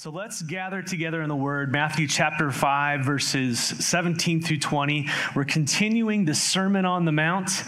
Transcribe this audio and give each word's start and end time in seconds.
So 0.00 0.10
let's 0.10 0.42
gather 0.42 0.80
together 0.80 1.22
in 1.22 1.28
the 1.28 1.34
Word, 1.34 1.72
Matthew 1.72 2.06
chapter 2.06 2.52
5, 2.52 3.00
verses 3.00 3.58
17 3.58 4.40
through 4.40 4.60
20. 4.60 5.08
We're 5.34 5.44
continuing 5.44 6.24
the 6.24 6.36
Sermon 6.36 6.84
on 6.84 7.04
the 7.04 7.10
Mount. 7.10 7.64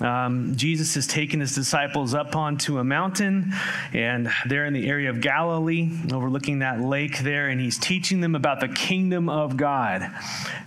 Um, 0.00 0.56
Jesus 0.56 0.94
has 0.94 1.06
taken 1.06 1.40
his 1.40 1.54
disciples 1.54 2.14
up 2.14 2.36
onto 2.36 2.78
a 2.78 2.84
mountain, 2.84 3.52
and 3.92 4.30
they're 4.46 4.64
in 4.64 4.72
the 4.72 4.88
area 4.88 5.10
of 5.10 5.20
Galilee, 5.20 5.90
overlooking 6.10 6.60
that 6.60 6.80
lake 6.80 7.18
there, 7.18 7.48
and 7.48 7.60
he's 7.60 7.76
teaching 7.76 8.22
them 8.22 8.34
about 8.34 8.60
the 8.60 8.68
kingdom 8.68 9.28
of 9.28 9.58
God. 9.58 10.10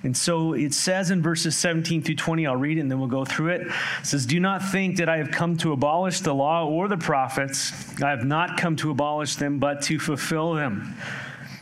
And 0.04 0.16
so 0.16 0.54
it 0.54 0.76
says 0.76 1.10
in 1.10 1.24
verses 1.24 1.58
17 1.58 2.04
through 2.04 2.14
20, 2.14 2.46
I'll 2.46 2.56
read 2.56 2.78
it 2.78 2.82
and 2.82 2.92
then 2.92 3.00
we'll 3.00 3.08
go 3.08 3.26
through 3.26 3.50
it. 3.50 3.62
It 3.62 3.74
says, 4.04 4.28
Do 4.28 4.40
not 4.40 4.64
think 4.64 4.98
that 4.98 5.10
I 5.10 5.18
have 5.18 5.32
come 5.32 5.58
to 5.58 5.72
abolish 5.72 6.20
the 6.20 6.36
law 6.36 6.68
or 6.68 6.88
the 6.88 6.98
prophets. 6.98 7.74
I 8.04 8.12
have 8.12 8.24
not 8.24 8.58
come 8.58 8.76
to 8.76 8.92
abolish 8.92 9.38
them, 9.38 9.58
but 9.58 9.82
to 9.84 9.98
fulfill 9.98 10.54
them. 10.54 10.96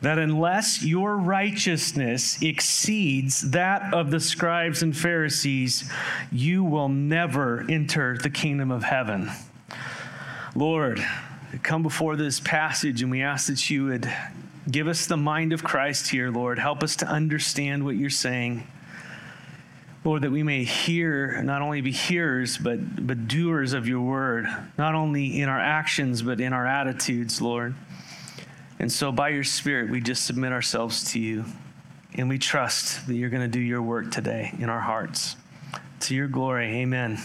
that 0.00 0.18
unless 0.18 0.82
your 0.82 1.16
righteousness 1.16 2.40
exceeds 2.40 3.50
that 3.50 3.92
of 3.92 4.10
the 4.10 4.20
scribes 4.20 4.82
and 4.82 4.96
Pharisees, 4.96 5.90
you 6.30 6.62
will 6.62 6.88
never 6.88 7.64
enter 7.68 8.16
the 8.16 8.30
kingdom 8.30 8.70
of 8.70 8.84
heaven. 8.84 9.30
Lord, 10.54 11.04
come 11.62 11.82
before 11.82 12.16
this 12.16 12.40
passage 12.40 13.02
and 13.02 13.10
we 13.10 13.22
ask 13.22 13.48
that 13.48 13.68
you 13.70 13.86
would 13.86 14.12
give 14.70 14.86
us 14.86 15.06
the 15.06 15.16
mind 15.16 15.52
of 15.52 15.64
Christ 15.64 16.10
here, 16.10 16.30
Lord. 16.30 16.58
Help 16.58 16.82
us 16.82 16.96
to 16.96 17.06
understand 17.06 17.84
what 17.84 17.96
you're 17.96 18.10
saying. 18.10 18.66
Lord, 20.04 20.22
that 20.22 20.30
we 20.30 20.42
may 20.42 20.64
hear, 20.64 21.42
not 21.42 21.60
only 21.60 21.80
be 21.80 21.90
hearers, 21.90 22.56
but, 22.56 23.06
but 23.06 23.26
doers 23.26 23.72
of 23.72 23.88
your 23.88 24.00
word, 24.00 24.46
not 24.76 24.94
only 24.94 25.40
in 25.40 25.48
our 25.48 25.58
actions, 25.58 26.22
but 26.22 26.40
in 26.40 26.52
our 26.52 26.66
attitudes, 26.66 27.42
Lord. 27.42 27.74
And 28.78 28.90
so, 28.92 29.10
by 29.10 29.30
your 29.30 29.44
Spirit, 29.44 29.90
we 29.90 30.00
just 30.00 30.24
submit 30.24 30.52
ourselves 30.52 31.12
to 31.12 31.20
you. 31.20 31.44
And 32.14 32.28
we 32.28 32.38
trust 32.38 33.06
that 33.06 33.14
you're 33.14 33.30
going 33.30 33.42
to 33.42 33.48
do 33.48 33.60
your 33.60 33.82
work 33.82 34.10
today 34.10 34.54
in 34.58 34.68
our 34.68 34.80
hearts. 34.80 35.36
To 36.00 36.14
your 36.14 36.28
glory, 36.28 36.66
amen. 36.78 37.18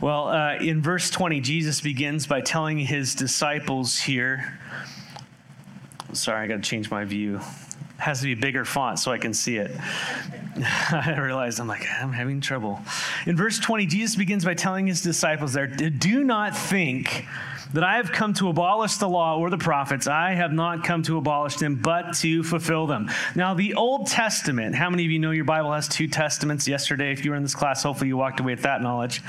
Well, 0.00 0.28
uh, 0.28 0.56
in 0.56 0.82
verse 0.82 1.10
20, 1.10 1.40
Jesus 1.40 1.80
begins 1.80 2.26
by 2.26 2.40
telling 2.40 2.78
his 2.78 3.14
disciples 3.14 3.98
here. 3.98 4.58
Sorry, 6.12 6.44
I 6.44 6.46
got 6.46 6.56
to 6.56 6.62
change 6.62 6.90
my 6.90 7.04
view. 7.04 7.36
It 7.36 7.42
has 7.98 8.20
to 8.20 8.26
be 8.26 8.34
bigger 8.34 8.64
font 8.64 8.98
so 8.98 9.10
I 9.10 9.18
can 9.18 9.32
see 9.32 9.56
it. 9.56 9.70
I 10.90 11.16
realized 11.18 11.60
I'm 11.60 11.68
like, 11.68 11.86
I'm 12.00 12.12
having 12.12 12.40
trouble. 12.40 12.80
In 13.26 13.36
verse 13.36 13.58
20, 13.58 13.86
Jesus 13.86 14.16
begins 14.16 14.44
by 14.44 14.54
telling 14.54 14.86
his 14.86 15.02
disciples 15.02 15.54
there, 15.54 15.66
do 15.66 16.24
not 16.24 16.56
think 16.56 17.26
that 17.74 17.84
I 17.84 17.96
have 17.96 18.12
come 18.12 18.34
to 18.34 18.48
abolish 18.48 18.96
the 18.96 19.08
law 19.08 19.38
or 19.38 19.50
the 19.50 19.58
prophets. 19.58 20.06
I 20.06 20.32
have 20.32 20.52
not 20.52 20.84
come 20.84 21.02
to 21.04 21.16
abolish 21.18 21.56
them, 21.56 21.76
but 21.76 22.14
to 22.16 22.42
fulfill 22.42 22.86
them. 22.86 23.10
Now, 23.34 23.54
the 23.54 23.74
Old 23.74 24.06
Testament, 24.06 24.74
how 24.74 24.90
many 24.90 25.04
of 25.04 25.10
you 25.10 25.18
know 25.18 25.30
your 25.30 25.44
Bible 25.44 25.72
has 25.72 25.88
two 25.88 26.08
testaments? 26.08 26.68
Yesterday, 26.68 27.12
if 27.12 27.24
you 27.24 27.30
were 27.30 27.36
in 27.36 27.42
this 27.42 27.54
class, 27.54 27.82
hopefully 27.82 28.08
you 28.08 28.16
walked 28.16 28.40
away 28.40 28.54
with 28.54 28.62
that 28.62 28.82
knowledge. 28.82 29.22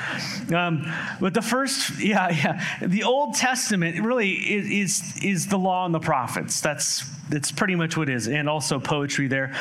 Um, 0.53 0.91
but 1.19 1.33
the 1.33 1.41
first, 1.41 1.99
yeah, 2.03 2.29
yeah, 2.29 2.87
the 2.87 3.03
Old 3.03 3.35
Testament 3.35 4.03
really 4.03 4.31
is, 4.31 4.69
is, 4.69 5.23
is 5.23 5.47
the 5.47 5.57
law 5.57 5.85
and 5.85 5.93
the 5.93 5.99
prophets. 5.99 6.61
That's 6.61 7.03
that's 7.29 7.51
pretty 7.51 7.75
much 7.75 7.95
what 7.95 8.09
it 8.09 8.15
is, 8.15 8.27
and 8.27 8.49
also 8.49 8.79
poetry 8.79 9.27
there. 9.27 9.55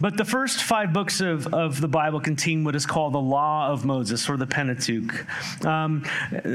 But 0.00 0.16
the 0.16 0.24
first 0.24 0.62
five 0.62 0.92
books 0.92 1.20
of, 1.20 1.52
of 1.54 1.80
the 1.80 1.88
Bible 1.88 2.20
contain 2.20 2.64
what 2.64 2.74
is 2.74 2.86
called 2.86 3.14
the 3.14 3.20
Law 3.20 3.68
of 3.68 3.84
Moses 3.84 4.28
or 4.28 4.36
the 4.36 4.46
Pentateuch, 4.46 5.64
um, 5.64 6.04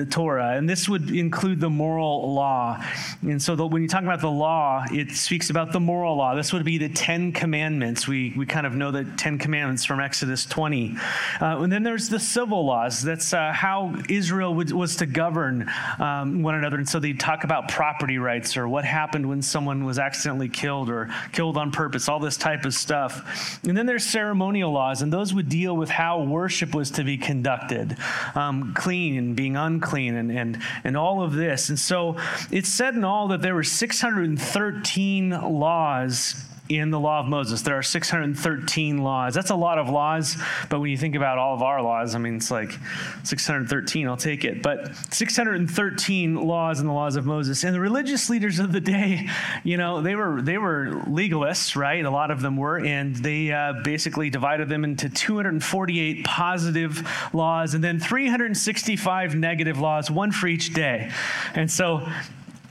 Torah, 0.10 0.56
and 0.58 0.70
this 0.70 0.90
would 0.90 1.12
include 1.12 1.60
the 1.60 1.70
moral 1.70 2.34
law. 2.34 2.84
And 3.22 3.42
so 3.42 3.56
the, 3.56 3.66
when 3.66 3.82
you 3.82 3.88
talk 3.88 4.04
about 4.04 4.22
the 4.22 4.30
law, 4.30 4.84
it 4.92 5.12
speaks 5.12 5.50
about 5.50 5.72
the 5.72 5.80
moral 5.80 6.18
law. 6.18 6.36
This 6.36 6.52
would 6.52 6.66
be 6.66 6.78
the 6.78 6.90
Ten 6.90 7.32
Commandments. 7.32 8.08
We, 8.08 8.34
we 8.38 8.46
kind 8.46 8.66
of 8.66 8.76
know 8.76 8.92
the 8.92 9.06
Ten 9.18 9.38
Commandments 9.38 9.86
from 9.86 10.00
Exodus 10.00 10.46
20. 10.46 10.98
Uh, 11.42 11.62
and 11.62 11.72
then 11.72 11.84
there's 11.84 12.10
the 12.10 12.20
civil 12.20 12.66
laws. 12.66 13.02
That's 13.02 13.34
uh, 13.34 13.52
how 13.54 13.96
Israel 14.10 14.54
would, 14.56 14.72
was 14.72 14.98
to 14.98 15.06
govern 15.06 15.70
um, 16.00 16.44
one 16.44 16.56
another. 16.56 16.78
And 16.78 16.88
so 16.88 17.00
they 17.00 17.14
talk 17.14 17.44
about 17.44 17.70
property 17.70 18.18
rights 18.18 18.58
or 18.58 18.68
what 18.68 18.84
happened 18.84 19.28
when 19.28 19.42
someone 19.42 19.86
was 19.86 20.00
accidentally 20.00 20.49
killed 20.50 20.90
or 20.90 21.10
killed 21.32 21.58
on 21.58 21.72
purpose, 21.72 22.10
all 22.10 22.20
this 22.20 22.38
type 22.38 22.66
of 22.66 22.74
stuff. 22.74 23.60
And 23.64 23.78
then 23.78 23.86
there's 23.86 24.06
ceremonial 24.06 24.72
laws, 24.72 25.02
and 25.02 25.12
those 25.12 25.34
would 25.34 25.50
deal 25.50 25.76
with 25.76 25.90
how 25.90 26.24
worship 26.24 26.74
was 26.74 26.92
to 26.92 27.04
be 27.04 27.18
conducted, 27.18 27.98
um, 28.36 28.74
clean 28.74 29.18
and 29.18 29.36
being 29.36 29.56
unclean, 29.56 30.16
and, 30.16 30.32
and, 30.32 30.62
and 30.84 30.98
all 30.98 31.22
of 31.22 31.34
this. 31.34 31.70
And 31.70 31.80
so 31.80 32.18
it's 32.52 32.70
said 32.70 32.96
in 32.96 33.04
all 33.04 33.28
that 33.30 33.42
there 33.42 33.56
were 33.56 33.64
613 33.64 35.30
laws 35.30 36.46
in 36.70 36.92
the 36.92 37.00
law 37.00 37.20
of 37.20 37.26
Moses. 37.26 37.64
There 37.64 37.76
are 37.76 37.84
613 37.84 39.00
laws. 39.00 39.34
That's 39.34 39.50
a 39.50 39.56
lot 39.56 39.80
of 39.80 39.90
laws, 39.90 40.38
but 40.70 40.80
when 40.80 40.92
you 40.92 40.98
think 40.98 41.16
about 41.16 41.40
all 41.40 41.56
of 41.56 41.64
our 41.64 41.82
laws, 41.82 42.14
I 42.14 42.20
mean, 42.20 42.36
it's 42.36 42.52
like 42.52 42.72
613, 43.24 44.08
I'll 44.08 44.16
take 44.16 44.46
it. 44.46 44.62
But 44.62 44.96
613 45.12 46.36
laws 46.36 46.80
in 46.80 46.86
the 46.86 46.94
laws 46.94 47.16
of 47.16 47.26
Moses. 47.26 47.64
And 47.64 47.74
the 47.74 47.80
religious 47.80 48.30
leaders 48.30 48.60
of 48.60 48.72
the 48.72 48.80
day, 48.80 49.28
you 49.64 49.78
know, 49.78 50.02
they 50.02 50.16
were, 50.16 50.44
they 50.44 50.60
were 50.60 51.04
legalists, 51.08 51.76
right? 51.76 52.06
A 52.06 52.12
lot 52.12 52.30
of 52.30 52.42
them 52.42 52.56
were, 52.56 52.80
and 52.86 53.16
they 53.16 53.52
uh, 53.52 53.74
basically 53.84 54.30
divided 54.30 54.70
them 54.70 54.84
into 54.84 55.10
248 55.10 56.24
positive 56.24 57.08
laws 57.34 57.74
and 57.74 57.84
then 57.84 58.00
365 58.00 59.34
negative 59.34 59.80
laws, 59.80 60.12
one 60.12 60.32
for 60.32 60.48
each 60.48 60.74
day. 60.76 61.12
And 61.56 61.72
so 61.72 62.08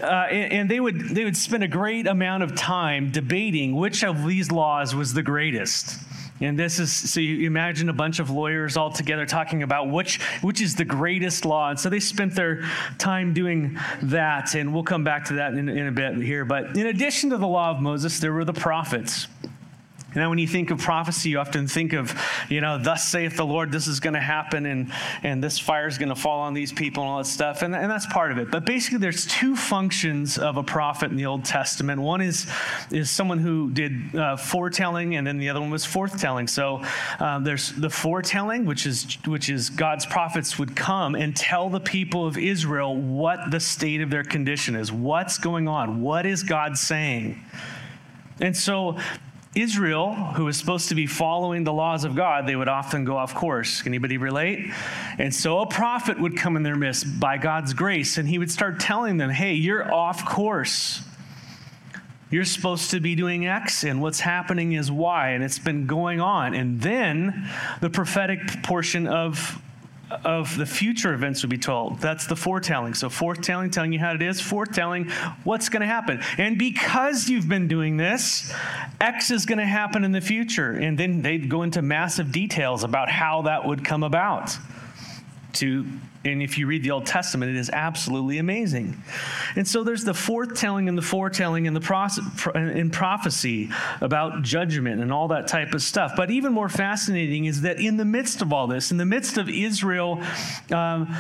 uh, 0.01 0.27
and, 0.31 0.53
and, 0.53 0.71
they 0.71 0.81
would 0.81 1.01
they 1.01 1.25
would 1.25 1.37
spend 1.37 1.65
a 1.65 1.69
great 1.69 2.07
amount 2.07 2.43
of 2.43 2.55
time 2.55 3.11
debating 3.11 3.75
which 3.75 4.05
of 4.05 4.27
these 4.27 4.51
laws 4.51 4.95
was 4.95 5.13
the 5.13 5.23
greatest. 5.23 5.99
And 6.41 6.57
this 6.57 6.79
is 6.79 6.93
so 6.93 7.19
you 7.19 7.47
imagine 7.47 7.89
a 7.89 7.93
bunch 7.93 8.21
of 8.21 8.31
lawyers 8.31 8.77
all 8.77 8.93
together 8.93 9.27
talking 9.27 9.65
about 9.65 9.91
which 9.91 10.23
which 10.41 10.61
is 10.61 10.77
the 10.77 10.85
greatest 10.85 11.45
law. 11.45 11.71
And 11.71 11.81
so 11.81 11.91
they 11.91 11.99
spent 11.99 12.35
their 12.35 12.63
time 12.97 13.35
doing 13.35 13.77
that, 14.03 14.55
and 14.55 14.73
we'll 14.73 14.85
come 14.85 15.03
back 15.03 15.25
to 15.27 15.35
that 15.35 15.55
in, 15.55 15.69
in 15.69 15.89
a 15.89 15.93
bit 15.93 16.17
here. 16.17 16.45
But 16.45 16.77
in 16.77 16.87
addition 16.87 17.31
to 17.31 17.39
the 17.39 17.49
law 17.49 17.71
of 17.71 17.81
Moses, 17.81 18.21
there 18.21 18.33
were 18.33 18.45
the 18.45 18.53
prophets. 18.53 19.27
And 20.09 20.17
now, 20.17 20.31
when 20.31 20.39
you 20.39 20.49
think 20.49 20.71
of 20.71 20.79
prophecy, 20.79 21.29
you 21.29 21.39
often 21.39 21.67
think 21.67 21.93
of, 21.93 22.19
you 22.49 22.63
know, 22.63 22.79
thus 22.83 23.07
saith 23.07 23.37
the 23.37 23.45
Lord, 23.45 23.71
this 23.71 23.87
is 23.87 24.01
going 24.01 24.15
to 24.15 24.21
happen, 24.21 24.65
and, 24.65 24.91
and 25.23 25.45
this 25.45 25.59
fire 25.59 25.87
is 25.87 25.99
going 25.99 26.09
to 26.09 26.15
fall 26.15 26.41
on 26.41 26.55
these 26.55 26.73
people 26.73 27.03
and 27.03 27.11
all 27.11 27.19
that 27.19 27.27
stuff. 27.27 27.61
And, 27.61 27.77
and 27.77 27.91
that's 27.91 28.07
part 28.07 28.33
of 28.33 28.39
it. 28.39 28.51
But 28.51 28.65
basically, 28.65 29.01
there's 29.01 29.27
two 29.27 29.55
functions 29.55 30.39
of 30.39 30.57
a 30.57 30.63
prophet 30.63 31.11
in 31.11 31.19
the 31.19 31.27
Old 31.27 31.45
Testament. 31.45 32.01
One 32.01 32.23
is, 32.23 32.51
is 32.91 33.11
someone 33.11 33.39
who 33.39 33.71
did 33.71 34.17
uh, 34.17 34.37
foretelling, 34.37 35.17
and 35.17 35.27
then 35.27 35.37
the 35.37 35.51
other 35.51 35.61
one 35.61 35.69
was 35.71 35.85
forthtelling. 35.85 36.49
So 36.49 36.83
um, 37.21 37.45
there's 37.45 37.73
the 37.73 37.89
forthtelling, 37.89 38.65
which 38.65 38.87
is, 38.87 39.19
which 39.27 39.51
is 39.51 39.69
God's 39.69 40.07
prophets 40.07 40.59
would 40.59 40.75
come 40.75 41.17
and 41.17 41.37
tell 41.37 41.69
the 41.69 41.81
people 41.81 42.27
of 42.27 42.39
Israel 42.39 42.97
what 42.97 43.51
the 43.51 43.61
state 43.61 44.01
of 44.01 44.09
their 44.09 44.25
condition 44.25 44.75
is, 44.75 44.91
what's 44.91 45.37
going 45.37 45.69
on, 45.69 46.01
what 46.01 46.25
is 46.25 46.43
God 46.43 46.79
saying. 46.79 47.45
And 48.41 48.57
so 48.57 48.97
Israel, 49.55 50.15
who 50.15 50.45
was 50.45 50.57
supposed 50.57 50.91
to 50.91 50.95
be 50.95 51.07
following 51.07 51.65
the 51.65 51.73
laws 51.73 52.05
of 52.05 52.15
God, 52.15 52.47
they 52.47 52.55
would 52.55 52.69
often 52.69 53.05
go 53.05 53.17
off 53.17 53.35
course. 53.35 53.83
Can 53.83 53.91
anybody 53.91 54.19
relate? 54.19 54.73
And 55.19 55.35
so 55.35 55.61
a 55.61 55.67
prophet 55.67 56.21
would 56.21 56.37
come 56.37 56.57
in 56.57 56.63
their 56.63 56.77
midst 56.77 57.19
by 57.19 57.39
God's 57.39 57.73
grace, 57.73 58.19
and 58.19 58.29
he 58.29 58.39
would 58.39 58.51
start 58.51 58.79
telling 58.79 59.17
them, 59.17 59.31
hey, 59.31 59.55
you're 59.55 59.93
off 59.93 60.25
course. 60.25 61.03
You're 62.31 62.45
supposed 62.45 62.91
to 62.91 63.01
be 63.01 63.15
doing 63.15 63.47
X, 63.47 63.85
and 63.85 64.03
what's 64.03 64.21
happening 64.21 64.75
is 64.75 64.93
Y, 64.93 65.31
and 65.31 65.43
it's 65.43 65.59
been 65.59 65.87
going 65.87 66.21
on. 66.21 66.55
And 66.55 66.83
then 66.83 67.49
the 67.81 67.89
prophetic 67.89 68.63
portion 68.63 69.07
of 69.07 69.63
of 70.25 70.57
the 70.57 70.67
future 70.67 71.13
events 71.13 71.43
would 71.43 71.51
be 71.51 71.59
told. 71.59 72.01
That's 72.01 72.27
the 72.27 72.35
forthtelling. 72.35 72.97
So, 72.97 73.09
foretelling, 73.09 73.71
telling 73.71 73.93
you 73.93 73.99
how 73.99 74.15
it 74.15 74.23
is, 74.23 74.41
foretelling 74.41 75.11
what's 75.45 75.69
going 75.69 75.81
to 75.81 75.87
happen. 75.87 76.21
And 76.39 76.59
because 76.59 77.29
you've 77.29 77.49
been 77.49 77.69
doing 77.69 77.97
this, 77.97 78.53
X 79.01 79.31
is 79.31 79.47
going 79.47 79.59
to 79.59 79.67
happen 79.67 80.05
in 80.05 80.13
the 80.13 80.21
future. 80.21 80.73
And 80.73 80.99
then 80.99 81.23
they'd 81.23 81.49
go 81.49 81.63
into 81.63 81.83
massive 81.83 82.33
details 82.33 82.85
about 82.85 83.11
how 83.11 83.43
that 83.43 83.67
would 83.67 83.85
come 83.85 84.03
about 84.03 84.57
to 85.55 85.87
And 86.25 86.43
if 86.43 86.59
you 86.59 86.67
read 86.67 86.83
the 86.83 86.91
Old 86.91 87.07
Testament, 87.07 87.51
it 87.53 87.59
is 87.59 87.71
absolutely 87.71 88.39
amazing. 88.39 89.03
And 89.55 89.67
so 89.67 89.85
there's 89.85 90.05
the 90.05 90.15
foretelling 90.15 90.89
and 90.89 90.99
the 90.99 91.03
foretelling 91.03 91.67
and 91.67 91.77
the 91.77 91.81
process, 91.81 92.25
in 92.55 92.91
prophecy 92.91 93.71
about 94.01 94.43
judgment 94.43 95.01
and 95.01 95.13
all 95.13 95.29
that 95.29 95.47
type 95.47 95.75
of 95.75 95.83
stuff. 95.83 96.13
But 96.17 96.31
even 96.31 96.53
more 96.53 96.69
fascinating 96.69 97.45
is 97.45 97.63
that 97.63 97.81
in 97.81 97.97
the 97.97 98.05
midst 98.05 98.43
of 98.43 98.53
all 98.53 98.67
this, 98.67 98.91
in 98.91 98.97
the 98.97 99.07
midst 99.07 99.39
of 99.39 99.49
Israel 99.49 100.21
um, 100.73 101.15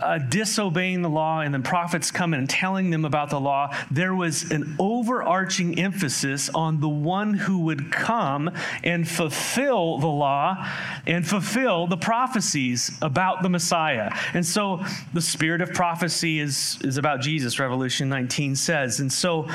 uh, 0.00 0.18
disobeying 0.18 1.02
the 1.02 1.08
law 1.08 1.40
and 1.40 1.54
the 1.54 1.60
prophets 1.60 2.10
coming 2.10 2.38
and 2.38 2.48
telling 2.48 2.90
them 2.90 3.04
about 3.04 3.30
the 3.30 3.40
law, 3.40 3.74
there 3.90 4.14
was 4.14 4.50
an 4.50 4.76
overarching 4.78 5.78
emphasis 5.78 6.48
on 6.50 6.80
the 6.80 6.88
one 6.88 7.34
who 7.34 7.60
would 7.60 7.92
come 7.92 8.50
and 8.82 9.08
fulfill 9.08 9.98
the 9.98 10.06
law 10.06 10.68
and 11.06 11.26
fulfill 11.26 11.86
the 11.86 11.96
prophecies 11.96 12.90
about 13.00 13.42
the 13.42 13.48
Messiah. 13.48 14.10
And 14.34 14.44
so 14.44 14.84
the 15.12 15.20
spirit 15.20 15.60
of 15.60 15.72
prophecy 15.72 16.40
is, 16.40 16.78
is 16.82 16.96
about 16.98 17.20
Jesus, 17.20 17.58
Revelation 17.58 18.08
19 18.08 18.56
says. 18.56 19.00
And 19.00 19.12
so 19.12 19.48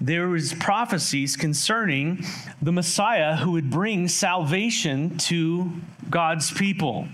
there 0.00 0.28
was 0.28 0.54
prophecies 0.54 1.36
concerning 1.36 2.24
the 2.60 2.72
Messiah 2.72 3.36
who 3.36 3.52
would 3.52 3.70
bring 3.70 4.08
salvation 4.08 5.18
to 5.18 5.70
God's 6.10 6.50
people. 6.50 7.08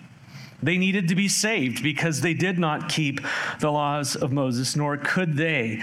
They 0.61 0.77
needed 0.77 1.09
to 1.09 1.15
be 1.15 1.29
saved 1.29 1.85
because 1.85 2.21
they 2.21 2.35
did 2.35 2.59
not 2.59 2.89
keep 2.89 3.21
the 3.61 3.71
laws 3.71 4.17
of 4.17 4.33
Moses, 4.33 4.75
nor 4.75 4.97
could 4.97 5.37
they, 5.37 5.83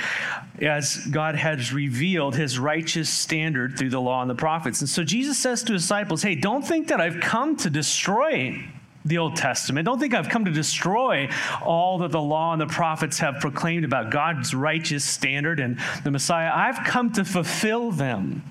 as 0.62 0.98
God 0.98 1.36
has 1.36 1.72
revealed 1.72 2.36
his 2.36 2.60
righteous 2.60 3.10
standard 3.10 3.78
through 3.78 3.92
the 3.92 4.02
law 4.02 4.22
and 4.22 4.30
the 4.30 4.36
prophets. 4.36 4.82
And 4.82 4.90
so 4.90 5.04
Jesus 5.04 5.38
says 5.38 5.64
to 5.64 5.74
his 5.74 5.84
disciples, 5.84 6.24
Hey, 6.24 6.36
don't 6.36 6.68
think 6.68 6.90
that 6.90 7.00
I've 7.00 7.22
come 7.22 7.56
to 7.58 7.70
destroy 7.70 8.66
the 9.06 9.20
Old 9.20 9.36
Testament. 9.36 9.86
Don't 9.86 10.00
think 10.00 10.14
I've 10.14 10.30
come 10.30 10.46
to 10.46 10.52
destroy 10.52 11.30
all 11.64 12.00
that 12.00 12.12
the 12.12 12.22
law 12.22 12.52
and 12.54 12.62
the 12.62 12.66
prophets 12.66 13.20
have 13.20 13.36
proclaimed 13.40 13.86
about 13.86 14.10
God's 14.10 14.54
righteous 14.54 15.06
standard 15.06 15.60
and 15.60 15.80
the 16.04 16.12
Messiah. 16.12 16.52
I've 16.54 16.84
come 16.86 17.14
to 17.14 17.24
fulfill 17.24 17.92
them. 17.92 18.44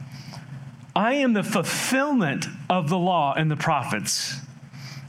I 0.94 1.14
am 1.14 1.32
the 1.32 1.42
fulfillment 1.42 2.46
of 2.70 2.88
the 2.88 2.98
law 2.98 3.34
and 3.34 3.50
the 3.50 3.56
prophets. 3.56 4.36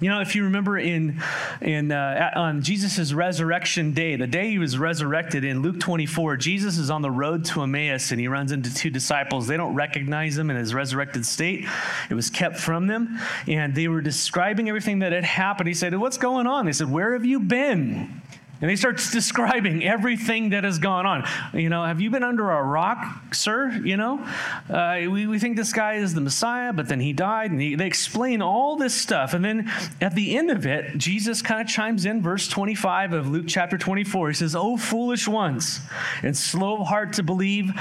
You 0.01 0.09
know, 0.09 0.19
if 0.19 0.35
you 0.35 0.43
remember 0.43 0.77
in, 0.77 1.21
in, 1.61 1.91
uh, 1.91 2.31
on 2.35 2.61
Jesus' 2.61 3.13
resurrection 3.13 3.93
day, 3.93 4.17
the 4.17 4.27
day 4.27 4.49
he 4.49 4.59
was 4.59 4.77
resurrected 4.77 5.45
in 5.45 5.61
Luke 5.61 5.79
24, 5.79 6.35
Jesus 6.37 6.77
is 6.77 6.89
on 6.89 7.01
the 7.01 7.11
road 7.11 7.45
to 7.45 7.61
Emmaus 7.61 8.11
and 8.11 8.19
he 8.19 8.27
runs 8.27 8.51
into 8.51 8.73
two 8.73 8.89
disciples. 8.89 9.47
They 9.47 9.55
don't 9.55 9.73
recognize 9.73 10.37
him 10.37 10.49
in 10.49 10.57
his 10.57 10.73
resurrected 10.73 11.25
state. 11.25 11.65
It 12.09 12.13
was 12.13 12.29
kept 12.29 12.57
from 12.57 12.87
them. 12.87 13.19
And 13.47 13.73
they 13.73 13.87
were 13.87 14.01
describing 14.01 14.67
everything 14.67 14.99
that 14.99 15.13
had 15.13 15.23
happened. 15.23 15.67
He 15.67 15.73
said, 15.73 15.95
What's 15.95 16.17
going 16.17 16.45
on? 16.45 16.65
They 16.65 16.73
said, 16.73 16.91
Where 16.91 17.13
have 17.13 17.25
you 17.25 17.39
been? 17.39 18.21
And 18.61 18.69
he 18.69 18.77
starts 18.77 19.11
describing 19.11 19.83
everything 19.83 20.49
that 20.49 20.63
has 20.63 20.79
gone 20.79 21.05
on. 21.05 21.27
You 21.53 21.69
know, 21.69 21.83
have 21.83 21.99
you 21.99 22.09
been 22.09 22.23
under 22.23 22.51
a 22.51 22.63
rock, 22.63 23.33
sir? 23.33 23.69
You 23.83 23.97
know, 23.97 24.25
uh, 24.69 25.01
we, 25.09 25.27
we 25.27 25.39
think 25.39 25.57
this 25.57 25.73
guy 25.73 25.95
is 25.95 26.13
the 26.13 26.21
Messiah, 26.21 26.71
but 26.71 26.87
then 26.87 27.01
he 27.01 27.11
died. 27.11 27.51
And 27.51 27.59
he, 27.59 27.75
they 27.75 27.87
explain 27.87 28.41
all 28.41 28.77
this 28.77 28.93
stuff. 28.93 29.33
And 29.33 29.43
then 29.43 29.71
at 29.99 30.15
the 30.15 30.37
end 30.37 30.51
of 30.51 30.65
it, 30.65 30.97
Jesus 30.97 31.41
kind 31.41 31.61
of 31.61 31.67
chimes 31.67 32.05
in, 32.05 32.21
verse 32.21 32.47
25 32.47 33.11
of 33.13 33.27
Luke 33.27 33.45
chapter 33.47 33.77
24. 33.77 34.29
He 34.29 34.33
says, 34.35 34.55
Oh, 34.55 34.77
foolish 34.77 35.27
ones, 35.27 35.81
and 36.23 36.35
slow 36.35 36.81
of 36.81 36.87
heart 36.87 37.13
to 37.13 37.23
believe 37.23 37.71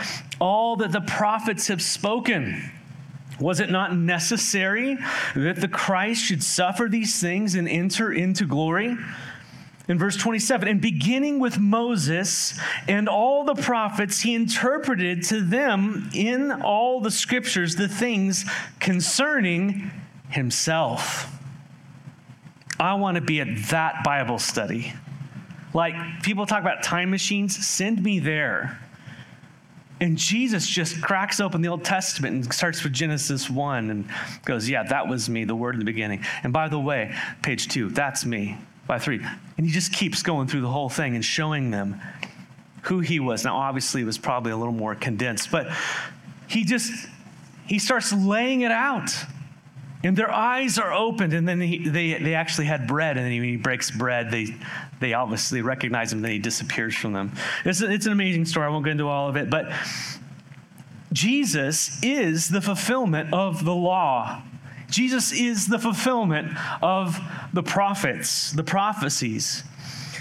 all 0.40 0.76
that 0.76 0.90
the 0.90 1.02
prophets 1.02 1.68
have 1.68 1.82
spoken. 1.82 2.70
Was 3.40 3.60
it 3.60 3.70
not 3.70 3.96
necessary 3.96 4.96
that 5.34 5.56
the 5.56 5.68
Christ 5.68 6.24
should 6.24 6.42
suffer 6.42 6.88
these 6.88 7.20
things 7.20 7.54
and 7.54 7.68
enter 7.68 8.12
into 8.12 8.46
glory? 8.46 8.96
In 9.86 9.98
verse 9.98 10.16
27 10.16 10.66
and 10.66 10.80
beginning 10.80 11.40
with 11.40 11.58
Moses 11.58 12.58
and 12.88 13.08
all 13.08 13.44
the 13.44 13.54
prophets, 13.54 14.20
he 14.20 14.34
interpreted 14.34 15.22
to 15.24 15.42
them 15.42 16.10
in 16.14 16.50
all 16.50 17.00
the 17.00 17.10
scriptures 17.10 17.76
the 17.76 17.88
things 17.88 18.46
concerning 18.80 19.90
himself. 20.30 21.30
I 22.80 22.94
want 22.94 23.16
to 23.16 23.20
be 23.20 23.40
at 23.40 23.48
that 23.68 24.02
Bible 24.04 24.38
study. 24.38 24.94
Like 25.74 25.94
people 26.22 26.46
talk 26.46 26.60
about 26.60 26.82
time 26.82 27.10
machines, 27.10 27.54
send 27.66 28.02
me 28.02 28.20
there. 28.20 28.80
And 30.00 30.16
Jesus 30.16 30.66
just 30.66 31.00
cracks 31.02 31.40
open 31.40 31.60
the 31.60 31.68
Old 31.68 31.84
Testament 31.84 32.34
and 32.34 32.54
starts 32.54 32.82
with 32.82 32.92
Genesis 32.92 33.48
1 33.48 33.90
and 33.90 34.08
goes, 34.44 34.68
Yeah, 34.68 34.82
that 34.84 35.08
was 35.08 35.28
me, 35.28 35.44
the 35.44 35.54
word 35.54 35.74
in 35.74 35.78
the 35.78 35.84
beginning. 35.84 36.24
And 36.42 36.52
by 36.52 36.68
the 36.68 36.80
way, 36.80 37.14
page 37.42 37.68
two, 37.68 37.90
that's 37.90 38.24
me 38.24 38.58
by 38.86 38.98
three. 38.98 39.20
And 39.56 39.66
he 39.66 39.72
just 39.72 39.92
keeps 39.92 40.22
going 40.22 40.48
through 40.48 40.62
the 40.62 40.68
whole 40.68 40.88
thing 40.88 41.14
and 41.14 41.24
showing 41.24 41.70
them 41.70 42.00
who 42.82 43.00
he 43.00 43.20
was. 43.20 43.44
Now, 43.44 43.56
obviously, 43.56 44.02
it 44.02 44.04
was 44.04 44.18
probably 44.18 44.52
a 44.52 44.56
little 44.56 44.74
more 44.74 44.94
condensed, 44.94 45.50
but 45.50 45.68
he 46.46 46.64
just 46.64 46.92
he 47.66 47.78
starts 47.78 48.12
laying 48.12 48.60
it 48.60 48.70
out. 48.70 49.10
And 50.02 50.14
their 50.14 50.30
eyes 50.30 50.78
are 50.78 50.92
opened, 50.92 51.32
and 51.32 51.48
then 51.48 51.62
he, 51.62 51.88
they, 51.88 52.12
they 52.12 52.34
actually 52.34 52.66
had 52.66 52.86
bread, 52.86 53.16
and 53.16 53.24
then 53.24 53.32
he 53.32 53.56
breaks 53.56 53.90
bread. 53.90 54.30
They, 54.30 54.54
they 55.00 55.14
obviously 55.14 55.62
recognize 55.62 56.12
him, 56.12 56.20
then 56.20 56.30
he 56.30 56.38
disappears 56.38 56.94
from 56.94 57.14
them. 57.14 57.32
It's, 57.64 57.80
it's 57.80 58.04
an 58.04 58.12
amazing 58.12 58.44
story. 58.44 58.66
I 58.66 58.68
won't 58.68 58.84
get 58.84 58.90
into 58.90 59.08
all 59.08 59.30
of 59.30 59.36
it, 59.36 59.48
but 59.48 59.72
Jesus 61.14 62.02
is 62.02 62.50
the 62.50 62.60
fulfillment 62.60 63.32
of 63.32 63.64
the 63.64 63.74
law. 63.74 64.42
Jesus 64.94 65.32
is 65.32 65.66
the 65.66 65.78
fulfillment 65.80 66.56
of 66.80 67.18
the 67.52 67.64
prophets, 67.64 68.52
the 68.52 68.62
prophecies. 68.62 69.64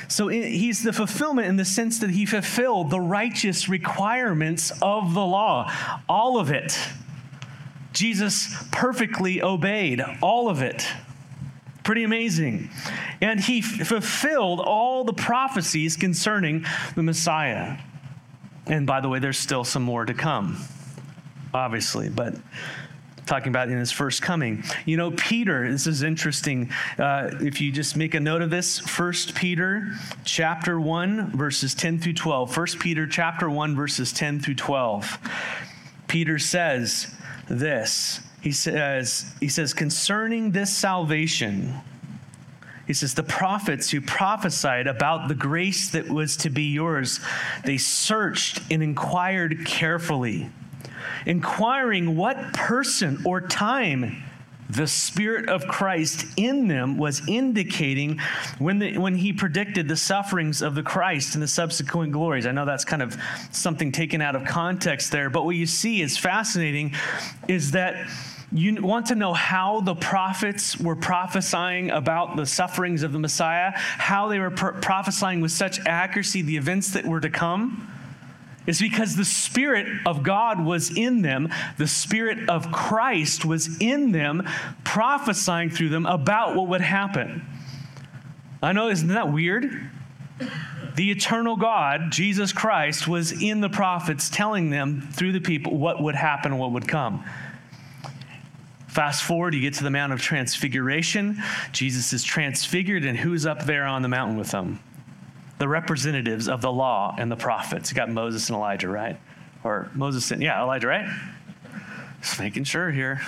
So 0.07 0.29
he's 0.29 0.81
the 0.81 0.91
fulfillment 0.91 1.47
in 1.47 1.57
the 1.57 1.65
sense 1.65 1.99
that 1.99 2.09
he 2.09 2.25
fulfilled 2.25 2.89
the 2.89 2.99
righteous 2.99 3.69
requirements 3.69 4.71
of 4.81 5.13
the 5.13 5.23
law, 5.23 5.71
all 6.09 6.39
of 6.39 6.49
it. 6.49 6.75
Jesus 7.91 8.51
perfectly 8.71 9.43
obeyed 9.43 10.01
all 10.23 10.49
of 10.49 10.63
it. 10.63 10.87
Pretty 11.83 12.03
amazing. 12.03 12.71
And 13.21 13.39
he 13.39 13.59
f- 13.59 13.87
fulfilled 13.87 14.59
all 14.59 15.03
the 15.03 15.13
prophecies 15.13 15.95
concerning 15.95 16.65
the 16.95 17.03
Messiah. 17.03 17.77
And 18.65 18.87
by 18.87 19.01
the 19.01 19.09
way, 19.09 19.19
there's 19.19 19.37
still 19.37 19.65
some 19.65 19.83
more 19.83 20.03
to 20.03 20.15
come, 20.15 20.57
obviously, 21.53 22.09
but 22.09 22.33
talking 23.25 23.49
about 23.49 23.69
in 23.69 23.77
his 23.77 23.91
first 23.91 24.21
coming. 24.21 24.63
You 24.85 24.97
know, 24.97 25.11
Peter, 25.11 25.71
this 25.71 25.87
is 25.87 26.03
interesting. 26.03 26.71
Uh, 26.97 27.31
if 27.41 27.61
you 27.61 27.71
just 27.71 27.95
make 27.95 28.13
a 28.13 28.19
note 28.19 28.41
of 28.41 28.49
this, 28.49 28.79
First 28.79 29.35
Peter 29.35 29.91
chapter 30.25 30.79
1, 30.79 31.31
verses 31.37 31.73
10 31.73 31.99
through 31.99 32.13
12. 32.13 32.55
1 32.55 32.67
Peter 32.79 33.07
chapter 33.07 33.49
1, 33.49 33.75
verses 33.75 34.11
10 34.11 34.39
through 34.39 34.55
12. 34.55 35.17
Peter 36.07 36.37
says 36.37 37.13
this. 37.49 38.19
He 38.41 38.51
says, 38.51 39.33
he 39.39 39.47
says, 39.47 39.73
concerning 39.73 40.51
this 40.51 40.75
salvation, 40.75 41.73
he 42.85 42.93
says, 42.93 43.13
the 43.13 43.23
prophets 43.23 43.89
who 43.89 44.01
prophesied 44.01 44.87
about 44.87 45.29
the 45.29 45.35
grace 45.35 45.89
that 45.91 46.09
was 46.09 46.35
to 46.37 46.49
be 46.49 46.63
yours, 46.63 47.21
they 47.63 47.77
searched 47.77 48.61
and 48.69 48.83
inquired 48.83 49.65
carefully 49.65 50.49
inquiring 51.25 52.15
what 52.15 52.53
person 52.53 53.21
or 53.25 53.41
time 53.41 54.23
the 54.69 54.87
Spirit 54.87 55.49
of 55.49 55.67
Christ 55.67 56.25
in 56.37 56.67
them 56.67 56.97
was 56.97 57.21
indicating 57.27 58.19
when, 58.57 58.79
the, 58.79 58.97
when 58.97 59.15
he 59.15 59.31
predicted 59.33 59.87
the 59.87 59.95
sufferings 59.95 60.61
of 60.61 60.73
the 60.75 60.83
Christ 60.83 61.35
and 61.35 61.43
the 61.43 61.47
subsequent 61.47 62.11
glories. 62.11 62.45
I 62.45 62.51
know 62.51 62.65
that's 62.65 62.85
kind 62.85 63.01
of 63.01 63.15
something 63.51 63.91
taken 63.91 64.21
out 64.21 64.35
of 64.35 64.45
context 64.45 65.11
there, 65.11 65.29
but 65.29 65.45
what 65.45 65.55
you 65.55 65.65
see 65.67 66.01
is 66.01 66.17
fascinating 66.17 66.95
is 67.47 67.71
that 67.71 68.09
you 68.51 68.81
want 68.81 69.07
to 69.07 69.15
know 69.15 69.33
how 69.33 69.81
the 69.81 69.95
prophets 69.95 70.79
were 70.79 70.95
prophesying 70.95 71.89
about 71.89 72.35
the 72.35 72.45
sufferings 72.45 73.01
of 73.01 73.11
the 73.11 73.19
Messiah, 73.19 73.71
how 73.75 74.27
they 74.27 74.39
were 74.39 74.51
prophesying 74.51 75.41
with 75.41 75.51
such 75.51 75.79
accuracy 75.87 76.41
the 76.43 76.57
events 76.57 76.91
that 76.91 77.05
were 77.05 77.19
to 77.19 77.29
come? 77.29 77.92
Is 78.65 78.79
because 78.79 79.15
the 79.15 79.25
Spirit 79.25 79.87
of 80.05 80.23
God 80.23 80.63
was 80.63 80.95
in 80.95 81.21
them. 81.21 81.49
The 81.77 81.87
Spirit 81.87 82.49
of 82.49 82.71
Christ 82.71 83.45
was 83.45 83.77
in 83.79 84.11
them, 84.11 84.47
prophesying 84.83 85.69
through 85.69 85.89
them 85.89 86.05
about 86.05 86.55
what 86.55 86.67
would 86.69 86.81
happen. 86.81 87.45
I 88.61 88.71
know, 88.71 88.89
isn't 88.89 89.09
that 89.09 89.31
weird? 89.31 89.89
The 90.95 91.11
eternal 91.11 91.57
God, 91.57 92.11
Jesus 92.11 92.53
Christ, 92.53 93.07
was 93.07 93.31
in 93.31 93.61
the 93.61 93.69
prophets 93.69 94.29
telling 94.29 94.69
them 94.69 95.09
through 95.11 95.33
the 95.33 95.41
people 95.41 95.77
what 95.77 96.01
would 96.01 96.15
happen, 96.15 96.57
what 96.57 96.71
would 96.71 96.87
come. 96.87 97.23
Fast 98.87 99.23
forward, 99.23 99.55
you 99.55 99.61
get 99.61 99.73
to 99.75 99.83
the 99.83 99.89
Mount 99.89 100.13
of 100.13 100.21
Transfiguration. 100.21 101.41
Jesus 101.71 102.13
is 102.13 102.23
transfigured, 102.23 103.03
and 103.05 103.17
who's 103.17 103.45
up 103.45 103.65
there 103.65 103.85
on 103.85 104.03
the 104.03 104.07
mountain 104.07 104.37
with 104.37 104.51
them? 104.51 104.79
The 105.63 105.67
representatives 105.69 106.49
of 106.49 106.59
the 106.59 106.69
law 106.69 107.15
and 107.17 107.31
the 107.31 107.37
prophets. 107.37 107.89
You 107.89 107.95
got 107.95 108.09
Moses 108.09 108.49
and 108.49 108.57
Elijah, 108.57 108.89
right? 108.89 109.17
Or 109.63 109.89
Moses 109.93 110.29
and, 110.29 110.43
yeah, 110.43 110.61
Elijah, 110.61 110.87
right? 110.87 111.09
Just 112.19 112.37
making 112.37 112.65
sure 112.65 112.91
here. 112.91 113.21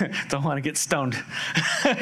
Don't 0.30 0.42
want 0.42 0.56
to 0.56 0.62
get 0.62 0.76
stoned. 0.76 1.16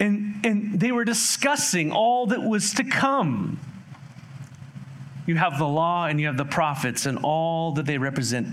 And, 0.00 0.46
and 0.46 0.80
they 0.80 0.92
were 0.92 1.04
discussing 1.04 1.92
all 1.92 2.28
that 2.28 2.42
was 2.42 2.72
to 2.74 2.84
come. 2.84 3.60
You 5.26 5.34
have 5.34 5.58
the 5.58 5.68
law 5.68 6.06
and 6.06 6.18
you 6.18 6.26
have 6.26 6.38
the 6.38 6.46
prophets 6.46 7.04
and 7.04 7.18
all 7.22 7.72
that 7.72 7.84
they 7.84 7.98
represent, 7.98 8.48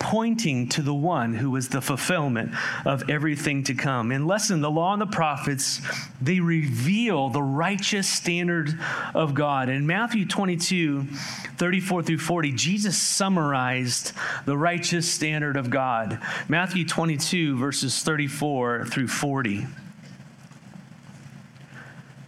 pointing 0.00 0.66
to 0.66 0.82
the 0.82 0.94
one 0.94 1.34
who 1.34 1.54
is 1.54 1.68
the 1.68 1.80
fulfillment 1.80 2.52
of 2.84 3.08
everything 3.08 3.62
to 3.62 3.74
come. 3.74 4.10
In 4.10 4.26
lesson, 4.26 4.62
the 4.62 4.70
law 4.70 4.94
and 4.94 5.00
the 5.00 5.06
prophets, 5.06 5.80
they 6.20 6.40
reveal 6.40 7.28
the 7.28 7.42
righteous 7.42 8.08
standard 8.08 8.76
of 9.14 9.34
God. 9.34 9.68
In 9.68 9.86
Matthew 9.86 10.26
22, 10.26 11.04
34 11.04 12.02
through 12.02 12.18
40, 12.18 12.52
Jesus 12.52 12.96
summarized 12.96 14.12
the 14.46 14.56
righteous 14.56 15.08
standard 15.08 15.56
of 15.56 15.70
God. 15.70 16.18
Matthew 16.48 16.86
22, 16.86 17.58
verses 17.58 18.02
34 18.02 18.86
through 18.86 19.08
40. 19.08 19.66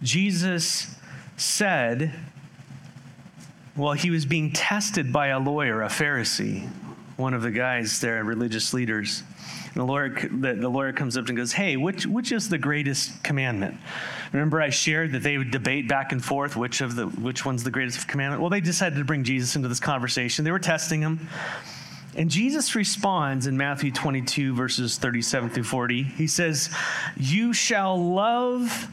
Jesus 0.03 0.95
said, 1.37 2.13
well, 3.75 3.93
he 3.93 4.11
was 4.11 4.25
being 4.25 4.51
tested 4.51 5.11
by 5.11 5.27
a 5.27 5.39
lawyer, 5.39 5.81
a 5.81 5.87
Pharisee, 5.87 6.69
one 7.23 7.33
of 7.33 7.41
the 7.41 7.51
guys 7.51 8.01
there, 8.01 8.21
religious 8.23 8.73
leaders. 8.73 9.23
And 9.67 9.75
the 9.75 9.85
lawyer, 9.85 10.09
the, 10.09 10.53
the 10.53 10.69
lawyer 10.69 10.91
comes 10.91 11.17
up 11.17 11.29
and 11.29 11.37
goes, 11.37 11.53
Hey, 11.53 11.77
which, 11.77 12.05
which 12.05 12.31
is 12.33 12.49
the 12.49 12.57
greatest 12.57 13.23
commandment? 13.23 13.77
Remember, 14.33 14.61
I 14.61 14.69
shared 14.69 15.13
that 15.13 15.23
they 15.23 15.37
would 15.37 15.49
debate 15.49 15.87
back 15.87 16.11
and 16.11 16.23
forth 16.23 16.55
which, 16.57 16.81
of 16.81 16.95
the, 16.95 17.07
which 17.07 17.45
one's 17.45 17.63
the 17.63 17.71
greatest 17.71 18.07
commandment? 18.07 18.41
Well, 18.41 18.49
they 18.49 18.59
decided 18.59 18.97
to 18.97 19.05
bring 19.05 19.23
Jesus 19.23 19.55
into 19.55 19.69
this 19.69 19.79
conversation. 19.79 20.43
They 20.43 20.51
were 20.51 20.59
testing 20.59 21.01
him. 21.01 21.29
And 22.15 22.29
Jesus 22.29 22.75
responds 22.75 23.47
in 23.47 23.57
Matthew 23.57 23.91
22, 23.91 24.53
verses 24.53 24.97
37 24.97 25.49
through 25.49 25.63
40. 25.63 26.03
He 26.03 26.27
says, 26.27 26.69
You 27.15 27.53
shall 27.53 27.97
love 27.97 28.89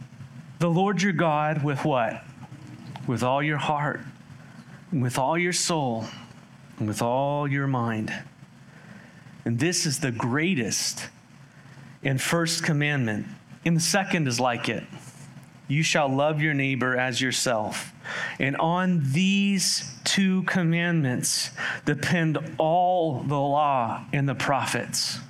the 0.61 0.71
Lord 0.71 1.03
your 1.03 1.13
God 1.13 1.65
with 1.65 1.85
what? 1.85 2.23
With 3.07 3.23
all 3.25 3.43
your 3.43 3.59
heart 3.59 4.01
with 4.93 5.19
all 5.19 5.39
your 5.39 5.53
soul 5.53 6.07
and 6.81 6.89
with 6.89 7.03
all 7.03 7.47
your 7.47 7.69
mind. 7.69 8.13
And 9.45 9.59
this 9.59 9.87
is 9.87 10.01
the 10.01 10.11
greatest 10.11 11.09
and 12.03 12.21
first 12.21 12.65
commandment. 12.65 13.27
And 13.65 13.77
the 13.77 13.81
second 13.81 14.27
is 14.27 14.41
like 14.41 14.69
it 14.69 14.85
you 15.69 15.85
shall 15.85 16.09
love 16.09 16.43
your 16.43 16.53
neighbor 16.53 16.99
as 16.99 17.21
yourself. 17.21 17.93
And 18.41 18.57
on 18.57 19.03
these 19.13 19.89
two 20.03 20.43
commandments 20.43 21.51
depend 21.85 22.39
all 22.59 23.21
the 23.21 23.39
law 23.39 24.05
and 24.13 24.29
the 24.29 24.35
prophets. 24.35 25.21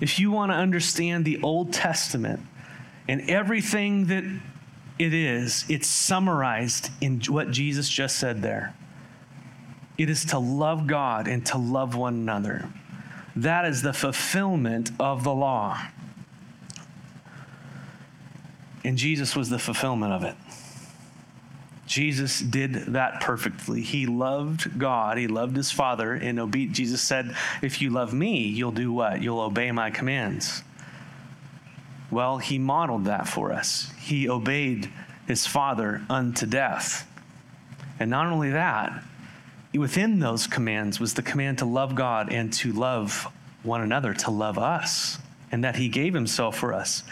If 0.00 0.20
you 0.20 0.30
want 0.30 0.52
to 0.52 0.56
understand 0.56 1.24
the 1.24 1.42
Old 1.42 1.72
Testament 1.72 2.40
and 3.08 3.28
everything 3.28 4.06
that 4.06 4.22
it 5.00 5.12
is, 5.12 5.64
it's 5.68 5.88
summarized 5.88 6.90
in 7.00 7.20
what 7.28 7.50
Jesus 7.50 7.88
just 7.88 8.16
said 8.20 8.40
there. 8.40 8.72
It 9.98 10.10
is 10.10 10.24
to 10.26 10.38
love 10.38 10.86
God 10.86 11.26
and 11.26 11.44
to 11.46 11.58
love 11.58 11.94
one 11.94 12.14
another. 12.14 12.68
That 13.34 13.64
is 13.64 13.82
the 13.82 13.92
fulfillment 13.92 14.90
of 14.98 15.24
the 15.24 15.34
law. 15.34 15.80
And 18.84 18.96
Jesus 18.96 19.34
was 19.34 19.50
the 19.50 19.58
fulfillment 19.58 20.12
of 20.12 20.22
it. 20.22 20.36
Jesus 21.86 22.40
did 22.40 22.74
that 22.94 23.20
perfectly. 23.20 23.80
He 23.80 24.06
loved 24.06 24.78
God, 24.78 25.18
he 25.18 25.28
loved 25.28 25.56
his 25.56 25.70
Father, 25.70 26.12
and 26.12 26.38
obe- 26.40 26.72
Jesus 26.72 27.00
said, 27.00 27.36
If 27.62 27.80
you 27.80 27.90
love 27.90 28.12
me, 28.12 28.42
you'll 28.42 28.72
do 28.72 28.92
what? 28.92 29.22
You'll 29.22 29.40
obey 29.40 29.70
my 29.70 29.90
commands. 29.90 30.62
Well, 32.10 32.38
he 32.38 32.58
modeled 32.58 33.04
that 33.04 33.28
for 33.28 33.52
us. 33.52 33.90
He 33.98 34.28
obeyed 34.28 34.90
his 35.26 35.46
father 35.46 36.02
unto 36.08 36.46
death. 36.46 37.08
And 37.98 38.10
not 38.10 38.26
only 38.26 38.50
that, 38.50 39.02
within 39.78 40.18
those 40.18 40.46
commands 40.46 41.00
was 41.00 41.14
the 41.14 41.22
command 41.22 41.58
to 41.58 41.64
love 41.64 41.94
God 41.94 42.32
and 42.32 42.52
to 42.54 42.72
love 42.72 43.32
one 43.62 43.80
another, 43.80 44.14
to 44.14 44.30
love 44.30 44.58
us, 44.58 45.18
and 45.52 45.64
that 45.64 45.76
he 45.76 45.88
gave 45.88 46.14
himself 46.14 46.56
for 46.56 46.72
us. 46.72 47.02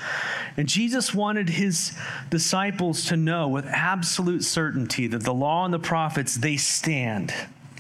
And 0.57 0.69
Jesus 0.69 1.15
wanted 1.15 1.49
his 1.49 1.97
disciples 2.31 3.07
to 3.07 3.17
know 3.17 3.49
with 3.49 3.67
absolute 3.67 4.45
certainty 4.45 5.07
that 5.09 5.23
the 5.23 5.35
law 5.35 5.65
and 5.65 5.75
the 5.75 5.79
prophets, 5.79 6.37
they 6.37 6.57
stand 6.57 7.33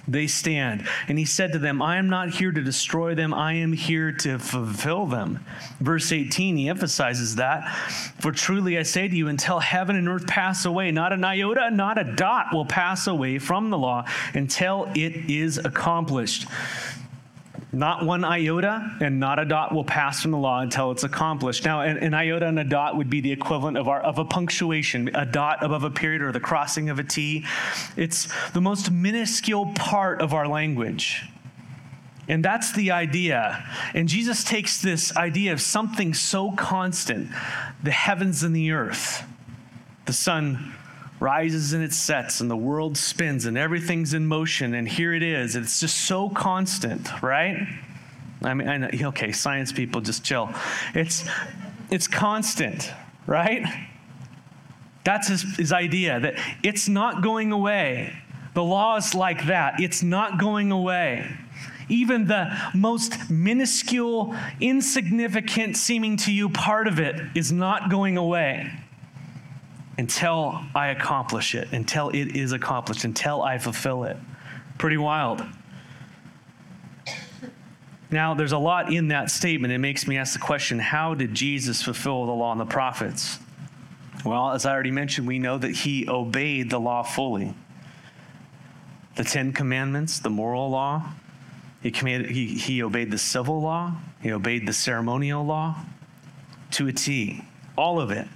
they 0.06 0.26
stand. 0.26 0.86
And 1.08 1.18
he 1.18 1.24
said 1.24 1.52
to 1.52 1.58
them, 1.58 1.80
I 1.80 1.96
am 1.96 2.08
not 2.08 2.30
here 2.30 2.52
to 2.52 2.62
destroy 2.62 3.14
them, 3.14 3.32
I 3.32 3.54
am 3.54 3.72
here 3.72 4.12
to 4.12 4.38
fulfill 4.38 5.06
them. 5.06 5.44
Verse 5.80 6.12
18, 6.12 6.56
he 6.56 6.68
emphasizes 6.68 7.36
that. 7.36 7.68
For 8.20 8.32
truly 8.32 8.78
I 8.78 8.82
say 8.82 9.08
to 9.08 9.16
you, 9.16 9.28
until 9.28 9.60
heaven 9.60 9.96
and 9.96 10.08
earth 10.08 10.26
pass 10.26 10.64
away, 10.64 10.90
not 10.90 11.12
an 11.12 11.24
iota, 11.24 11.70
not 11.70 11.98
a 11.98 12.04
dot 12.04 12.52
will 12.52 12.66
pass 12.66 13.06
away 13.06 13.38
from 13.38 13.70
the 13.70 13.78
law 13.78 14.04
until 14.34 14.90
it 14.94 15.30
is 15.30 15.58
accomplished. 15.58 16.46
Not 17.74 18.04
one 18.04 18.24
iota 18.24 18.96
and 19.00 19.18
not 19.18 19.40
a 19.40 19.44
dot 19.44 19.74
will 19.74 19.84
pass 19.84 20.22
from 20.22 20.30
the 20.30 20.38
law 20.38 20.60
until 20.60 20.92
it's 20.92 21.02
accomplished. 21.02 21.64
Now, 21.64 21.80
an, 21.80 21.98
an, 21.98 22.14
iota 22.14 22.46
and 22.46 22.58
a 22.58 22.64
dot 22.64 22.96
would 22.96 23.10
be 23.10 23.20
the 23.20 23.32
equivalent 23.32 23.76
of, 23.76 23.88
our, 23.88 24.00
of 24.00 24.18
a 24.18 24.24
punctuation, 24.24 25.10
a 25.14 25.26
dot 25.26 25.64
above 25.64 25.82
a 25.82 25.90
period 25.90 26.22
or 26.22 26.30
the 26.30 26.40
crossing 26.40 26.88
of 26.88 27.00
a 27.00 27.04
T. 27.04 27.44
It's 27.96 28.28
the 28.52 28.60
most 28.60 28.92
minuscule 28.92 29.72
part 29.74 30.22
of 30.22 30.32
our 30.32 30.46
language. 30.46 31.24
And 32.28 32.44
that's 32.44 32.72
the 32.72 32.92
idea. 32.92 33.68
And 33.92 34.08
Jesus 34.08 34.44
takes 34.44 34.80
this 34.80 35.14
idea 35.16 35.52
of 35.52 35.60
something 35.60 36.14
so 36.14 36.52
constant, 36.52 37.30
the 37.82 37.90
heavens 37.90 38.44
and 38.44 38.54
the 38.54 38.70
earth, 38.70 39.24
the 40.06 40.12
sun 40.12 40.74
rises 41.24 41.72
and 41.72 41.82
it 41.82 41.94
sets 41.94 42.42
and 42.42 42.50
the 42.50 42.56
world 42.56 42.98
spins 42.98 43.46
and 43.46 43.56
everything's 43.56 44.12
in 44.12 44.26
motion 44.26 44.74
and 44.74 44.86
here 44.86 45.14
it 45.14 45.22
is. 45.22 45.56
It's 45.56 45.80
just 45.80 46.04
so 46.04 46.28
constant, 46.28 47.08
right? 47.22 47.66
I 48.42 48.52
mean, 48.52 48.68
I 48.68 48.76
know, 48.76 48.90
okay, 49.04 49.32
science 49.32 49.72
people 49.72 50.02
just 50.02 50.22
chill. 50.22 50.50
It's, 50.94 51.24
it's 51.90 52.06
constant, 52.06 52.92
right? 53.26 53.64
That's 55.04 55.28
his, 55.28 55.56
his 55.56 55.72
idea 55.72 56.20
that 56.20 56.34
it's 56.62 56.90
not 56.90 57.22
going 57.22 57.52
away. 57.52 58.14
The 58.52 58.62
law 58.62 58.96
is 58.96 59.14
like 59.14 59.46
that. 59.46 59.80
It's 59.80 60.02
not 60.02 60.38
going 60.38 60.72
away. 60.72 61.26
Even 61.88 62.26
the 62.26 62.54
most 62.74 63.30
minuscule, 63.30 64.36
insignificant 64.60 65.78
seeming 65.78 66.18
to 66.18 66.32
you 66.32 66.50
part 66.50 66.86
of 66.86 66.98
it 66.98 67.18
is 67.34 67.50
not 67.50 67.90
going 67.90 68.18
away 68.18 68.70
until 69.98 70.60
I 70.74 70.88
accomplish 70.88 71.54
it, 71.54 71.72
until 71.72 72.08
it 72.10 72.36
is 72.36 72.52
accomplished, 72.52 73.04
until 73.04 73.42
I 73.42 73.58
fulfill 73.58 74.04
it. 74.04 74.16
Pretty 74.78 74.96
wild. 74.96 75.42
Now, 78.10 78.34
there's 78.34 78.52
a 78.52 78.58
lot 78.58 78.92
in 78.92 79.08
that 79.08 79.30
statement. 79.30 79.72
It 79.72 79.78
makes 79.78 80.06
me 80.06 80.18
ask 80.18 80.34
the 80.34 80.38
question 80.38 80.78
how 80.78 81.14
did 81.14 81.34
Jesus 81.34 81.82
fulfill 81.82 82.26
the 82.26 82.32
law 82.32 82.52
and 82.52 82.60
the 82.60 82.66
prophets? 82.66 83.38
Well, 84.24 84.52
as 84.52 84.64
I 84.64 84.72
already 84.72 84.90
mentioned, 84.90 85.26
we 85.26 85.38
know 85.38 85.58
that 85.58 85.70
he 85.70 86.08
obeyed 86.08 86.70
the 86.70 86.78
law 86.78 87.02
fully. 87.02 87.54
The 89.16 89.24
Ten 89.24 89.52
Commandments, 89.52 90.18
the 90.18 90.30
moral 90.30 90.70
law, 90.70 91.10
he, 91.82 91.90
he, 91.90 92.46
he 92.54 92.82
obeyed 92.82 93.10
the 93.10 93.18
civil 93.18 93.60
law, 93.60 93.94
he 94.22 94.32
obeyed 94.32 94.66
the 94.66 94.72
ceremonial 94.72 95.44
law 95.44 95.76
to 96.72 96.88
a 96.88 96.92
T, 96.92 97.44
all 97.76 98.00
of 98.00 98.10
it. 98.10 98.26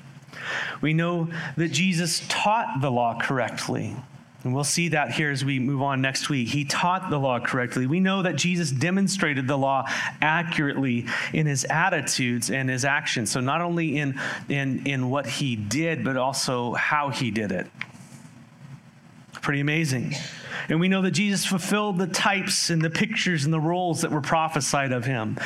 We 0.80 0.94
know 0.94 1.28
that 1.56 1.68
Jesus 1.68 2.24
taught 2.28 2.80
the 2.80 2.90
law 2.90 3.18
correctly. 3.20 3.96
And 4.44 4.54
we'll 4.54 4.64
see 4.64 4.88
that 4.88 5.10
here 5.10 5.30
as 5.30 5.44
we 5.44 5.58
move 5.58 5.82
on 5.82 6.00
next 6.00 6.28
week. 6.28 6.48
He 6.48 6.64
taught 6.64 7.10
the 7.10 7.18
law 7.18 7.40
correctly. 7.40 7.86
We 7.86 7.98
know 7.98 8.22
that 8.22 8.36
Jesus 8.36 8.70
demonstrated 8.70 9.48
the 9.48 9.58
law 9.58 9.84
accurately 10.22 11.06
in 11.32 11.46
his 11.46 11.64
attitudes 11.64 12.48
and 12.50 12.70
his 12.70 12.84
actions. 12.84 13.32
So, 13.32 13.40
not 13.40 13.60
only 13.60 13.98
in, 13.98 14.20
in, 14.48 14.86
in 14.86 15.10
what 15.10 15.26
he 15.26 15.56
did, 15.56 16.04
but 16.04 16.16
also 16.16 16.74
how 16.74 17.10
he 17.10 17.32
did 17.32 17.50
it. 17.50 17.66
Pretty 19.42 19.60
amazing. 19.60 20.14
And 20.68 20.78
we 20.78 20.88
know 20.88 21.02
that 21.02 21.12
Jesus 21.12 21.44
fulfilled 21.44 21.98
the 21.98 22.06
types 22.06 22.70
and 22.70 22.80
the 22.82 22.90
pictures 22.90 23.44
and 23.44 23.52
the 23.52 23.60
roles 23.60 24.02
that 24.02 24.10
were 24.10 24.20
prophesied 24.20 24.92
of 24.92 25.04
him 25.04 25.36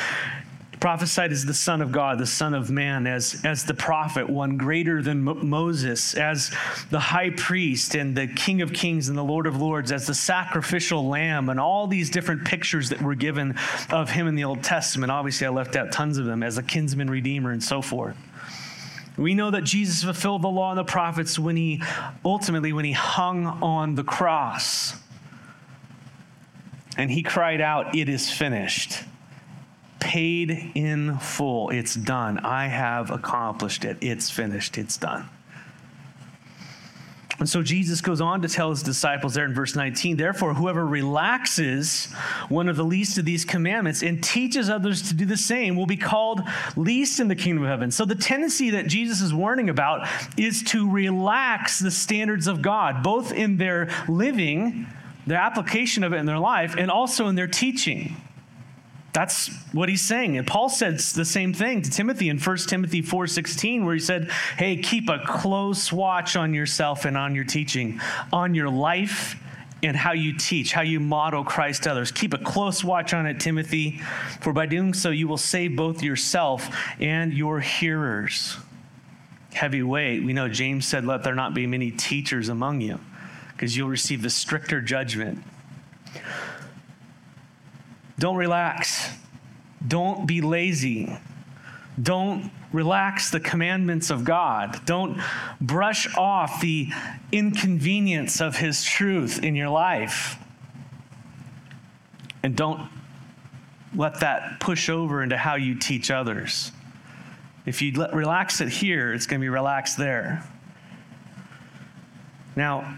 prophesied 0.83 1.31
as 1.31 1.45
the 1.45 1.53
Son 1.53 1.81
of 1.81 1.93
God, 1.93 2.19
the 2.19 2.25
Son 2.25 2.53
of 2.53 2.69
Man, 2.69 3.07
as, 3.07 3.39
as 3.45 3.63
the 3.63 3.73
prophet, 3.73 4.29
one 4.29 4.57
greater 4.57 5.01
than 5.01 5.23
Mo- 5.23 5.35
Moses, 5.35 6.13
as 6.13 6.51
the 6.89 6.99
high 6.99 7.29
priest 7.29 7.95
and 7.95 8.17
the 8.17 8.27
King 8.27 8.61
of 8.61 8.73
Kings 8.73 9.07
and 9.07 9.17
the 9.17 9.23
Lord 9.23 9.47
of 9.47 9.61
Lords, 9.61 9.93
as 9.93 10.07
the 10.07 10.13
sacrificial 10.13 11.07
lamb, 11.07 11.47
and 11.47 11.57
all 11.57 11.87
these 11.87 12.09
different 12.09 12.43
pictures 12.43 12.89
that 12.89 13.01
were 13.01 13.15
given 13.15 13.55
of 13.91 14.09
him 14.09 14.27
in 14.27 14.35
the 14.35 14.43
Old 14.43 14.61
Testament. 14.61 15.09
Obviously, 15.09 15.47
I 15.47 15.51
left 15.51 15.77
out 15.77 15.93
tons 15.93 16.17
of 16.17 16.25
them 16.25 16.43
as 16.43 16.57
a 16.57 16.63
kinsman 16.63 17.09
redeemer 17.09 17.51
and 17.51 17.63
so 17.63 17.81
forth. 17.81 18.17
We 19.17 19.35
know 19.35 19.51
that 19.51 19.63
Jesus 19.63 20.03
fulfilled 20.03 20.41
the 20.41 20.49
law 20.49 20.71
and 20.71 20.77
the 20.77 20.83
prophets 20.83 21.39
when 21.39 21.55
he 21.55 21.81
ultimately 22.25 22.73
when 22.73 22.83
he 22.83 22.91
hung 22.91 23.45
on 23.45 23.95
the 23.95 24.03
cross. 24.03 24.97
And 26.97 27.09
he 27.09 27.23
cried 27.23 27.61
out, 27.61 27.95
"It 27.95 28.09
is 28.09 28.29
finished." 28.29 29.05
Paid 30.03 30.71
in 30.75 31.17
full. 31.17 31.69
It's 31.69 31.95
done. 31.95 32.39
I 32.39 32.67
have 32.67 33.09
accomplished 33.09 33.85
it. 33.85 33.97
It's 34.01 34.29
finished. 34.29 34.77
It's 34.77 34.97
done. 34.97 35.29
And 37.39 37.49
so 37.49 37.63
Jesus 37.63 38.01
goes 38.01 38.21
on 38.21 38.41
to 38.41 38.49
tell 38.49 38.69
his 38.69 38.83
disciples 38.83 39.33
there 39.33 39.45
in 39.45 39.53
verse 39.53 39.75
19, 39.75 40.17
therefore, 40.17 40.53
whoever 40.53 40.85
relaxes 40.85 42.11
one 42.47 42.69
of 42.69 42.75
the 42.75 42.83
least 42.83 43.17
of 43.17 43.25
these 43.25 43.43
commandments 43.43 44.03
and 44.03 44.23
teaches 44.23 44.69
others 44.69 45.09
to 45.09 45.13
do 45.13 45.25
the 45.25 45.37
same 45.37 45.75
will 45.75 45.85
be 45.85 45.97
called 45.97 46.41
least 46.75 47.19
in 47.19 47.29
the 47.29 47.35
kingdom 47.35 47.63
of 47.63 47.69
heaven. 47.69 47.89
So 47.91 48.05
the 48.05 48.15
tendency 48.15 48.71
that 48.71 48.87
Jesus 48.87 49.21
is 49.21 49.33
warning 49.33 49.69
about 49.69 50.07
is 50.37 50.63
to 50.63 50.89
relax 50.89 51.79
the 51.79 51.91
standards 51.91 52.47
of 52.47 52.61
God, 52.61 53.01
both 53.03 53.31
in 53.31 53.57
their 53.57 53.89
living, 54.07 54.85
their 55.25 55.39
application 55.39 56.03
of 56.03 56.13
it 56.13 56.17
in 56.17 56.25
their 56.25 56.39
life, 56.39 56.75
and 56.77 56.91
also 56.91 57.27
in 57.27 57.35
their 57.35 57.47
teaching. 57.47 58.15
That's 59.13 59.49
what 59.73 59.89
he's 59.89 60.01
saying. 60.01 60.37
And 60.37 60.47
Paul 60.47 60.69
says 60.69 61.13
the 61.13 61.23
same 61.23 61.53
thing 61.53 61.83
to 61.83 61.89
Timothy 61.89 62.29
in 62.29 62.39
1 62.39 62.67
Timothy 62.67 63.03
4:16 63.03 63.85
where 63.85 63.93
he 63.93 63.99
said, 63.99 64.31
"Hey, 64.57 64.75
keep 64.75 65.07
a 65.07 65.19
close 65.19 65.93
watch 65.93 66.35
on 66.35 66.53
yourself 66.53 67.05
and 67.05 67.15
on 67.15 67.35
your 67.35 67.43
teaching, 67.43 68.01
on 68.31 68.55
your 68.55 68.69
life 68.69 69.37
and 69.83 69.95
how 69.95 70.13
you 70.13 70.33
teach, 70.33 70.73
how 70.73 70.81
you 70.81 70.99
model 70.99 71.43
Christ 71.43 71.83
to 71.83 71.91
others. 71.91 72.11
Keep 72.11 72.33
a 72.33 72.39
close 72.39 72.83
watch 72.83 73.13
on 73.13 73.27
it, 73.27 73.39
Timothy, 73.39 74.01
for 74.41 74.51
by 74.51 74.65
doing 74.65 74.95
so 74.95 75.11
you 75.11 75.27
will 75.27 75.37
save 75.37 75.75
both 75.75 76.01
yourself 76.01 76.75
and 76.99 77.33
your 77.33 77.59
hearers." 77.59 78.57
Heavy 79.53 79.83
weight. 79.83 80.23
We 80.23 80.33
know 80.33 80.49
James 80.49 80.87
said, 80.87 81.05
"Let 81.05 81.21
there 81.21 81.35
not 81.35 81.53
be 81.53 81.67
many 81.67 81.91
teachers 81.91 82.49
among 82.49 82.81
you, 82.81 82.99
because 83.51 83.77
you'll 83.77 83.89
receive 83.89 84.23
the 84.23 84.31
stricter 84.31 84.81
judgment." 84.81 85.43
Don't 88.19 88.35
relax. 88.35 89.09
Don't 89.85 90.25
be 90.25 90.41
lazy. 90.41 91.17
Don't 92.01 92.51
relax 92.71 93.29
the 93.29 93.39
commandments 93.39 94.09
of 94.09 94.23
God. 94.23 94.81
Don't 94.85 95.21
brush 95.61 96.13
off 96.17 96.61
the 96.61 96.89
inconvenience 97.31 98.41
of 98.41 98.57
His 98.57 98.83
truth 98.83 99.43
in 99.43 99.55
your 99.55 99.69
life. 99.69 100.37
And 102.41 102.55
don't 102.55 102.89
let 103.95 104.19
that 104.21 104.59
push 104.59 104.89
over 104.89 105.21
into 105.21 105.37
how 105.37 105.55
you 105.55 105.75
teach 105.75 106.09
others. 106.09 106.71
If 107.65 107.81
you 107.81 107.93
let, 107.93 108.13
relax 108.13 108.59
it 108.59 108.69
here, 108.69 109.13
it's 109.13 109.27
going 109.27 109.39
to 109.39 109.45
be 109.45 109.49
relaxed 109.49 109.97
there. 109.97 110.43
Now, 112.55 112.97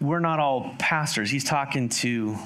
we're 0.00 0.20
not 0.20 0.40
all 0.40 0.74
pastors. 0.78 1.30
He's 1.30 1.44
talking 1.44 1.88
to 1.90 2.36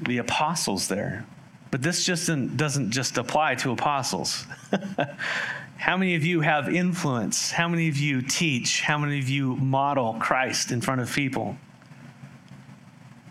the 0.00 0.18
apostles 0.18 0.88
there. 0.88 1.26
But 1.70 1.82
this 1.82 2.04
just 2.04 2.26
doesn't 2.56 2.90
just 2.90 3.18
apply 3.18 3.56
to 3.56 3.72
apostles. 3.72 4.46
How 5.76 5.96
many 5.96 6.14
of 6.14 6.24
you 6.24 6.40
have 6.40 6.74
influence? 6.74 7.50
How 7.50 7.68
many 7.68 7.88
of 7.88 7.98
you 7.98 8.22
teach? 8.22 8.80
How 8.80 8.98
many 8.98 9.18
of 9.18 9.28
you 9.28 9.56
model 9.56 10.14
Christ 10.14 10.72
in 10.72 10.80
front 10.80 11.00
of 11.00 11.12
people? 11.12 11.56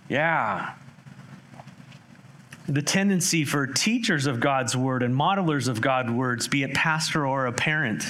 Yeah. 0.09 0.73
The 2.67 2.81
tendency 2.81 3.45
for 3.45 3.65
teachers 3.65 4.27
of 4.27 4.39
God's 4.39 4.75
word 4.77 5.01
and 5.01 5.15
modelers 5.15 5.67
of 5.67 5.81
God's 5.81 6.11
words, 6.11 6.47
be 6.47 6.63
it 6.63 6.73
pastor 6.73 7.25
or 7.25 7.47
a 7.47 7.51
parent, 7.51 8.03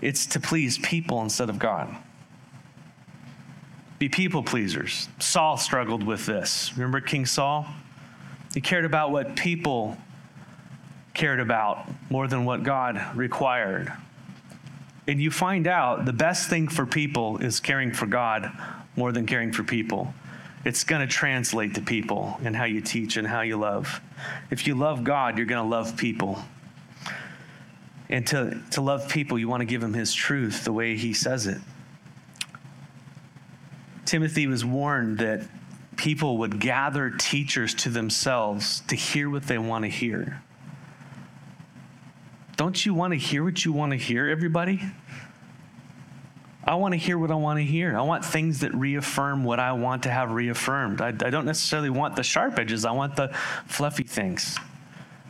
it's 0.00 0.26
to 0.26 0.40
please 0.40 0.78
people 0.78 1.22
instead 1.22 1.48
of 1.48 1.58
God 1.58 1.96
be 4.02 4.08
people 4.08 4.42
pleasers. 4.42 5.08
Saul 5.20 5.56
struggled 5.56 6.02
with 6.02 6.26
this. 6.26 6.72
Remember 6.74 7.00
King 7.00 7.24
Saul? 7.24 7.68
He 8.52 8.60
cared 8.60 8.84
about 8.84 9.12
what 9.12 9.36
people 9.36 9.96
cared 11.14 11.38
about 11.38 11.88
more 12.10 12.26
than 12.26 12.44
what 12.44 12.64
God 12.64 13.00
required. 13.14 13.92
And 15.06 15.22
you 15.22 15.30
find 15.30 15.68
out 15.68 16.04
the 16.04 16.12
best 16.12 16.50
thing 16.50 16.66
for 16.66 16.84
people 16.84 17.38
is 17.38 17.60
caring 17.60 17.92
for 17.92 18.06
God 18.06 18.50
more 18.96 19.12
than 19.12 19.24
caring 19.24 19.52
for 19.52 19.62
people. 19.62 20.12
It's 20.64 20.82
going 20.82 21.06
to 21.06 21.06
translate 21.06 21.76
to 21.76 21.80
people 21.80 22.40
and 22.42 22.56
how 22.56 22.64
you 22.64 22.80
teach 22.80 23.16
and 23.16 23.28
how 23.28 23.42
you 23.42 23.56
love. 23.56 24.00
If 24.50 24.66
you 24.66 24.74
love 24.74 25.04
God, 25.04 25.36
you're 25.36 25.46
going 25.46 25.62
to 25.62 25.70
love 25.70 25.96
people. 25.96 26.42
And 28.08 28.26
to, 28.26 28.60
to 28.72 28.80
love 28.80 29.08
people, 29.08 29.38
you 29.38 29.46
want 29.46 29.60
to 29.60 29.64
give 29.64 29.80
them 29.80 29.94
His 29.94 30.12
truth 30.12 30.64
the 30.64 30.72
way 30.72 30.96
He 30.96 31.14
says 31.14 31.46
it. 31.46 31.58
Timothy 34.12 34.46
was 34.46 34.62
warned 34.62 35.20
that 35.20 35.40
people 35.96 36.36
would 36.36 36.60
gather 36.60 37.08
teachers 37.08 37.72
to 37.72 37.88
themselves 37.88 38.80
to 38.88 38.94
hear 38.94 39.30
what 39.30 39.44
they 39.44 39.56
want 39.56 39.86
to 39.86 39.88
hear. 39.90 40.42
Don't 42.58 42.84
you 42.84 42.92
want 42.92 43.14
to 43.14 43.18
hear 43.18 43.42
what 43.42 43.64
you 43.64 43.72
want 43.72 43.92
to 43.92 43.96
hear, 43.96 44.28
everybody? 44.28 44.82
I 46.62 46.74
want 46.74 46.92
to 46.92 46.98
hear 46.98 47.16
what 47.18 47.30
I 47.30 47.36
want 47.36 47.58
to 47.60 47.64
hear. 47.64 47.96
I 47.96 48.02
want 48.02 48.22
things 48.22 48.60
that 48.60 48.74
reaffirm 48.74 49.44
what 49.44 49.58
I 49.58 49.72
want 49.72 50.02
to 50.02 50.10
have 50.10 50.30
reaffirmed. 50.30 51.00
I, 51.00 51.08
I, 51.08 51.30
don't 51.30 51.46
necessarily 51.46 51.88
want 51.88 52.14
the 52.14 52.22
sharp 52.22 52.58
edges, 52.58 52.84
I 52.84 52.92
want 52.92 53.16
the 53.16 53.28
fluffy 53.66 54.04
things, 54.04 54.58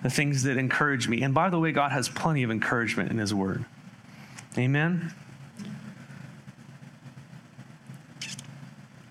the 0.02 0.10
things 0.10 0.42
that 0.42 0.56
encourage 0.56 1.06
me. 1.06 1.22
And 1.22 1.32
by 1.32 1.50
the 1.50 1.60
way, 1.60 1.70
God 1.70 1.92
has 1.92 2.08
plenty 2.08 2.42
of 2.42 2.50
encouragement 2.50 3.12
in 3.12 3.18
His 3.18 3.32
Word. 3.32 3.64
Amen? 4.58 5.14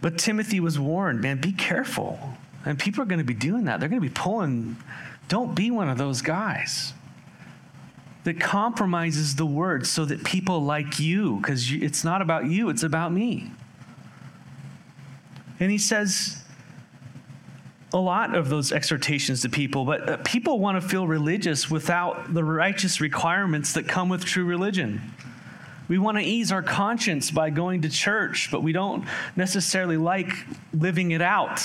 But 0.01 0.17
Timothy 0.17 0.59
was 0.59 0.79
warned, 0.79 1.21
man, 1.21 1.39
be 1.39 1.53
careful. 1.53 2.19
And 2.65 2.77
people 2.77 3.01
are 3.01 3.05
going 3.05 3.19
to 3.19 3.25
be 3.25 3.33
doing 3.33 3.65
that. 3.65 3.79
They're 3.79 3.89
going 3.89 4.01
to 4.01 4.07
be 4.07 4.13
pulling. 4.13 4.77
Don't 5.27 5.55
be 5.55 5.71
one 5.71 5.89
of 5.89 5.97
those 5.97 6.21
guys 6.21 6.93
that 8.23 8.39
compromises 8.39 9.35
the 9.35 9.45
word 9.45 9.87
so 9.87 10.05
that 10.05 10.23
people 10.23 10.63
like 10.63 10.99
you, 10.99 11.37
because 11.37 11.71
it's 11.71 12.03
not 12.03 12.21
about 12.21 12.45
you, 12.45 12.69
it's 12.69 12.83
about 12.83 13.11
me. 13.11 13.51
And 15.59 15.71
he 15.71 15.77
says 15.77 16.43
a 17.93 17.97
lot 17.97 18.35
of 18.35 18.49
those 18.49 18.71
exhortations 18.71 19.41
to 19.41 19.49
people, 19.49 19.85
but 19.85 20.09
uh, 20.09 20.17
people 20.17 20.59
want 20.59 20.81
to 20.81 20.87
feel 20.87 21.07
religious 21.07 21.69
without 21.69 22.33
the 22.33 22.43
righteous 22.43 23.01
requirements 23.01 23.73
that 23.73 23.87
come 23.87 24.07
with 24.07 24.23
true 24.23 24.45
religion. 24.45 25.01
We 25.91 25.97
want 25.97 26.17
to 26.17 26.23
ease 26.23 26.53
our 26.53 26.63
conscience 26.63 27.31
by 27.31 27.49
going 27.49 27.81
to 27.81 27.89
church, 27.89 28.47
but 28.49 28.63
we 28.63 28.71
don't 28.71 29.03
necessarily 29.35 29.97
like 29.97 30.31
living 30.73 31.11
it 31.11 31.21
out. 31.21 31.61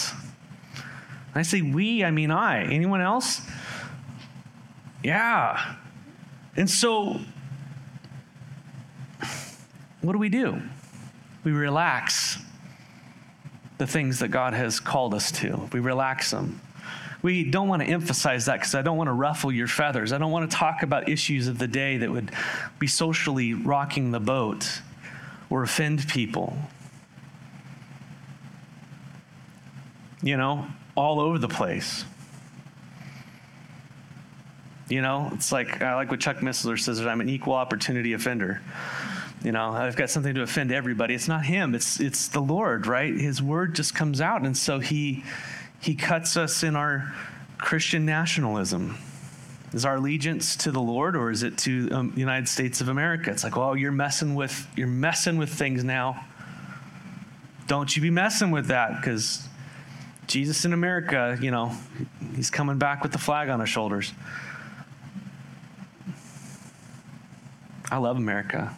I 1.33 1.43
say 1.43 1.63
we, 1.63 2.03
I 2.03 2.11
mean 2.11 2.33
I. 2.33 2.65
Anyone 2.65 3.01
else? 3.01 3.41
Yeah. 5.05 5.77
And 6.57 6.69
so, 6.69 7.21
what 10.01 10.13
do 10.13 10.19
we 10.19 10.29
do? 10.29 10.61
We 11.45 11.53
relax 11.53 12.41
the 13.79 13.87
things 13.87 14.19
that 14.19 14.33
God 14.33 14.55
has 14.55 14.81
called 14.81 15.15
us 15.15 15.31
to, 15.31 15.69
we 15.73 15.79
relax 15.79 16.33
them 16.33 16.61
we 17.27 17.43
don't 17.43 17.67
want 17.67 17.83
to 17.83 17.89
emphasize 17.89 18.45
that 18.45 18.61
because 18.61 18.77
I 18.77 18.83
don't 18.83 18.97
want 18.97 19.09
to 19.09 19.13
ruffle 19.13 19.51
your 19.51 19.67
feathers. 19.67 20.13
I 20.13 20.19
don't 20.19 20.31
want 20.31 20.49
to 20.49 20.57
talk 20.57 20.85
about 20.85 21.09
issues 21.09 21.49
of 21.49 21.59
the 21.59 21.67
day 21.67 21.97
that 21.97 22.09
would 22.09 22.31
be 22.79 22.87
socially 22.87 23.53
rocking 23.53 24.13
the 24.13 24.21
boat 24.21 24.81
or 25.51 25.65
offend 25.65 26.07
people. 26.07 26.57
You 30.23 30.37
know, 30.37 30.69
all 30.95 31.19
over 31.19 31.37
the 31.39 31.49
place. 31.49 32.05
You 34.89 35.03
know, 35.03 35.29
it's 35.35 35.51
like 35.51 35.83
I 35.83 35.97
like 35.97 36.13
what 36.13 36.21
Chuck 36.21 36.37
Missler 36.37 36.79
says 36.79 37.01
I'm 37.01 37.21
an 37.21 37.29
equal 37.29 37.55
opportunity 37.55 38.13
offender. 38.13 38.63
You 39.43 39.51
know, 39.51 39.73
I've 39.73 39.97
got 39.97 40.11
something 40.11 40.37
to 40.37 40.43
offend 40.43 40.71
everybody. 40.71 41.15
It's 41.15 41.27
not 41.27 41.45
him, 41.45 41.75
it's 41.75 41.99
it's 41.99 42.29
the 42.29 42.41
Lord, 42.41 42.87
right? 42.87 43.13
His 43.13 43.43
word 43.43 43.75
just 43.75 43.97
comes 43.97 44.21
out 44.21 44.43
and 44.47 44.57
so 44.57 44.79
he 44.79 45.25
he 45.87 45.95
cuts 45.95 46.37
us 46.37 46.65
in 46.65 46.75
our 46.75 47.15
Christian 47.59 48.05
nationalism. 48.05 48.99
Is 49.73 49.85
our 49.85 49.97
allegiance 49.97 50.57
to 50.57 50.73
the 50.73 50.81
Lord 50.81 51.15
or 51.15 51.31
is 51.31 51.45
it 51.45 51.57
to 51.59 51.89
um, 51.93 52.11
the 52.11 52.19
United 52.19 52.49
States 52.49 52.81
of 52.81 52.89
America? 52.89 53.31
It's 53.31 53.45
like, 53.45 53.57
well, 53.57 53.77
you're 53.77 53.93
messing 53.93 54.35
with 54.35 54.67
you're 54.75 54.89
messing 54.89 55.39
with 55.39 55.49
things 55.49 55.85
now. 55.85 56.25
Don't 57.69 57.95
you 57.95 58.03
be 58.03 58.11
messing 58.11 58.51
with 58.51 58.67
that 58.67 58.97
because 58.97 59.47
Jesus 60.27 60.65
in 60.65 60.73
America, 60.73 61.39
you 61.41 61.53
know, 61.53 61.71
he's 62.35 62.51
coming 62.51 62.79
back 62.79 63.05
with 63.05 63.13
the 63.13 63.19
flag 63.19 63.49
on 63.49 63.61
his 63.61 63.69
shoulders. 63.69 64.13
I 67.93 67.99
love 67.99 68.17
America. 68.17 68.75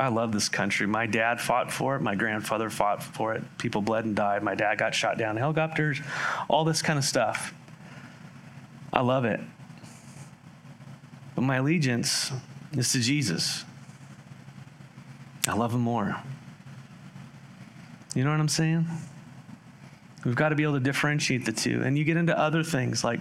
I 0.00 0.08
love 0.08 0.32
this 0.32 0.48
country. 0.48 0.86
My 0.86 1.04
dad 1.04 1.42
fought 1.42 1.70
for 1.70 1.94
it. 1.94 2.00
My 2.00 2.14
grandfather 2.14 2.70
fought 2.70 3.02
for 3.02 3.34
it. 3.34 3.42
People 3.58 3.82
bled 3.82 4.06
and 4.06 4.16
died. 4.16 4.42
My 4.42 4.54
dad 4.54 4.78
got 4.78 4.94
shot 4.94 5.18
down 5.18 5.36
in 5.36 5.36
helicopters, 5.36 6.00
all 6.48 6.64
this 6.64 6.80
kind 6.80 6.98
of 6.98 7.04
stuff. 7.04 7.52
I 8.94 9.02
love 9.02 9.26
it. 9.26 9.40
But 11.34 11.42
my 11.42 11.56
allegiance 11.56 12.32
is 12.72 12.90
to 12.92 13.00
Jesus. 13.00 13.66
I 15.46 15.52
love 15.52 15.74
him 15.74 15.82
more. 15.82 16.16
You 18.14 18.24
know 18.24 18.30
what 18.30 18.40
I'm 18.40 18.48
saying? 18.48 18.86
We've 20.24 20.34
got 20.34 20.48
to 20.48 20.54
be 20.54 20.62
able 20.62 20.74
to 20.74 20.80
differentiate 20.80 21.44
the 21.44 21.52
two. 21.52 21.82
And 21.84 21.98
you 21.98 22.04
get 22.04 22.16
into 22.16 22.36
other 22.38 22.62
things 22.62 23.04
like, 23.04 23.20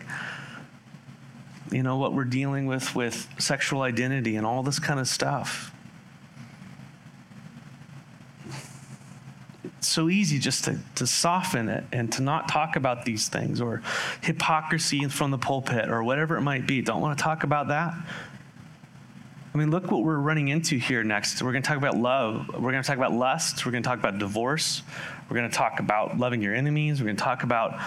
you 1.74 1.84
know, 1.84 1.98
what 1.98 2.14
we're 2.14 2.24
dealing 2.24 2.68
with 2.68 2.96
with 2.96 3.28
sexual 3.38 3.82
identity 3.82 4.38
and 4.38 4.46
all 4.46 4.64
this 4.64 4.80
kind 4.80 5.02
of 5.02 5.10
stuff. 5.10 5.74
So 9.88 10.10
easy 10.10 10.40
just 10.40 10.66
to, 10.66 10.78
to 10.96 11.08
soften 11.08 11.70
it 11.70 11.84
and 11.92 12.12
to 12.14 12.22
not 12.22 12.48
talk 12.48 12.76
about 12.76 13.06
these 13.06 13.28
things 13.30 13.62
or 13.62 13.82
hypocrisy 14.22 15.08
from 15.08 15.32
the 15.32 15.38
pulpit 15.38 15.90
or 15.90 16.04
whatever 16.04 16.38
it 16.38 16.42
might 16.42 16.68
be. 16.68 16.82
Don't 16.82 17.02
want 17.02 17.18
to 17.18 17.24
talk 17.24 17.44
about 17.44 17.70
that. 17.70 17.94
I 19.54 19.58
mean, 19.58 19.72
look 19.72 19.90
what 19.92 20.04
we're 20.04 20.18
running 20.18 20.50
into 20.50 20.78
here 20.78 21.04
next. 21.04 21.42
We're 21.42 21.52
going 21.52 21.64
to 21.64 21.68
talk 21.68 21.78
about 21.78 21.98
love. 21.98 22.48
We're 22.50 22.72
going 22.72 22.84
to 22.84 22.88
talk 22.88 22.98
about 22.98 23.14
lust. 23.14 23.66
We're 23.66 23.72
going 23.72 23.84
to 23.84 23.90
talk 23.90 23.98
about 23.98 24.20
divorce. 24.20 24.84
We're 25.30 25.38
going 25.38 25.50
to 25.50 25.56
talk 25.56 25.80
about 25.80 26.18
loving 26.20 26.42
your 26.42 26.54
enemies. 26.54 27.00
We're 27.00 27.06
going 27.06 27.18
to 27.18 27.24
talk 27.24 27.44
about 27.44 27.80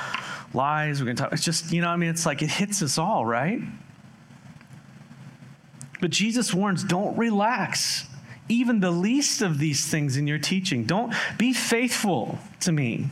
lies. 0.54 1.00
We're 1.00 1.06
going 1.06 1.16
to 1.16 1.22
talk. 1.22 1.32
It's 1.32 1.44
just, 1.44 1.72
you 1.72 1.80
know, 1.80 1.88
I 1.88 1.96
mean, 1.96 2.10
it's 2.10 2.26
like 2.26 2.42
it 2.42 2.50
hits 2.50 2.82
us 2.82 2.98
all, 2.98 3.24
right? 3.24 3.60
But 6.00 6.10
Jesus 6.10 6.52
warns 6.52 6.82
don't 6.82 7.16
relax 7.16 8.06
even 8.48 8.80
the 8.80 8.90
least 8.90 9.42
of 9.42 9.58
these 9.58 9.86
things 9.86 10.16
in 10.16 10.26
your 10.26 10.38
teaching. 10.38 10.84
Don't 10.84 11.14
be 11.38 11.52
faithful 11.52 12.38
to 12.60 12.72
me. 12.72 13.08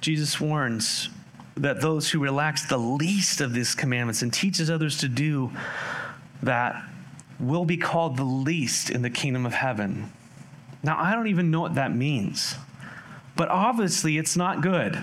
Jesus 0.00 0.40
warns 0.40 1.10
that 1.56 1.80
those 1.80 2.10
who 2.10 2.18
relax 2.20 2.66
the 2.68 2.78
least 2.78 3.40
of 3.40 3.52
these 3.52 3.74
commandments 3.74 4.22
and 4.22 4.32
teaches 4.32 4.70
others 4.70 4.98
to 4.98 5.08
do 5.08 5.50
that 6.42 6.82
will 7.40 7.64
be 7.64 7.76
called 7.76 8.16
the 8.16 8.24
least 8.24 8.90
in 8.90 9.02
the 9.02 9.10
kingdom 9.10 9.44
of 9.44 9.54
heaven. 9.54 10.12
Now, 10.82 10.96
I 10.98 11.12
don't 11.12 11.26
even 11.26 11.50
know 11.50 11.60
what 11.60 11.74
that 11.74 11.94
means, 11.94 12.54
but 13.36 13.48
obviously 13.48 14.18
it's 14.18 14.36
not 14.36 14.60
good. 14.60 14.98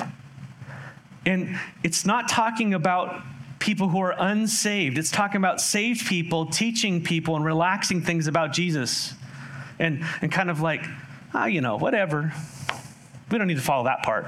And 1.26 1.60
it's 1.84 2.06
not 2.06 2.30
talking 2.30 2.74
about 2.74 3.22
people 3.66 3.90
who 3.90 4.00
are 4.00 4.14
unsaved, 4.16 4.96
it's 5.00 5.10
talking 5.10 5.38
about 5.38 5.60
saved 5.60 6.06
people 6.06 6.46
teaching 6.46 7.04
people 7.04 7.36
and 7.36 7.44
relaxing 7.44 8.00
things 8.00 8.28
about 8.28 8.54
Jesus 8.54 9.16
and, 9.80 10.06
and 10.22 10.32
kind 10.32 10.52
of 10.52 10.62
like, 10.62 10.86
ah, 11.34 11.44
oh, 11.44 11.46
you 11.46 11.62
know, 11.62 11.76
whatever. 11.76 12.32
We 13.32 13.40
don't 13.40 13.48
need 13.48 13.56
to 13.56 13.64
follow 13.64 13.86
that 13.86 14.04
part. 14.04 14.28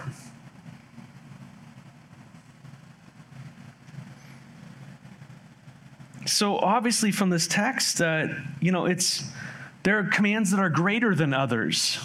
So 6.26 6.58
obviously, 6.58 7.12
from 7.12 7.30
this 7.30 7.48
text, 7.48 8.02
uh, 8.02 8.30
you 8.60 8.72
know, 8.72 8.86
it's 8.86 9.24
there 9.84 10.00
are 10.00 10.04
commands 10.06 10.50
that 10.50 10.60
are 10.60 10.70
greater 10.70 11.14
than 11.14 11.36
others, 11.36 12.00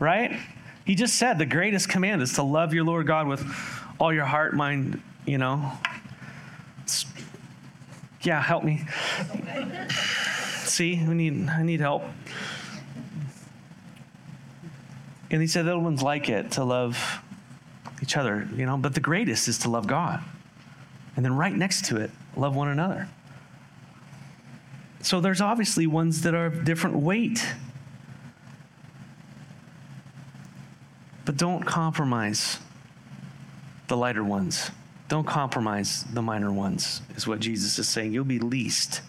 right? 0.00 0.40
He 0.84 0.96
just 0.96 1.14
said 1.14 1.38
the 1.38 1.46
greatest 1.46 1.88
command 1.88 2.22
is 2.22 2.34
to 2.34 2.42
love 2.42 2.74
your 2.74 2.84
Lord 2.84 3.06
God 3.06 3.28
with 3.28 3.46
all 4.00 4.12
your 4.12 4.26
heart, 4.26 4.54
mind, 4.54 5.00
you 5.26 5.38
know. 5.38 5.72
Yeah, 8.24 8.40
help 8.42 8.64
me. 8.64 8.84
See, 10.64 11.00
we 11.06 11.14
need 11.14 11.48
I 11.48 11.62
need 11.62 11.80
help. 11.80 12.02
And 15.30 15.40
he 15.40 15.46
said 15.46 15.66
ones 15.66 16.02
like 16.02 16.28
it 16.28 16.52
to 16.52 16.64
love 16.64 17.20
each 18.02 18.16
other, 18.16 18.48
you 18.54 18.66
know, 18.66 18.76
but 18.76 18.94
the 18.94 19.00
greatest 19.00 19.48
is 19.48 19.58
to 19.58 19.70
love 19.70 19.86
God. 19.86 20.20
And 21.16 21.24
then 21.24 21.36
right 21.36 21.54
next 21.54 21.86
to 21.86 21.96
it, 21.96 22.10
love 22.36 22.56
one 22.56 22.68
another. 22.68 23.08
So 25.00 25.20
there's 25.20 25.40
obviously 25.40 25.86
ones 25.86 26.22
that 26.22 26.34
are 26.34 26.46
of 26.46 26.64
different 26.64 26.96
weight. 26.96 27.46
But 31.24 31.36
don't 31.36 31.64
compromise 31.64 32.58
the 33.88 33.96
lighter 33.96 34.24
ones. 34.24 34.70
Don't 35.14 35.24
compromise 35.24 36.04
the 36.12 36.22
minor 36.22 36.52
ones, 36.52 37.00
is 37.14 37.24
what 37.24 37.38
Jesus 37.38 37.78
is 37.78 37.88
saying. 37.88 38.12
You'll 38.12 38.24
be 38.24 38.40
least. 38.40 39.00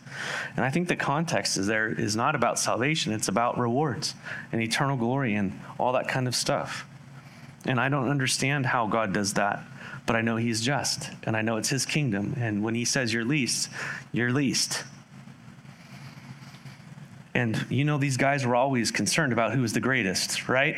And 0.55 0.63
I 0.63 0.69
think 0.69 0.87
the 0.87 0.95
context 0.95 1.57
is 1.57 1.65
there 1.65 1.87
is 1.87 2.15
not 2.15 2.35
about 2.35 2.59
salvation, 2.59 3.11
it's 3.11 3.27
about 3.27 3.57
rewards 3.57 4.13
and 4.51 4.61
eternal 4.61 4.97
glory 4.97 5.33
and 5.33 5.59
all 5.79 5.93
that 5.93 6.07
kind 6.07 6.27
of 6.27 6.35
stuff. 6.35 6.85
And 7.65 7.79
I 7.79 7.89
don't 7.89 8.07
understand 8.07 8.67
how 8.67 8.85
God 8.85 9.13
does 9.13 9.33
that 9.33 9.63
but 10.05 10.15
I 10.15 10.21
know 10.21 10.35
He's 10.35 10.61
just, 10.61 11.09
and 11.23 11.35
I 11.35 11.41
know 11.41 11.57
it's 11.57 11.69
His 11.69 11.87
kingdom. 11.87 12.35
And 12.37 12.63
when 12.63 12.75
He 12.75 12.85
says 12.85 13.11
you're 13.11 13.25
least, 13.25 13.71
you're 14.11 14.31
least. 14.31 14.83
And 17.33 17.65
you 17.67 17.83
know, 17.83 17.97
these 17.97 18.17
guys 18.17 18.45
were 18.45 18.55
always 18.55 18.91
concerned 18.91 19.33
about 19.33 19.53
who 19.53 19.61
was 19.61 19.73
the 19.73 19.79
greatest, 19.79 20.47
right? 20.47 20.75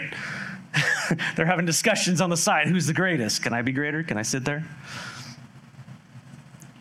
They're 1.36 1.46
having 1.46 1.66
discussions 1.66 2.22
on 2.22 2.30
the 2.30 2.38
side 2.38 2.68
who's 2.68 2.88
the 2.88 2.94
greatest? 2.94 3.44
Can 3.44 3.52
I 3.52 3.62
be 3.62 3.74
greater? 3.74 4.04
Can 4.04 4.18
I 4.18 4.22
sit 4.22 4.46
there? 4.46 4.66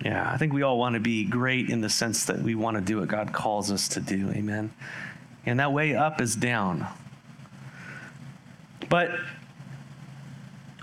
Yeah, 0.07 0.31
I 0.31 0.37
think 0.37 0.53
we 0.53 0.63
all 0.63 0.79
want 0.79 0.95
to 0.95 1.01
be 1.01 1.25
great 1.25 1.69
in 1.69 1.81
the 1.81 1.91
sense 1.91 2.27
that 2.27 2.39
we 2.39 2.55
want 2.55 2.77
to 2.77 2.81
do 2.81 3.01
what 3.01 3.09
God 3.09 3.33
calls 3.33 3.73
us 3.73 3.89
to 3.89 4.01
do. 4.01 4.31
Amen. 4.31 4.73
And 5.45 5.59
that 5.59 5.73
way 5.73 5.97
up 5.97 6.21
is 6.21 6.37
down. 6.37 6.87
But 8.89 9.11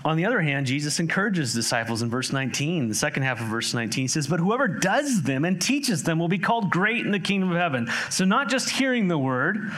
on 0.04 0.18
the 0.18 0.26
other 0.26 0.42
hand, 0.42 0.66
Jesus 0.66 1.00
encourages 1.00 1.54
disciples 1.54 2.02
in 2.02 2.10
verse 2.10 2.34
19, 2.34 2.90
the 2.90 2.94
second 2.94 3.22
half 3.22 3.40
of 3.40 3.46
verse 3.46 3.72
19 3.72 4.08
says, 4.08 4.26
But 4.26 4.40
whoever 4.40 4.68
does 4.68 5.22
them 5.22 5.46
and 5.46 5.58
teaches 5.58 6.02
them 6.02 6.18
will 6.18 6.28
be 6.28 6.38
called 6.38 6.70
great 6.70 7.06
in 7.06 7.10
the 7.10 7.18
kingdom 7.18 7.50
of 7.50 7.56
heaven. 7.56 7.88
So, 8.10 8.26
not 8.26 8.50
just 8.50 8.68
hearing 8.68 9.08
the 9.08 9.16
word, 9.16 9.72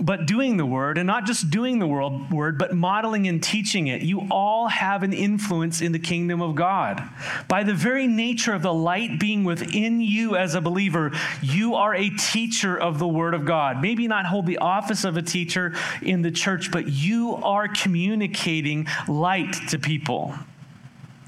but 0.00 0.26
doing 0.26 0.56
the 0.56 0.66
word, 0.66 0.98
and 0.98 1.06
not 1.06 1.26
just 1.26 1.50
doing 1.50 1.78
the 1.78 1.86
world 1.86 2.30
word, 2.30 2.58
but 2.58 2.74
modeling 2.74 3.26
and 3.26 3.42
teaching 3.42 3.88
it. 3.88 4.02
You 4.02 4.26
all 4.30 4.68
have 4.68 5.02
an 5.02 5.12
influence 5.12 5.80
in 5.80 5.92
the 5.92 5.98
kingdom 5.98 6.40
of 6.40 6.54
God. 6.54 7.02
By 7.48 7.64
the 7.64 7.74
very 7.74 8.06
nature 8.06 8.52
of 8.52 8.62
the 8.62 8.72
light 8.72 9.18
being 9.18 9.44
within 9.44 10.00
you 10.00 10.36
as 10.36 10.54
a 10.54 10.60
believer, 10.60 11.12
you 11.42 11.74
are 11.74 11.94
a 11.94 12.10
teacher 12.10 12.78
of 12.78 12.98
the 12.98 13.08
word 13.08 13.34
of 13.34 13.44
God. 13.44 13.82
Maybe 13.82 14.08
not 14.08 14.26
hold 14.26 14.46
the 14.46 14.58
office 14.58 15.04
of 15.04 15.16
a 15.16 15.22
teacher 15.22 15.74
in 16.02 16.22
the 16.22 16.30
church, 16.30 16.70
but 16.70 16.88
you 16.88 17.34
are 17.36 17.68
communicating 17.68 18.86
light 19.06 19.54
to 19.68 19.78
people. 19.78 20.34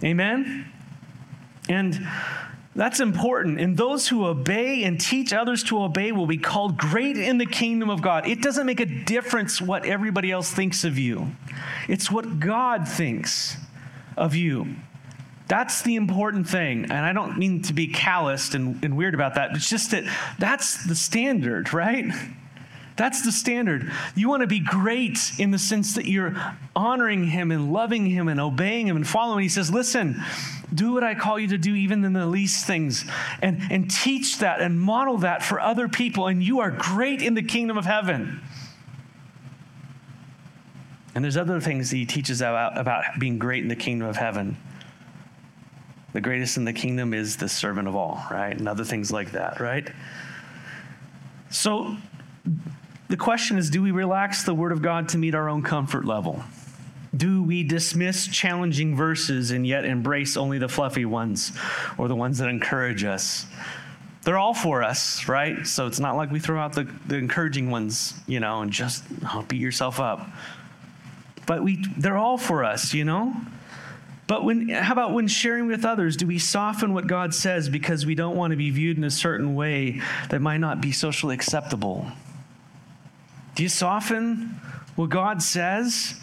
Amen? 0.02 0.70
And 1.68 2.06
that's 2.74 3.00
important. 3.00 3.61
And 3.61 3.76
those 3.76 4.06
who 4.09 4.26
obey 4.26 4.85
and 4.85 5.00
teach 5.00 5.33
others 5.33 5.64
to 5.64 5.83
obey 5.83 6.12
will 6.12 6.26
be 6.26 6.38
called 6.38 6.78
great 6.78 7.16
in 7.16 7.38
the 7.38 7.46
kingdom 7.46 7.90
of 7.90 8.00
God. 8.00 8.28
It 8.28 8.42
doesn't 8.42 8.64
make 8.64 8.78
a 8.80 8.87
difference 8.87 9.61
what 9.61 9.85
everybody 9.85 10.30
else 10.30 10.50
thinks 10.52 10.85
of 10.85 10.98
you, 10.98 11.33
it's 11.88 12.11
what 12.11 12.38
God 12.38 12.87
thinks 12.87 13.56
of 14.16 14.35
you. 14.35 14.76
That's 15.48 15.83
the 15.83 15.96
important 15.96 16.48
thing. 16.48 16.85
And 16.85 16.92
I 16.92 17.12
don't 17.12 17.37
mean 17.37 17.62
to 17.62 17.72
be 17.72 17.88
calloused 17.88 18.54
and, 18.54 18.85
and 18.85 18.96
weird 18.96 19.14
about 19.14 19.35
that. 19.35 19.50
It's 19.56 19.68
just 19.68 19.90
that 19.90 20.04
that's 20.38 20.87
the 20.87 20.94
standard, 20.94 21.72
right? 21.72 22.04
That's 23.00 23.22
the 23.22 23.32
standard. 23.32 23.90
You 24.14 24.28
want 24.28 24.42
to 24.42 24.46
be 24.46 24.60
great 24.60 25.32
in 25.38 25.52
the 25.52 25.58
sense 25.58 25.94
that 25.94 26.04
you're 26.04 26.36
honoring 26.76 27.28
him 27.28 27.50
and 27.50 27.72
loving 27.72 28.04
him 28.04 28.28
and 28.28 28.38
obeying 28.38 28.86
him 28.86 28.94
and 28.94 29.08
following. 29.08 29.42
He 29.42 29.48
says, 29.48 29.70
Listen, 29.70 30.22
do 30.74 30.92
what 30.92 31.02
I 31.02 31.14
call 31.14 31.38
you 31.38 31.48
to 31.48 31.56
do, 31.56 31.74
even 31.74 32.04
in 32.04 32.12
the 32.12 32.26
least 32.26 32.66
things, 32.66 33.06
and, 33.40 33.62
and 33.70 33.90
teach 33.90 34.40
that 34.40 34.60
and 34.60 34.78
model 34.78 35.16
that 35.16 35.42
for 35.42 35.58
other 35.58 35.88
people, 35.88 36.26
and 36.26 36.42
you 36.42 36.60
are 36.60 36.70
great 36.70 37.22
in 37.22 37.32
the 37.32 37.42
kingdom 37.42 37.78
of 37.78 37.86
heaven. 37.86 38.42
And 41.14 41.24
there's 41.24 41.38
other 41.38 41.58
things 41.58 41.90
he 41.90 42.04
teaches 42.04 42.42
about, 42.42 42.76
about 42.76 43.04
being 43.18 43.38
great 43.38 43.62
in 43.62 43.68
the 43.68 43.76
kingdom 43.76 44.08
of 44.08 44.18
heaven. 44.18 44.58
The 46.12 46.20
greatest 46.20 46.58
in 46.58 46.66
the 46.66 46.74
kingdom 46.74 47.14
is 47.14 47.38
the 47.38 47.48
servant 47.48 47.88
of 47.88 47.96
all, 47.96 48.22
right? 48.30 48.54
And 48.54 48.68
other 48.68 48.84
things 48.84 49.10
like 49.10 49.32
that, 49.32 49.58
right? 49.58 49.90
So 51.48 51.96
the 53.10 53.16
question 53.16 53.58
is 53.58 53.68
do 53.68 53.82
we 53.82 53.90
relax 53.90 54.44
the 54.44 54.54
word 54.54 54.72
of 54.72 54.82
God 54.82 55.08
to 55.10 55.18
meet 55.18 55.34
our 55.34 55.48
own 55.48 55.62
comfort 55.62 56.04
level? 56.04 56.42
Do 57.14 57.42
we 57.42 57.64
dismiss 57.64 58.28
challenging 58.28 58.94
verses 58.96 59.50
and 59.50 59.66
yet 59.66 59.84
embrace 59.84 60.36
only 60.36 60.58
the 60.58 60.68
fluffy 60.68 61.04
ones 61.04 61.52
or 61.98 62.06
the 62.06 62.14
ones 62.14 62.38
that 62.38 62.48
encourage 62.48 63.02
us? 63.02 63.46
They're 64.22 64.38
all 64.38 64.54
for 64.54 64.84
us, 64.84 65.26
right? 65.28 65.66
So 65.66 65.86
it's 65.88 65.98
not 65.98 66.14
like 66.14 66.30
we 66.30 66.38
throw 66.38 66.60
out 66.60 66.74
the, 66.74 66.84
the 67.06 67.16
encouraging 67.16 67.70
ones, 67.70 68.14
you 68.28 68.38
know, 68.38 68.60
and 68.60 68.70
just 68.70 69.02
oh, 69.24 69.44
beat 69.48 69.60
yourself 69.60 69.98
up. 69.98 70.28
But 71.46 71.64
we, 71.64 71.84
they're 71.96 72.18
all 72.18 72.38
for 72.38 72.62
us, 72.62 72.94
you 72.94 73.04
know? 73.04 73.34
But 74.28 74.44
when, 74.44 74.68
how 74.68 74.92
about 74.92 75.12
when 75.12 75.26
sharing 75.26 75.66
with 75.66 75.84
others, 75.84 76.16
do 76.16 76.28
we 76.28 76.38
soften 76.38 76.94
what 76.94 77.08
God 77.08 77.34
says 77.34 77.68
because 77.68 78.06
we 78.06 78.14
don't 78.14 78.36
want 78.36 78.52
to 78.52 78.56
be 78.56 78.70
viewed 78.70 78.98
in 78.98 79.02
a 79.02 79.10
certain 79.10 79.56
way 79.56 80.00
that 80.28 80.40
might 80.40 80.58
not 80.58 80.80
be 80.80 80.92
socially 80.92 81.34
acceptable? 81.34 82.06
Do 83.60 83.64
you 83.64 83.68
soften 83.68 84.58
what 84.96 85.10
God 85.10 85.42
says 85.42 86.18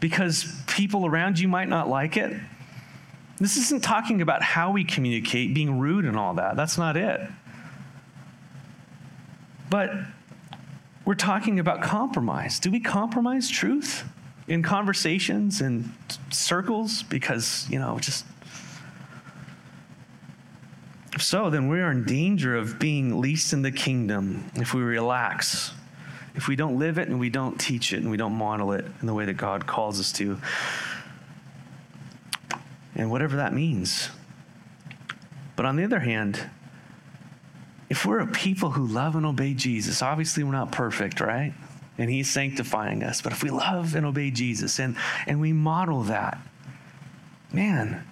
because 0.00 0.54
people 0.66 1.06
around 1.06 1.38
you 1.38 1.48
might 1.48 1.70
not 1.70 1.88
like 1.88 2.18
it. 2.18 2.38
This 3.38 3.56
isn't 3.56 3.82
talking 3.82 4.20
about 4.20 4.42
how 4.42 4.70
we 4.70 4.84
communicate, 4.84 5.54
being 5.54 5.78
rude 5.78 6.04
and 6.04 6.14
all 6.14 6.34
that. 6.34 6.56
That's 6.56 6.76
not 6.76 6.94
it. 6.98 7.22
But 9.70 9.92
we're 11.06 11.14
talking 11.14 11.58
about 11.58 11.80
compromise. 11.80 12.60
Do 12.60 12.70
we 12.70 12.80
compromise 12.80 13.48
truth 13.48 14.04
in 14.46 14.62
conversations 14.62 15.62
and 15.62 15.90
circles? 16.30 17.02
Because, 17.02 17.66
you 17.70 17.78
know, 17.78 17.98
just. 17.98 18.26
If 21.14 21.22
so, 21.22 21.48
then 21.48 21.68
we 21.68 21.80
are 21.80 21.90
in 21.90 22.04
danger 22.04 22.54
of 22.54 22.78
being 22.78 23.22
least 23.22 23.54
in 23.54 23.62
the 23.62 23.72
kingdom 23.72 24.50
if 24.54 24.74
we 24.74 24.82
relax, 24.82 25.72
if 26.38 26.46
we 26.46 26.54
don't 26.54 26.78
live 26.78 26.98
it 26.98 27.08
and 27.08 27.18
we 27.18 27.30
don't 27.30 27.58
teach 27.58 27.92
it 27.92 27.96
and 27.96 28.12
we 28.12 28.16
don't 28.16 28.32
model 28.32 28.70
it 28.70 28.84
in 29.00 29.08
the 29.08 29.12
way 29.12 29.24
that 29.24 29.36
God 29.36 29.66
calls 29.66 29.98
us 29.98 30.12
to. 30.12 30.38
And 32.94 33.10
whatever 33.10 33.36
that 33.36 33.52
means. 33.52 34.08
But 35.56 35.66
on 35.66 35.74
the 35.74 35.82
other 35.82 35.98
hand, 35.98 36.48
if 37.90 38.06
we're 38.06 38.20
a 38.20 38.26
people 38.28 38.70
who 38.70 38.86
love 38.86 39.16
and 39.16 39.26
obey 39.26 39.52
Jesus, 39.52 40.00
obviously 40.00 40.44
we're 40.44 40.52
not 40.52 40.70
perfect, 40.70 41.20
right? 41.20 41.54
And 41.98 42.08
He's 42.08 42.30
sanctifying 42.30 43.02
us. 43.02 43.20
But 43.20 43.32
if 43.32 43.42
we 43.42 43.50
love 43.50 43.96
and 43.96 44.06
obey 44.06 44.30
Jesus 44.30 44.78
and, 44.78 44.96
and 45.26 45.40
we 45.40 45.52
model 45.52 46.04
that, 46.04 46.38
man, 47.52 48.04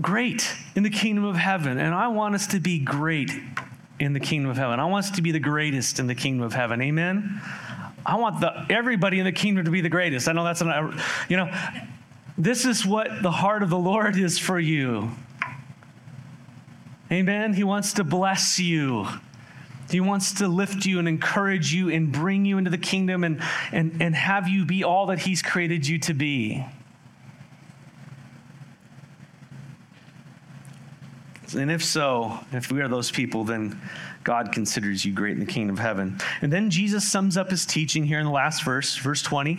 great 0.00 0.54
in 0.76 0.84
the 0.84 0.90
kingdom 0.90 1.24
of 1.24 1.34
heaven. 1.34 1.76
And 1.76 1.92
I 1.92 2.06
want 2.06 2.36
us 2.36 2.46
to 2.48 2.60
be 2.60 2.78
great 2.78 3.32
in 4.00 4.12
the 4.12 4.20
kingdom 4.20 4.50
of 4.50 4.56
heaven. 4.56 4.80
I 4.80 4.84
want 4.86 5.06
us 5.06 5.10
to 5.12 5.22
be 5.22 5.32
the 5.32 5.40
greatest 5.40 5.98
in 5.98 6.06
the 6.06 6.14
kingdom 6.14 6.44
of 6.44 6.52
heaven. 6.52 6.80
Amen. 6.82 7.40
I 8.06 8.16
want 8.16 8.40
the 8.40 8.66
everybody 8.68 9.18
in 9.18 9.24
the 9.24 9.32
kingdom 9.32 9.64
to 9.64 9.70
be 9.70 9.80
the 9.80 9.88
greatest. 9.88 10.28
I 10.28 10.32
know 10.32 10.44
that's 10.44 10.60
an, 10.60 11.00
you 11.28 11.36
know, 11.36 11.50
this 12.36 12.64
is 12.64 12.84
what 12.84 13.22
the 13.22 13.30
heart 13.30 13.62
of 13.62 13.70
the 13.70 13.78
Lord 13.78 14.16
is 14.16 14.38
for 14.38 14.58
you. 14.58 15.10
Amen. 17.10 17.54
He 17.54 17.64
wants 17.64 17.94
to 17.94 18.04
bless 18.04 18.58
you. 18.58 19.06
He 19.90 20.00
wants 20.00 20.34
to 20.34 20.48
lift 20.48 20.86
you 20.86 20.98
and 20.98 21.06
encourage 21.06 21.72
you 21.72 21.90
and 21.90 22.10
bring 22.10 22.44
you 22.44 22.58
into 22.58 22.70
the 22.70 22.78
kingdom 22.78 23.22
and, 23.22 23.42
and, 23.70 24.00
and 24.00 24.14
have 24.14 24.48
you 24.48 24.64
be 24.64 24.82
all 24.82 25.06
that 25.06 25.20
He's 25.20 25.42
created 25.42 25.86
you 25.86 25.98
to 26.00 26.14
be. 26.14 26.64
And 31.54 31.70
if 31.70 31.84
so, 31.84 32.38
if 32.52 32.70
we 32.70 32.80
are 32.80 32.88
those 32.88 33.10
people, 33.10 33.44
then 33.44 33.80
God 34.22 34.52
considers 34.52 35.04
you 35.04 35.12
great 35.12 35.32
in 35.32 35.40
the 35.40 35.46
kingdom 35.46 35.76
of 35.76 35.80
heaven. 35.80 36.18
And 36.42 36.52
then 36.52 36.70
Jesus 36.70 37.10
sums 37.10 37.36
up 37.36 37.50
his 37.50 37.66
teaching 37.66 38.04
here 38.04 38.18
in 38.18 38.24
the 38.24 38.32
last 38.32 38.64
verse, 38.64 38.96
verse 38.96 39.22
20. 39.22 39.58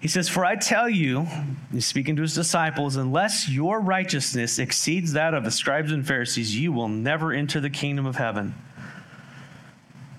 He 0.00 0.08
says, 0.08 0.28
For 0.28 0.44
I 0.44 0.56
tell 0.56 0.88
you, 0.88 1.26
he's 1.72 1.86
speaking 1.86 2.16
to 2.16 2.22
his 2.22 2.34
disciples, 2.34 2.96
unless 2.96 3.48
your 3.48 3.80
righteousness 3.80 4.58
exceeds 4.58 5.12
that 5.12 5.34
of 5.34 5.44
the 5.44 5.50
scribes 5.50 5.90
and 5.90 6.06
Pharisees, 6.06 6.56
you 6.56 6.72
will 6.72 6.88
never 6.88 7.32
enter 7.32 7.60
the 7.60 7.70
kingdom 7.70 8.06
of 8.06 8.16
heaven. 8.16 8.54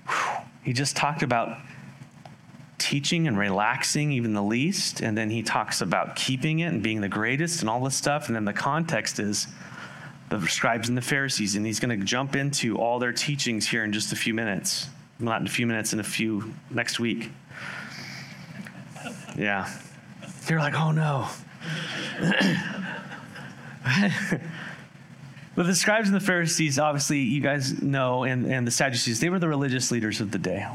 Whew. 0.06 0.44
He 0.62 0.72
just 0.74 0.96
talked 0.96 1.22
about 1.22 1.58
teaching 2.76 3.28
and 3.28 3.38
relaxing 3.38 4.12
even 4.12 4.34
the 4.34 4.42
least, 4.42 5.00
and 5.00 5.16
then 5.16 5.30
he 5.30 5.42
talks 5.42 5.80
about 5.80 6.16
keeping 6.16 6.60
it 6.60 6.66
and 6.66 6.82
being 6.82 7.00
the 7.00 7.08
greatest 7.08 7.60
and 7.60 7.70
all 7.70 7.82
this 7.82 7.94
stuff. 7.94 8.26
And 8.26 8.36
then 8.36 8.44
the 8.44 8.52
context 8.52 9.18
is 9.18 9.46
the 10.30 10.40
scribes 10.46 10.88
and 10.88 10.96
the 10.96 11.02
Pharisees, 11.02 11.56
and 11.56 11.66
he's 11.66 11.80
going 11.80 11.98
to 11.98 12.04
jump 12.04 12.36
into 12.36 12.78
all 12.78 12.98
their 12.98 13.12
teachings 13.12 13.68
here 13.68 13.84
in 13.84 13.92
just 13.92 14.12
a 14.12 14.16
few 14.16 14.32
minutes. 14.32 14.88
Not 15.18 15.40
in 15.40 15.46
a 15.46 15.50
few 15.50 15.66
minutes, 15.66 15.92
in 15.92 16.00
a 16.00 16.04
few 16.04 16.54
next 16.70 16.98
week. 16.98 17.30
Yeah. 19.36 19.68
You're 20.48 20.60
like, 20.60 20.74
oh 20.74 20.92
no. 20.92 21.28
but 25.56 25.66
the 25.66 25.74
scribes 25.74 26.08
and 26.08 26.16
the 26.16 26.24
Pharisees, 26.24 26.78
obviously, 26.78 27.18
you 27.18 27.40
guys 27.40 27.82
know, 27.82 28.24
and, 28.24 28.46
and 28.46 28.66
the 28.66 28.70
Sadducees, 28.70 29.20
they 29.20 29.28
were 29.28 29.38
the 29.38 29.48
religious 29.48 29.90
leaders 29.90 30.20
of 30.20 30.30
the 30.30 30.38
day. 30.38 30.66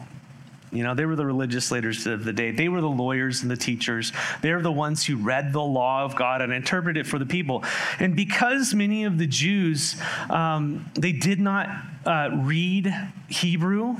You 0.75 0.83
know, 0.83 0.93
they 0.93 1.05
were 1.05 1.15
the 1.15 1.25
religious 1.25 1.71
leaders 1.71 2.05
of 2.05 2.23
the 2.25 2.33
day. 2.33 2.51
They 2.51 2.67
were 2.67 2.81
the 2.81 2.89
lawyers 2.89 3.41
and 3.41 3.49
the 3.49 3.57
teachers. 3.57 4.11
They 4.41 4.51
were 4.53 4.61
the 4.61 4.71
ones 4.71 5.05
who 5.05 5.15
read 5.15 5.53
the 5.53 5.61
law 5.61 6.03
of 6.03 6.15
God 6.15 6.41
and 6.41 6.51
interpreted 6.51 7.05
it 7.05 7.09
for 7.09 7.17
the 7.17 7.25
people. 7.25 7.63
And 7.99 8.15
because 8.15 8.73
many 8.73 9.05
of 9.05 9.17
the 9.17 9.27
Jews, 9.27 9.95
um, 10.29 10.89
they 10.93 11.11
did 11.11 11.39
not 11.39 11.69
uh, 12.05 12.29
read 12.43 12.93
Hebrew, 13.29 13.95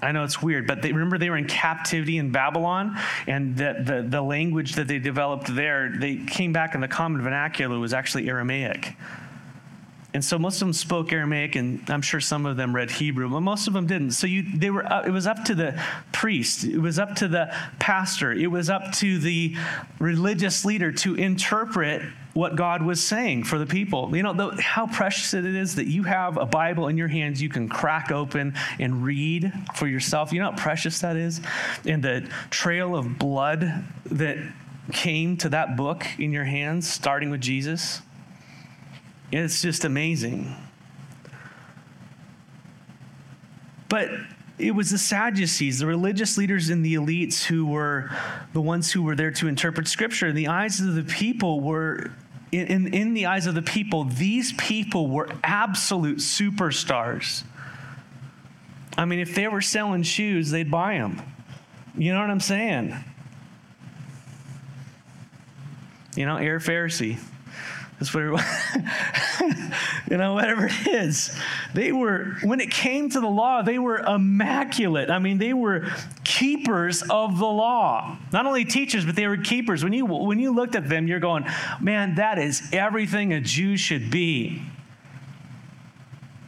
I 0.00 0.12
know 0.12 0.22
it's 0.24 0.40
weird, 0.40 0.66
but 0.66 0.82
they, 0.82 0.92
remember 0.92 1.18
they 1.18 1.30
were 1.30 1.36
in 1.36 1.46
captivity 1.46 2.18
in 2.18 2.30
Babylon, 2.30 2.96
and 3.26 3.56
the, 3.56 3.82
the, 3.84 4.06
the 4.08 4.22
language 4.22 4.74
that 4.74 4.86
they 4.86 4.98
developed 4.98 5.54
there, 5.54 5.92
they 5.98 6.16
came 6.16 6.52
back 6.52 6.74
and 6.74 6.82
the 6.82 6.88
common 6.88 7.20
vernacular 7.20 7.78
was 7.78 7.92
actually 7.92 8.28
Aramaic. 8.28 8.94
And 10.14 10.24
so 10.24 10.38
most 10.38 10.54
of 10.56 10.60
them 10.60 10.72
spoke 10.72 11.12
Aramaic, 11.12 11.54
and 11.54 11.82
I'm 11.90 12.00
sure 12.00 12.18
some 12.18 12.46
of 12.46 12.56
them 12.56 12.74
read 12.74 12.90
Hebrew, 12.90 13.28
but 13.28 13.40
most 13.40 13.66
of 13.66 13.74
them 13.74 13.86
didn't. 13.86 14.12
So 14.12 14.26
you, 14.26 14.42
they 14.56 14.70
were, 14.70 14.90
uh, 14.90 15.02
it 15.02 15.10
was 15.10 15.26
up 15.26 15.44
to 15.44 15.54
the 15.54 15.82
priest, 16.12 16.64
it 16.64 16.78
was 16.78 16.98
up 16.98 17.14
to 17.16 17.28
the 17.28 17.54
pastor, 17.78 18.32
it 18.32 18.50
was 18.50 18.70
up 18.70 18.92
to 18.94 19.18
the 19.18 19.54
religious 19.98 20.64
leader 20.64 20.92
to 20.92 21.14
interpret 21.14 22.02
what 22.32 22.56
God 22.56 22.82
was 22.82 23.04
saying 23.04 23.44
for 23.44 23.58
the 23.58 23.66
people. 23.66 24.16
You 24.16 24.22
know, 24.22 24.32
the, 24.32 24.62
how 24.62 24.86
precious 24.86 25.34
it 25.34 25.44
is 25.44 25.74
that 25.74 25.88
you 25.88 26.04
have 26.04 26.38
a 26.38 26.46
Bible 26.46 26.88
in 26.88 26.96
your 26.96 27.08
hands 27.08 27.42
you 27.42 27.50
can 27.50 27.68
crack 27.68 28.10
open 28.10 28.54
and 28.78 29.04
read 29.04 29.52
for 29.74 29.86
yourself. 29.86 30.32
You 30.32 30.40
know 30.40 30.52
how 30.52 30.56
precious 30.56 31.00
that 31.00 31.16
is? 31.16 31.40
And 31.84 32.02
the 32.02 32.30
trail 32.48 32.96
of 32.96 33.18
blood 33.18 33.84
that 34.06 34.38
came 34.92 35.36
to 35.38 35.50
that 35.50 35.76
book 35.76 36.06
in 36.18 36.32
your 36.32 36.44
hands, 36.44 36.88
starting 36.88 37.28
with 37.28 37.42
Jesus. 37.42 38.00
It's 39.30 39.60
just 39.60 39.84
amazing. 39.84 40.54
But 43.88 44.10
it 44.58 44.72
was 44.72 44.90
the 44.90 44.98
Sadducees, 44.98 45.78
the 45.78 45.86
religious 45.86 46.36
leaders 46.36 46.68
and 46.68 46.84
the 46.84 46.94
elites 46.94 47.44
who 47.44 47.66
were 47.66 48.10
the 48.52 48.60
ones 48.60 48.92
who 48.92 49.02
were 49.02 49.14
there 49.14 49.30
to 49.32 49.48
interpret 49.48 49.86
scripture. 49.86 50.26
In 50.26 50.34
the 50.34 50.48
eyes 50.48 50.80
of 50.80 50.94
the 50.94 51.04
people 51.04 51.60
were 51.60 52.10
in, 52.50 52.92
in 52.94 53.14
the 53.14 53.26
eyes 53.26 53.46
of 53.46 53.54
the 53.54 53.62
people, 53.62 54.04
these 54.04 54.52
people 54.54 55.08
were 55.08 55.28
absolute 55.44 56.18
superstars. 56.18 57.44
I 58.96 59.04
mean, 59.04 59.20
if 59.20 59.34
they 59.34 59.46
were 59.48 59.60
selling 59.60 60.02
shoes, 60.02 60.50
they'd 60.50 60.70
buy 60.70 60.94
them. 60.94 61.22
You 61.96 62.12
know 62.12 62.20
what 62.20 62.30
I'm 62.30 62.40
saying? 62.40 62.96
You 66.16 66.26
know, 66.26 66.36
Air 66.36 66.58
Pharisee. 66.58 67.18
That's 67.98 68.14
what 68.14 68.22
it 68.22 68.30
was. 68.30 68.44
you 70.10 70.16
know, 70.16 70.34
whatever 70.34 70.66
it 70.66 70.86
is. 70.86 71.36
They 71.74 71.90
were, 71.90 72.36
when 72.44 72.60
it 72.60 72.70
came 72.70 73.10
to 73.10 73.20
the 73.20 73.28
law, 73.28 73.62
they 73.62 73.78
were 73.78 73.98
immaculate. 73.98 75.10
I 75.10 75.18
mean, 75.18 75.38
they 75.38 75.52
were 75.52 75.88
keepers 76.22 77.02
of 77.02 77.38
the 77.38 77.46
law. 77.46 78.16
Not 78.32 78.46
only 78.46 78.64
teachers, 78.64 79.04
but 79.04 79.16
they 79.16 79.26
were 79.26 79.36
keepers. 79.36 79.82
When 79.82 79.92
you 79.92 80.06
when 80.06 80.38
you 80.38 80.54
looked 80.54 80.76
at 80.76 80.88
them, 80.88 81.08
you're 81.08 81.18
going, 81.18 81.44
man, 81.80 82.14
that 82.16 82.38
is 82.38 82.62
everything 82.72 83.32
a 83.32 83.40
Jew 83.40 83.76
should 83.76 84.10
be. 84.10 84.62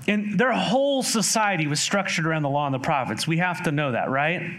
And 0.06 0.38
their 0.38 0.52
whole 0.52 1.02
society 1.02 1.66
was 1.66 1.80
structured 1.80 2.26
around 2.26 2.42
the 2.42 2.48
law 2.48 2.66
and 2.66 2.74
the 2.74 2.78
prophets. 2.78 3.26
We 3.26 3.38
have 3.38 3.64
to 3.64 3.72
know 3.72 3.92
that, 3.92 4.08
right? 4.08 4.50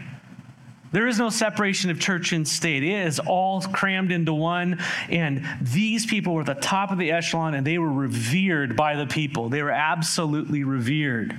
There 0.91 1.08
is 1.08 1.17
no 1.17 1.30
separation 1.30 1.89
of 1.89 1.99
church 1.99 2.34
and 2.34 2.45
state. 2.45 2.84
It 2.84 3.08
is 3.08 3.19
all 3.19 3.62
crammed 3.62 4.12
into 4.12 4.34
one. 4.34 4.80
And 5.10 5.47
these 5.62 6.06
people 6.06 6.34
were 6.34 6.41
at 6.41 6.47
the 6.47 6.56
top 6.56 6.91
of 6.91 6.97
the 6.97 7.12
echelon 7.12 7.54
and 7.54 7.65
they 7.65 7.77
were 7.77 7.91
revered 7.91 8.75
by 8.75 8.95
the 8.95 9.08
people. 9.08 9.47
They 9.47 9.63
were 9.63 9.71
absolutely 9.71 10.63
revered. 10.63 11.36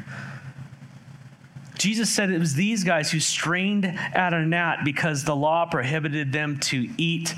Jesus 1.77 2.09
said 2.09 2.31
it 2.31 2.39
was 2.39 2.55
these 2.55 2.85
guys 2.85 3.11
who 3.11 3.19
strained 3.19 3.85
at 3.85 4.33
a 4.33 4.47
gnat 4.47 4.85
because 4.85 5.25
the 5.25 5.35
law 5.35 5.67
prohibited 5.67 6.33
them 6.33 6.59
to 6.61 6.89
eat 6.97 7.35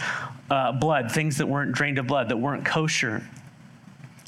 uh, 0.51 0.73
blood, 0.73 1.11
things 1.11 1.39
that 1.39 1.47
weren't 1.47 1.73
drained 1.73 1.99
of 1.99 2.07
blood, 2.07 2.29
that 2.29 2.37
weren't 2.37 2.65
kosher. 2.65 3.27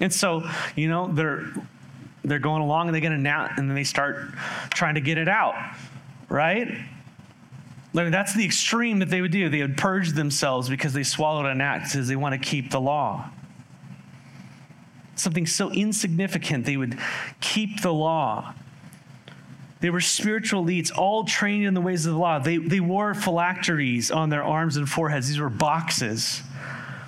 And 0.00 0.12
so, 0.12 0.48
you 0.74 0.88
know, 0.88 1.08
they're 1.08 1.44
they're 2.24 2.38
going 2.40 2.62
along 2.62 2.88
and 2.88 2.94
they 2.94 3.00
get 3.00 3.12
a 3.12 3.18
gnat 3.18 3.58
and 3.58 3.68
then 3.68 3.76
they 3.76 3.84
start 3.84 4.16
trying 4.70 4.96
to 4.96 5.00
get 5.00 5.16
it 5.16 5.28
out, 5.28 5.54
right? 6.28 6.76
That's 7.96 8.34
the 8.34 8.44
extreme 8.44 8.98
that 8.98 9.08
they 9.08 9.20
would 9.20 9.32
do. 9.32 9.48
They 9.48 9.62
would 9.62 9.76
purge 9.76 10.12
themselves 10.12 10.68
because 10.68 10.92
they 10.92 11.02
swallowed 11.02 11.46
an 11.46 11.60
act 11.60 11.92
because 11.92 12.08
they 12.08 12.16
want 12.16 12.34
to 12.34 12.38
keep 12.38 12.70
the 12.70 12.80
law. 12.80 13.30
Something 15.14 15.46
so 15.46 15.70
insignificant, 15.70 16.66
they 16.66 16.76
would 16.76 16.98
keep 17.40 17.80
the 17.80 17.92
law. 17.92 18.54
They 19.80 19.88
were 19.90 20.00
spiritual 20.00 20.64
elites, 20.64 20.90
all 20.96 21.24
trained 21.24 21.64
in 21.64 21.74
the 21.74 21.80
ways 21.80 22.06
of 22.06 22.12
the 22.12 22.18
law. 22.18 22.38
They, 22.38 22.58
they 22.58 22.80
wore 22.80 23.14
phylacteries 23.14 24.10
on 24.10 24.28
their 24.28 24.44
arms 24.44 24.76
and 24.76 24.88
foreheads. 24.88 25.28
These 25.28 25.40
were 25.40 25.48
boxes 25.48 26.42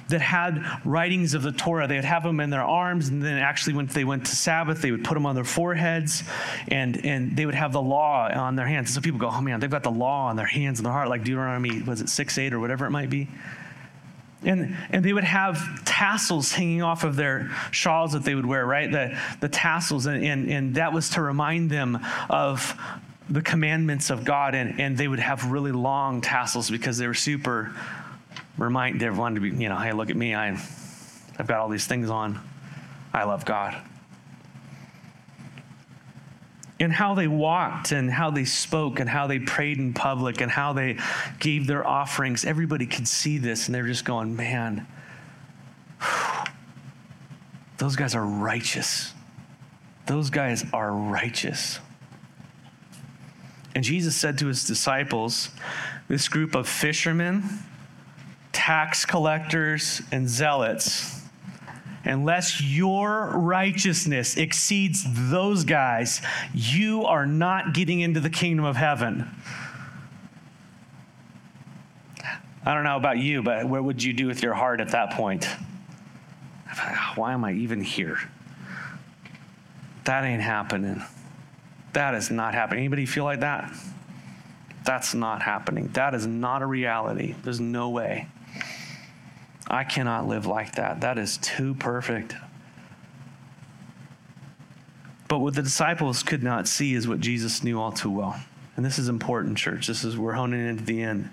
that 0.09 0.21
had 0.21 0.65
writings 0.85 1.35
of 1.35 1.43
the 1.43 1.53
Torah. 1.53 1.87
They 1.87 1.97
would 1.97 2.05
have 2.05 2.23
them 2.23 2.41
in 2.41 2.51
their 2.51 2.63
arms, 2.63 3.09
and 3.09 3.23
then 3.23 3.39
actually, 3.39 3.75
when 3.75 3.87
they 3.87 4.05
went 4.05 4.27
to 4.27 4.37
Sabbath, 4.37 4.81
they 4.81 4.91
would 4.91 5.05
put 5.05 5.15
them 5.15 5.27
on 5.27 5.35
their 5.35 5.45
foreheads, 5.45 6.25
and, 6.69 7.05
and 7.05 7.37
they 7.37 7.47
would 7.47 7.55
have 7.55 7.73
the 7.73 7.83
law 7.83 8.29
on 8.29 8.57
their 8.57 8.67
hands. 8.67 8.89
And 8.89 8.95
so 8.95 9.01
people 9.01 9.21
go, 9.21 9.31
oh 9.31 9.41
man, 9.41 9.61
they've 9.61 9.71
got 9.71 9.83
the 9.83 9.91
law 9.91 10.29
on 10.29 10.37
their 10.37 10.47
hands 10.47 10.79
and 10.79 10.87
their 10.87 10.93
heart, 10.93 11.09
like 11.09 11.25
Deuteronomy, 11.25 11.83
was 11.83 12.01
it 12.01 12.09
6 12.09 12.39
8 12.39 12.53
or 12.53 12.61
whatever 12.61 12.87
it 12.87 12.91
might 12.91 13.11
be? 13.11 13.29
And, 14.45 14.77
and 14.91 15.05
they 15.05 15.13
would 15.13 15.25
have 15.25 15.85
tassels 15.85 16.53
hanging 16.53 16.83
off 16.83 17.03
of 17.03 17.17
their 17.17 17.51
shawls 17.73 18.13
that 18.13 18.23
they 18.23 18.37
would 18.37 18.47
wear, 18.47 18.65
right? 18.65 18.91
The, 18.91 19.19
the 19.41 19.49
tassels, 19.49 20.07
and, 20.07 20.25
and, 20.25 20.49
and 20.49 20.75
that 20.77 20.93
was 20.93 21.11
to 21.11 21.23
remind 21.23 21.71
them 21.71 21.99
of 22.31 22.75
the 23.29 23.43
commandments 23.43 24.11
of 24.11 24.25
God, 24.25 24.55
and, 24.55 24.81
and 24.81 24.97
they 24.97 25.09
would 25.09 25.19
have 25.19 25.51
really 25.51 25.73
long 25.73 26.21
tassels 26.21 26.71
because 26.71 26.99
they 26.99 27.07
were 27.07 27.15
super 27.15 27.75
remind 28.59 29.03
everyone 29.03 29.37
to 29.37 29.41
be, 29.41 29.51
you 29.51 29.69
know, 29.69 29.77
hey, 29.77 29.93
look 29.93 30.11
at 30.11 30.17
me. 30.17 30.35
I, 30.35 30.49
I've 31.39 31.47
got 31.47 31.61
all 31.61 31.69
these 31.69 31.87
things 31.87 32.11
on. 32.11 32.41
I 33.15 33.25
love 33.25 33.45
God. 33.45 33.77
And 36.81 36.93
how 36.93 37.15
they 37.15 37.27
walked 37.27 37.91
and 37.91 38.11
how 38.11 38.31
they 38.31 38.45
spoke 38.45 39.01
and 39.01 39.09
how 39.09 39.27
they 39.27 39.39
prayed 39.39 39.79
in 39.79 39.95
public 39.95 40.41
and 40.41 40.51
how 40.51 40.73
they 40.73 40.99
gave 41.41 41.67
their 41.67 41.87
offerings. 41.87 42.45
Everybody 42.45 42.87
could 42.87 43.09
see 43.09 43.39
this 43.39 43.67
and 43.67 43.75
they're 43.75 43.87
just 43.87 44.05
going, 44.05 44.37
man, 44.37 44.87
those 47.79 47.97
guys 47.97 48.15
are 48.15 48.25
righteous. 48.25 49.13
Those 50.07 50.31
guys 50.31 50.65
are 50.73 50.93
righteous. 50.93 51.81
And 53.75 53.85
Jesus 53.85 54.17
said 54.17 54.39
to 54.39 54.47
his 54.47 54.65
disciples, 54.65 55.51
this 56.09 56.29
group 56.29 56.55
of 56.55 56.69
fishermen, 56.69 57.45
tax 58.53 59.05
collectors, 59.05 60.03
and 60.13 60.29
zealots, 60.29 61.23
unless 62.05 62.61
your 62.63 63.33
righteousness 63.35 64.37
exceeds 64.37 65.05
those 65.31 65.65
guys, 65.65 66.21
you 66.55 67.05
are 67.05 67.27
not 67.27 67.75
getting 67.75 68.01
into 68.01 68.21
the 68.21 68.31
kingdom 68.31 68.65
of 68.65 68.77
heaven. 68.77 69.29
I 72.65 72.75
don't 72.75 72.85
know 72.85 72.97
about 72.97 73.19
you, 73.19 73.43
but 73.43 73.67
what 73.67 73.85
would 73.85 74.03
you 74.03 74.13
do 74.13 74.27
with 74.27 74.43
your 74.43 74.55
heart 74.55 74.81
at 74.81 74.91
that 74.91 75.13
point? 75.13 75.47
Why 77.15 77.33
am 77.33 77.45
I 77.45 77.53
even 77.53 77.81
here? 77.81 78.19
That 80.05 80.25
ain't 80.25 80.43
happening. 80.43 81.03
That 81.95 82.15
is 82.15 82.31
not 82.31 82.55
happening. 82.55 82.81
Anybody 82.81 83.07
feel 83.07 83.25
like 83.25 83.41
that? 83.41 83.73
That's 84.85 85.15
not 85.15 85.43
happening. 85.43 85.89
That 85.95 86.15
is 86.15 86.27
not 86.27 86.63
a 86.63 86.67
reality. 86.67 87.35
There's 87.43 87.61
no 87.61 87.91
way. 87.91 88.29
I 89.69 89.85
cannot 89.85 90.27
live 90.27 90.47
like 90.47 90.77
that. 90.77 91.03
That 91.03 91.19
is 91.19 91.37
too 91.37 91.75
perfect. 91.75 92.35
But 95.29 95.41
what 95.41 95.55
the 95.55 95.63
disciples 95.63 96.23
could 96.23 96.43
not 96.43 96.67
see 96.67 96.95
is 96.95 97.07
what 97.07 97.21
Jesus 97.21 97.63
knew 97.63 97.79
all 97.79 97.93
too 97.93 98.11
well. 98.11 98.41
And 98.77 98.85
this 98.85 98.99
is 98.99 99.09
important, 99.09 99.59
church. 99.59 99.87
This 99.87 100.05
is 100.05 100.17
we're 100.17 100.33
honing 100.33 100.67
into 100.67 100.85
the 100.85 101.03
end. 101.03 101.29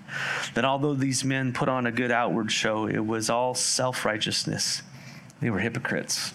That 0.54 0.66
although 0.66 0.94
these 0.94 1.24
men 1.24 1.54
put 1.54 1.68
on 1.68 1.86
a 1.86 1.92
good 1.92 2.10
outward 2.10 2.52
show, 2.52 2.86
it 2.86 2.98
was 2.98 3.30
all 3.30 3.54
self 3.54 4.04
righteousness. 4.04 4.82
They 5.40 5.48
were 5.48 5.60
hypocrites. 5.60 6.34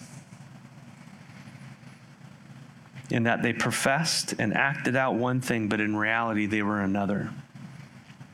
In 3.10 3.24
that 3.24 3.42
they 3.42 3.52
professed 3.52 4.34
and 4.38 4.54
acted 4.54 4.96
out 4.96 5.14
one 5.14 5.40
thing, 5.40 5.68
but 5.68 5.80
in 5.80 5.94
reality 5.94 6.46
they 6.46 6.62
were 6.62 6.80
another. 6.80 7.30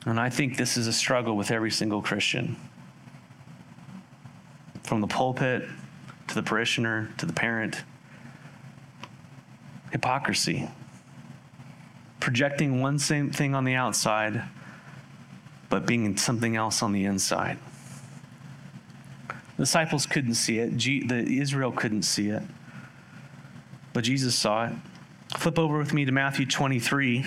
And 0.06 0.18
I 0.18 0.30
think 0.30 0.56
this 0.56 0.76
is 0.76 0.86
a 0.86 0.92
struggle 0.92 1.36
with 1.36 1.50
every 1.50 1.72
single 1.72 2.00
Christian 2.00 2.56
from 4.88 5.02
the 5.02 5.06
pulpit 5.06 5.68
to 6.28 6.34
the 6.34 6.42
parishioner 6.42 7.10
to 7.18 7.26
the 7.26 7.32
parent. 7.32 7.82
Hypocrisy. 9.92 10.68
Projecting 12.20 12.80
one 12.80 12.98
same 12.98 13.30
thing 13.30 13.54
on 13.54 13.64
the 13.64 13.74
outside, 13.74 14.42
but 15.68 15.86
being 15.86 16.16
something 16.16 16.56
else 16.56 16.82
on 16.82 16.92
the 16.92 17.04
inside. 17.04 17.58
The 19.28 19.64
disciples 19.64 20.06
couldn't 20.06 20.34
see 20.34 20.58
it. 20.58 20.76
G- 20.76 21.06
the 21.06 21.38
Israel 21.38 21.70
couldn't 21.70 22.02
see 22.02 22.30
it. 22.30 22.42
But 23.92 24.04
Jesus 24.04 24.34
saw 24.34 24.68
it. 24.68 24.72
Flip 25.36 25.58
over 25.58 25.76
with 25.76 25.92
me 25.92 26.06
to 26.06 26.12
Matthew 26.12 26.46
23 26.46 27.26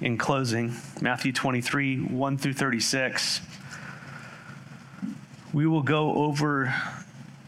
in 0.00 0.18
closing. 0.18 0.74
Matthew 1.00 1.32
23, 1.32 1.98
1 1.98 2.38
through 2.38 2.52
36. 2.52 3.40
We 5.54 5.66
will 5.68 5.82
go 5.82 6.12
over 6.16 6.74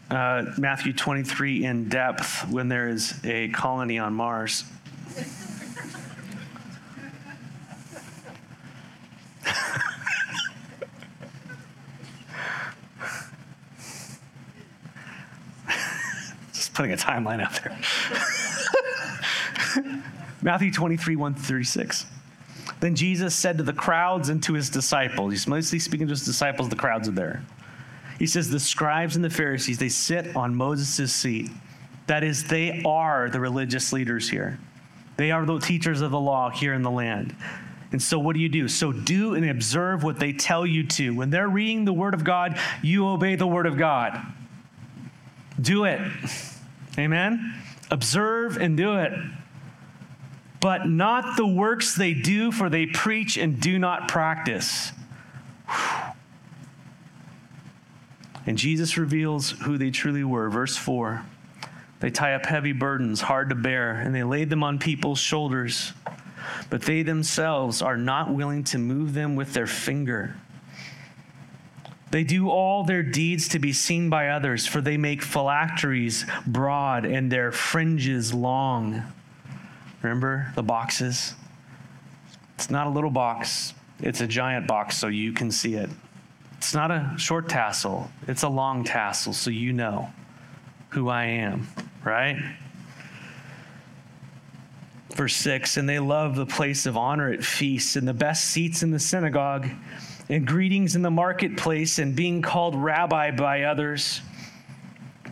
uh, 0.09 0.45
Matthew 0.57 0.93
23 0.93 1.65
in 1.65 1.89
depth 1.89 2.49
when 2.49 2.69
there 2.69 2.87
is 2.87 3.13
a 3.25 3.49
colony 3.49 3.99
on 3.99 4.13
Mars. 4.13 4.63
Just 16.53 16.73
putting 16.73 16.93
a 16.93 16.95
timeline 16.95 17.41
out 17.41 17.61
there. 17.61 17.77
Matthew 20.41 20.71
23, 20.71 21.17
1 21.17 21.33
36. 21.33 22.05
Then 22.79 22.95
Jesus 22.95 23.35
said 23.35 23.57
to 23.57 23.65
the 23.65 23.73
crowds 23.73 24.29
and 24.29 24.41
to 24.43 24.53
his 24.53 24.69
disciples, 24.69 25.33
he's 25.33 25.45
mostly 25.45 25.79
speaking 25.79 26.07
to 26.07 26.11
his 26.11 26.23
disciples, 26.23 26.69
the 26.69 26.77
crowds 26.77 27.09
are 27.09 27.11
there. 27.11 27.43
He 28.19 28.27
says, 28.27 28.49
The 28.49 28.59
scribes 28.59 29.15
and 29.15 29.23
the 29.23 29.29
Pharisees, 29.29 29.77
they 29.77 29.89
sit 29.89 30.35
on 30.35 30.55
Moses' 30.55 31.13
seat. 31.13 31.49
That 32.07 32.23
is, 32.23 32.45
they 32.45 32.81
are 32.85 33.29
the 33.29 33.39
religious 33.39 33.91
leaders 33.91 34.29
here. 34.29 34.59
They 35.17 35.31
are 35.31 35.45
the 35.45 35.59
teachers 35.59 36.01
of 36.01 36.11
the 36.11 36.19
law 36.19 36.49
here 36.49 36.73
in 36.73 36.81
the 36.81 36.91
land. 36.91 37.35
And 37.91 38.01
so, 38.01 38.19
what 38.19 38.33
do 38.33 38.41
you 38.41 38.49
do? 38.49 38.67
So, 38.67 38.91
do 38.91 39.35
and 39.35 39.49
observe 39.49 40.03
what 40.03 40.19
they 40.19 40.33
tell 40.33 40.65
you 40.65 40.85
to. 40.87 41.11
When 41.11 41.29
they're 41.29 41.47
reading 41.47 41.85
the 41.85 41.93
Word 41.93 42.13
of 42.13 42.23
God, 42.23 42.59
you 42.81 43.07
obey 43.07 43.35
the 43.35 43.47
Word 43.47 43.65
of 43.65 43.77
God. 43.77 44.19
Do 45.59 45.85
it. 45.85 46.01
Amen? 46.97 47.55
Observe 47.89 48.57
and 48.57 48.75
do 48.75 48.97
it. 48.97 49.13
But 50.59 50.87
not 50.87 51.37
the 51.37 51.47
works 51.47 51.95
they 51.95 52.13
do, 52.13 52.51
for 52.51 52.69
they 52.69 52.87
preach 52.87 53.37
and 53.37 53.59
do 53.59 53.79
not 53.79 54.07
practice. 54.07 54.91
Whew. 55.67 56.13
And 58.47 58.57
Jesus 58.57 58.97
reveals 58.97 59.51
who 59.51 59.77
they 59.77 59.91
truly 59.91 60.23
were. 60.23 60.49
Verse 60.49 60.77
4 60.77 61.23
They 61.99 62.09
tie 62.09 62.33
up 62.33 62.45
heavy 62.45 62.71
burdens, 62.71 63.21
hard 63.21 63.49
to 63.49 63.55
bear, 63.55 63.91
and 63.91 64.15
they 64.15 64.23
lay 64.23 64.45
them 64.45 64.63
on 64.63 64.79
people's 64.79 65.19
shoulders, 65.19 65.91
but 66.69 66.81
they 66.81 67.03
themselves 67.03 67.81
are 67.81 67.97
not 67.97 68.33
willing 68.33 68.63
to 68.63 68.77
move 68.77 69.13
them 69.13 69.35
with 69.35 69.53
their 69.53 69.67
finger. 69.67 70.37
They 72.09 72.23
do 72.23 72.49
all 72.49 72.85
their 72.85 73.03
deeds 73.03 73.49
to 73.49 73.59
be 73.59 73.73
seen 73.73 74.09
by 74.09 74.29
others, 74.29 74.65
for 74.65 74.79
they 74.79 74.95
make 74.95 75.21
phylacteries 75.21 76.25
broad 76.47 77.03
and 77.03 77.29
their 77.29 77.51
fringes 77.51 78.33
long. 78.33 79.03
Remember 80.01 80.53
the 80.55 80.63
boxes? 80.63 81.33
It's 82.55 82.69
not 82.69 82.87
a 82.87 82.89
little 82.89 83.09
box, 83.09 83.73
it's 83.99 84.21
a 84.21 84.27
giant 84.27 84.67
box 84.67 84.97
so 84.97 85.07
you 85.07 85.33
can 85.33 85.51
see 85.51 85.75
it. 85.75 85.89
It's 86.57 86.73
not 86.73 86.91
a 86.91 87.13
short 87.17 87.49
tassel, 87.49 88.09
it's 88.27 88.43
a 88.43 88.49
long 88.49 88.83
tassel, 88.83 89.33
so 89.33 89.49
you 89.49 89.73
know 89.73 90.09
who 90.89 91.09
I 91.09 91.25
am, 91.25 91.67
right? 92.03 92.37
Verse 95.15 95.35
6 95.35 95.77
And 95.77 95.87
they 95.87 95.99
love 95.99 96.35
the 96.35 96.45
place 96.45 96.85
of 96.85 96.97
honor 96.97 97.31
at 97.31 97.43
feasts 97.43 97.95
and 97.95 98.07
the 98.07 98.13
best 98.13 98.45
seats 98.45 98.83
in 98.83 98.91
the 98.91 98.99
synagogue 98.99 99.67
and 100.29 100.45
greetings 100.45 100.95
in 100.95 101.01
the 101.01 101.11
marketplace 101.11 101.99
and 101.99 102.15
being 102.15 102.41
called 102.41 102.75
rabbi 102.75 103.31
by 103.31 103.63
others. 103.63 104.21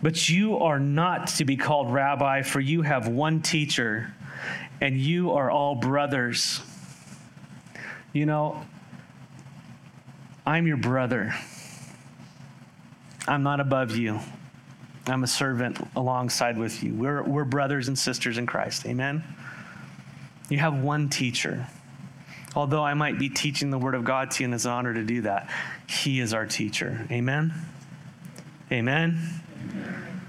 But 0.02 0.28
you 0.28 0.58
are 0.58 0.78
not 0.78 1.28
to 1.28 1.44
be 1.44 1.56
called 1.56 1.92
rabbi, 1.92 2.42
for 2.42 2.60
you 2.60 2.82
have 2.82 3.08
one 3.08 3.42
teacher, 3.42 4.14
and 4.80 4.98
you 4.98 5.32
are 5.32 5.50
all 5.50 5.74
brothers. 5.74 6.60
You 8.12 8.26
know, 8.26 8.62
I'm 10.46 10.66
your 10.66 10.76
brother. 10.76 11.34
I'm 13.26 13.42
not 13.42 13.58
above 13.60 13.96
you. 13.96 14.20
I'm 15.06 15.24
a 15.24 15.26
servant 15.26 15.78
alongside 15.96 16.56
with 16.56 16.82
you. 16.82 16.94
We're, 16.94 17.22
we're 17.22 17.44
brothers 17.44 17.88
and 17.88 17.98
sisters 17.98 18.38
in 18.38 18.46
Christ. 18.46 18.86
Amen? 18.86 19.24
You 20.48 20.58
have 20.58 20.74
one 20.74 21.08
teacher. 21.08 21.66
Although 22.54 22.84
I 22.84 22.94
might 22.94 23.18
be 23.18 23.28
teaching 23.28 23.70
the 23.70 23.78
Word 23.78 23.94
of 23.94 24.04
God 24.04 24.30
to 24.32 24.42
you, 24.42 24.46
and 24.46 24.54
it's 24.54 24.64
an 24.64 24.70
honor 24.70 24.94
to 24.94 25.02
do 25.02 25.22
that, 25.22 25.50
He 25.88 26.20
is 26.20 26.32
our 26.32 26.46
teacher. 26.46 27.06
Amen? 27.10 27.52
Amen? 28.70 29.42
Amen. 29.70 30.22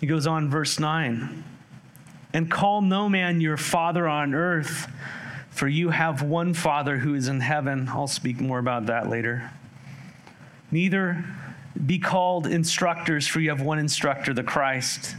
He 0.00 0.06
goes 0.06 0.26
on, 0.26 0.50
verse 0.50 0.78
9 0.78 1.44
and 2.32 2.50
call 2.50 2.80
no 2.82 3.08
man 3.08 3.40
your 3.40 3.56
father 3.56 4.06
on 4.06 4.34
earth 4.34 4.86
for 5.60 5.68
you 5.68 5.90
have 5.90 6.22
one 6.22 6.54
Father 6.54 6.96
who 6.96 7.14
is 7.14 7.28
in 7.28 7.38
heaven. 7.38 7.86
I'll 7.90 8.06
speak 8.06 8.40
more 8.40 8.58
about 8.58 8.86
that 8.86 9.10
later. 9.10 9.50
Neither 10.70 11.22
be 11.84 11.98
called 11.98 12.46
instructors, 12.46 13.26
for 13.26 13.40
you 13.40 13.50
have 13.50 13.60
one 13.60 13.78
instructor, 13.78 14.32
the 14.32 14.42
Christ. 14.42 15.16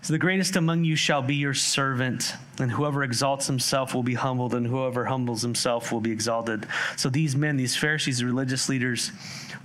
So 0.00 0.12
the 0.12 0.20
greatest 0.20 0.54
among 0.54 0.84
you 0.84 0.94
shall 0.94 1.20
be 1.20 1.34
your 1.34 1.52
servant, 1.52 2.34
and 2.60 2.70
whoever 2.70 3.02
exalts 3.02 3.48
himself 3.48 3.92
will 3.92 4.04
be 4.04 4.14
humbled, 4.14 4.54
and 4.54 4.68
whoever 4.68 5.06
humbles 5.06 5.42
himself 5.42 5.90
will 5.90 6.00
be 6.00 6.12
exalted. 6.12 6.64
So 6.96 7.08
these 7.08 7.34
men, 7.34 7.56
these 7.56 7.74
Pharisees, 7.74 8.22
religious 8.22 8.68
leaders, 8.68 9.10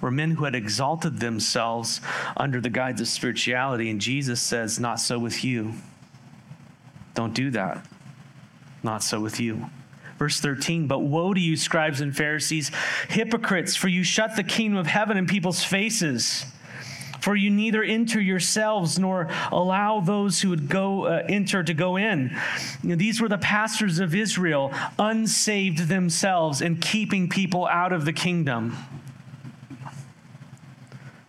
were 0.01 0.09
men 0.09 0.31
who 0.31 0.45
had 0.45 0.55
exalted 0.55 1.19
themselves 1.19 2.01
under 2.35 2.59
the 2.59 2.71
guise 2.71 2.99
of 2.99 3.07
spirituality, 3.07 3.91
and 3.91 4.01
Jesus 4.01 4.41
says, 4.41 4.79
Not 4.79 4.99
so 4.99 5.19
with 5.19 5.43
you. 5.43 5.73
Don't 7.13 7.35
do 7.35 7.51
that. 7.51 7.85
Not 8.81 9.03
so 9.03 9.19
with 9.19 9.39
you. 9.39 9.69
Verse 10.17 10.39
13, 10.39 10.87
but 10.87 10.99
woe 10.99 11.33
to 11.33 11.39
you, 11.39 11.55
scribes 11.55 12.01
and 12.01 12.15
Pharisees, 12.15 12.71
hypocrites, 13.07 13.75
for 13.75 13.87
you 13.87 14.03
shut 14.03 14.35
the 14.35 14.43
kingdom 14.43 14.77
of 14.77 14.87
heaven 14.87 15.15
in 15.15 15.27
people's 15.27 15.63
faces. 15.63 16.45
For 17.19 17.35
you 17.35 17.49
neither 17.49 17.83
enter 17.83 18.19
yourselves 18.21 18.97
nor 18.97 19.29
allow 19.51 19.99
those 19.99 20.41
who 20.41 20.49
would 20.49 20.69
go 20.69 21.05
uh, 21.05 21.23
enter 21.27 21.63
to 21.63 21.73
go 21.73 21.97
in. 21.97 22.35
You 22.81 22.89
know, 22.89 22.95
these 22.95 23.19
were 23.19 23.27
the 23.27 23.37
pastors 23.37 23.99
of 23.99 24.15
Israel, 24.15 24.71
unsaved 24.97 25.87
themselves 25.87 26.61
and 26.61 26.81
keeping 26.81 27.27
people 27.27 27.67
out 27.67 27.91
of 27.91 28.05
the 28.05 28.13
kingdom. 28.13 28.75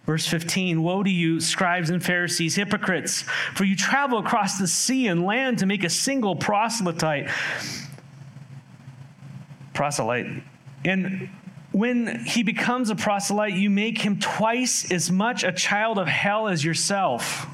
Verse 0.06 0.26
15 0.26 0.82
Woe 0.82 1.02
to 1.02 1.10
you, 1.10 1.40
scribes 1.40 1.90
and 1.90 2.02
Pharisees, 2.02 2.54
hypocrites, 2.54 3.22
for 3.54 3.64
you 3.64 3.76
travel 3.76 4.18
across 4.18 4.58
the 4.58 4.66
sea 4.66 5.06
and 5.06 5.24
land 5.24 5.58
to 5.58 5.66
make 5.66 5.84
a 5.84 5.90
single 5.90 6.36
proselyte. 6.36 7.28
Proselyte. 9.78 10.42
And 10.84 11.28
when 11.70 12.24
he 12.24 12.42
becomes 12.42 12.90
a 12.90 12.96
proselyte, 12.96 13.54
you 13.54 13.70
make 13.70 14.00
him 14.00 14.18
twice 14.18 14.90
as 14.90 15.08
much 15.08 15.44
a 15.44 15.52
child 15.52 16.00
of 16.00 16.08
hell 16.08 16.48
as 16.48 16.64
yourself. 16.64 17.46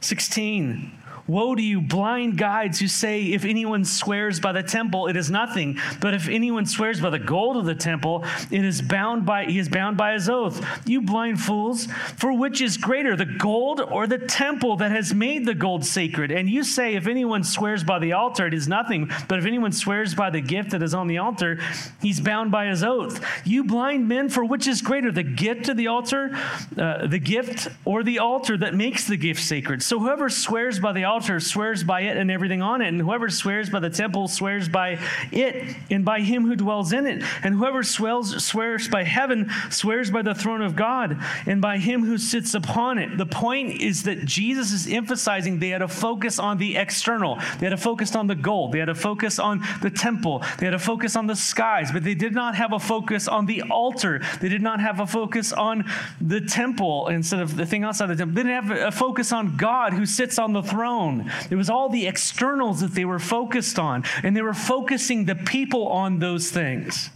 16. 0.00 0.93
Woe 1.26 1.54
to 1.54 1.62
you, 1.62 1.80
blind 1.80 2.36
guides 2.36 2.80
who 2.80 2.88
say, 2.88 3.22
If 3.22 3.46
anyone 3.46 3.84
swears 3.84 4.40
by 4.40 4.52
the 4.52 4.62
temple, 4.62 5.06
it 5.06 5.16
is 5.16 5.30
nothing. 5.30 5.78
But 6.00 6.12
if 6.12 6.28
anyone 6.28 6.66
swears 6.66 7.00
by 7.00 7.10
the 7.10 7.18
gold 7.18 7.56
of 7.56 7.64
the 7.64 7.74
temple, 7.74 8.24
it 8.50 8.62
is 8.62 8.82
bound 8.82 9.24
by 9.24 9.46
he 9.46 9.58
is 9.58 9.70
bound 9.70 9.96
by 9.96 10.12
his 10.12 10.28
oath. 10.28 10.62
You 10.86 11.00
blind 11.00 11.40
fools, 11.40 11.86
for 12.16 12.36
which 12.36 12.60
is 12.60 12.76
greater, 12.76 13.16
the 13.16 13.24
gold 13.24 13.80
or 13.80 14.06
the 14.06 14.18
temple 14.18 14.76
that 14.76 14.90
has 14.90 15.14
made 15.14 15.46
the 15.46 15.54
gold 15.54 15.86
sacred? 15.86 16.30
And 16.30 16.48
you 16.48 16.62
say, 16.62 16.94
If 16.94 17.06
anyone 17.06 17.42
swears 17.42 17.82
by 17.82 17.98
the 17.98 18.12
altar, 18.12 18.46
it 18.46 18.54
is 18.54 18.68
nothing. 18.68 19.10
But 19.26 19.38
if 19.38 19.46
anyone 19.46 19.72
swears 19.72 20.14
by 20.14 20.28
the 20.28 20.42
gift 20.42 20.72
that 20.72 20.82
is 20.82 20.92
on 20.92 21.06
the 21.06 21.18
altar, 21.18 21.58
he's 22.02 22.20
bound 22.20 22.50
by 22.50 22.66
his 22.66 22.84
oath. 22.84 23.24
You 23.46 23.64
blind 23.64 24.08
men, 24.08 24.28
for 24.28 24.44
which 24.44 24.66
is 24.66 24.82
greater, 24.82 25.10
the 25.10 25.22
gift 25.22 25.70
of 25.70 25.78
the 25.78 25.86
altar, 25.86 26.36
uh, 26.76 27.06
the 27.06 27.18
gift 27.18 27.68
or 27.86 28.02
the 28.02 28.18
altar 28.18 28.58
that 28.58 28.74
makes 28.74 29.06
the 29.06 29.16
gift 29.16 29.42
sacred? 29.42 29.82
So 29.82 29.98
whoever 29.98 30.28
swears 30.28 30.78
by 30.78 30.92
the 30.92 31.04
altar, 31.04 31.13
altar 31.14 31.38
swears 31.38 31.84
by 31.84 32.00
it 32.00 32.16
and 32.16 32.28
everything 32.28 32.60
on 32.60 32.82
it. 32.82 32.88
And 32.88 33.00
whoever 33.00 33.30
swears 33.30 33.70
by 33.70 33.78
the 33.78 33.88
temple 33.88 34.26
swears 34.26 34.68
by 34.68 34.98
it 35.30 35.76
and 35.88 36.04
by 36.04 36.20
him 36.20 36.44
who 36.44 36.56
dwells 36.56 36.92
in 36.92 37.06
it. 37.06 37.22
And 37.44 37.54
whoever 37.54 37.84
swears, 37.84 38.44
swears 38.44 38.88
by 38.88 39.04
heaven 39.04 39.48
swears 39.70 40.10
by 40.10 40.22
the 40.22 40.34
throne 40.34 40.60
of 40.60 40.74
God 40.74 41.16
and 41.46 41.62
by 41.62 41.78
him 41.78 42.04
who 42.04 42.18
sits 42.18 42.54
upon 42.54 42.98
it. 42.98 43.16
The 43.16 43.26
point 43.26 43.80
is 43.80 44.02
that 44.04 44.24
Jesus 44.24 44.72
is 44.72 44.92
emphasizing 44.92 45.60
they 45.60 45.68
had 45.68 45.78
to 45.78 45.88
focus 45.88 46.40
on 46.40 46.58
the 46.58 46.76
external. 46.76 47.36
They 47.60 47.66
had 47.66 47.70
to 47.70 47.76
focus 47.76 48.16
on 48.16 48.26
the 48.26 48.34
gold. 48.34 48.72
They 48.72 48.80
had 48.80 48.86
to 48.86 48.96
focus 48.96 49.38
on 49.38 49.62
the 49.82 49.90
temple. 49.90 50.42
They 50.58 50.66
had 50.66 50.72
to 50.72 50.80
focus 50.80 51.14
on 51.14 51.28
the 51.28 51.36
skies, 51.36 51.92
but 51.92 52.02
they 52.02 52.14
did 52.14 52.34
not 52.34 52.56
have 52.56 52.72
a 52.72 52.80
focus 52.80 53.28
on 53.28 53.46
the 53.46 53.62
altar. 53.62 54.20
They 54.40 54.48
did 54.48 54.62
not 54.62 54.80
have 54.80 54.98
a 54.98 55.06
focus 55.06 55.52
on 55.52 55.84
the 56.20 56.40
temple 56.40 57.06
instead 57.06 57.38
of 57.38 57.54
the 57.56 57.66
thing 57.66 57.84
outside 57.84 58.06
the 58.06 58.16
temple. 58.16 58.34
They 58.34 58.42
didn't 58.42 58.68
have 58.68 58.88
a 58.88 58.90
focus 58.90 59.30
on 59.30 59.56
God 59.56 59.92
who 59.92 60.06
sits 60.06 60.40
on 60.40 60.52
the 60.52 60.62
throne 60.62 61.03
throne. 61.04 61.30
It 61.50 61.56
was 61.56 61.70
all 61.70 61.88
the 61.88 62.06
externals 62.06 62.80
that 62.80 62.94
they 62.94 63.04
were 63.04 63.18
focused 63.18 63.78
on, 63.78 64.04
and 64.22 64.36
they 64.36 64.42
were 64.42 64.54
focusing 64.54 65.24
the 65.24 65.34
people 65.34 65.88
on 65.88 66.18
those 66.18 66.50
things. 66.50 67.10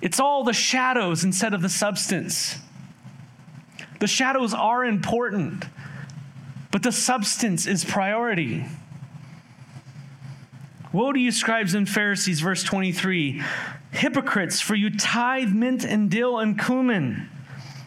It's 0.00 0.20
all 0.20 0.44
the 0.44 0.52
shadows 0.52 1.24
instead 1.24 1.54
of 1.54 1.62
the 1.62 1.68
substance. 1.68 2.58
The 4.00 4.06
shadows 4.06 4.52
are 4.52 4.84
important, 4.84 5.64
but 6.70 6.82
the 6.82 6.92
substance 6.92 7.66
is 7.66 7.84
priority. 7.84 8.66
Woe 10.92 11.12
to 11.12 11.18
you, 11.18 11.32
scribes 11.32 11.74
and 11.74 11.88
Pharisees, 11.88 12.40
verse 12.40 12.62
23 12.62 13.42
hypocrites, 13.90 14.60
for 14.60 14.74
you 14.74 14.90
tithe 14.90 15.52
mint 15.52 15.84
and 15.84 16.10
dill 16.10 16.38
and 16.38 16.62
cumin, 16.62 17.28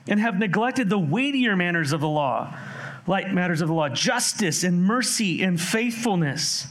and 0.07 0.19
have 0.19 0.39
neglected 0.39 0.89
the 0.89 0.97
weightier 0.97 1.55
manners 1.55 1.93
of 1.93 2.01
the 2.01 2.07
law 2.07 2.55
like 3.09 3.33
matters 3.33 3.59
of 3.59 3.67
the 3.67 3.73
law 3.73 3.89
justice 3.89 4.63
and 4.63 4.83
mercy 4.83 5.41
and 5.41 5.59
faithfulness. 5.59 6.67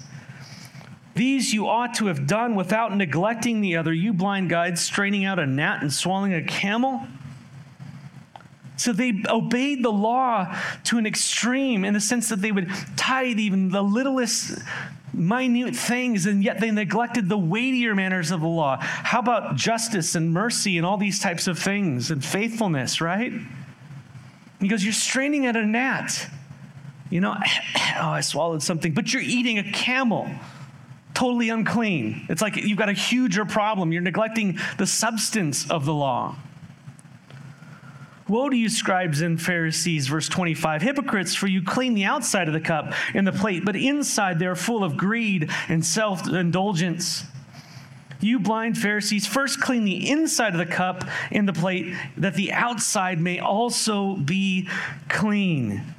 These 1.17 1.53
you 1.53 1.67
ought 1.67 1.95
to 1.95 2.07
have 2.07 2.29
done 2.29 2.55
without 2.55 2.97
neglecting 2.97 3.61
the 3.61 3.77
other. 3.77 3.93
You 3.93 4.13
blind 4.13 4.49
guides, 4.49 4.81
straining 4.81 5.25
out 5.25 5.41
a 5.41 5.47
gnat 5.47 5.83
and 5.83 5.93
swallowing 5.93 6.33
a 6.33 6.45
camel. 6.45 7.03
So 8.77 8.93
they 8.93 9.25
obeyed 9.29 9.85
the 9.85 9.91
law 9.91 10.57
to 10.85 10.99
an 10.99 11.07
extreme 11.07 11.85
in 11.85 11.93
the 11.93 12.01
sense 12.01 12.29
that 12.29 12.41
they 12.41 12.53
would 12.53 12.71
tithe 12.97 13.41
even 13.41 13.71
the 13.71 13.83
littlest 13.83 14.61
minute 15.13 15.75
things, 15.75 16.25
and 16.27 16.45
yet 16.45 16.61
they 16.61 16.71
neglected 16.71 17.29
the 17.29 17.37
weightier 17.37 17.97
manners 17.97 18.31
of 18.31 18.43
the 18.43 18.47
law. 18.47 18.77
How 18.79 19.19
about 19.19 19.57
justice 19.57 20.15
and 20.15 20.33
mercy 20.33 20.77
and 20.77 20.87
all 20.87 20.99
these 20.99 21.19
types 21.19 21.49
of 21.49 21.59
things 21.59 22.13
and 22.13 22.25
faithfulness, 22.25 23.01
right? 23.01 23.33
He 24.61 24.69
goes, 24.69 24.85
You're 24.85 24.93
straining 24.93 25.47
at 25.47 25.57
a 25.57 25.65
gnat. 25.65 26.29
You 27.11 27.21
know, 27.21 27.35
oh, 28.01 28.09
I 28.09 28.21
swallowed 28.21 28.63
something, 28.63 28.93
but 28.93 29.13
you're 29.13 29.23
eating 29.23 29.59
a 29.59 29.73
camel. 29.73 30.29
Totally 31.15 31.49
unclean. 31.49 32.27
It's 32.29 32.41
like 32.41 32.57
you've 32.57 32.79
got 32.79 32.89
a 32.89 32.93
huger 32.93 33.45
problem. 33.45 33.91
You're 33.93 34.03
neglecting 34.03 34.59
the 34.77 34.87
substance 34.87 35.69
of 35.69 35.85
the 35.85 35.95
law. 35.95 36.37
Woe 38.29 38.51
to 38.51 38.57
you, 38.57 38.69
scribes 38.69 39.23
and 39.23 39.41
Pharisees, 39.41 40.07
verse 40.07 40.29
25, 40.29 40.83
hypocrites, 40.83 41.35
for 41.35 41.47
you 41.47 41.63
clean 41.63 41.95
the 41.95 42.05
outside 42.05 42.47
of 42.47 42.53
the 42.53 42.61
cup 42.61 42.93
and 43.15 43.27
the 43.27 43.33
plate, 43.33 43.65
but 43.65 43.75
inside 43.75 44.39
they're 44.39 44.55
full 44.55 44.85
of 44.85 44.99
greed 44.99 45.51
and 45.69 45.85
self 45.85 46.29
indulgence. 46.29 47.25
You 48.21 48.41
blind 48.41 48.77
Pharisees, 48.77 49.27
first 49.27 49.61
clean 49.61 49.85
the 49.85 50.11
inside 50.11 50.53
of 50.53 50.59
the 50.59 50.67
cup 50.67 51.05
and 51.31 51.49
the 51.49 51.53
plate, 51.53 51.95
that 52.17 52.35
the 52.35 52.53
outside 52.53 53.21
may 53.21 53.39
also 53.39 54.17
be 54.17 54.69
clean. 55.09 55.95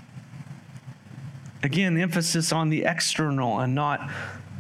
Again, 1.64 1.98
emphasis 1.98 2.52
on 2.52 2.70
the 2.70 2.84
external 2.84 3.60
and 3.60 3.74
not 3.74 4.10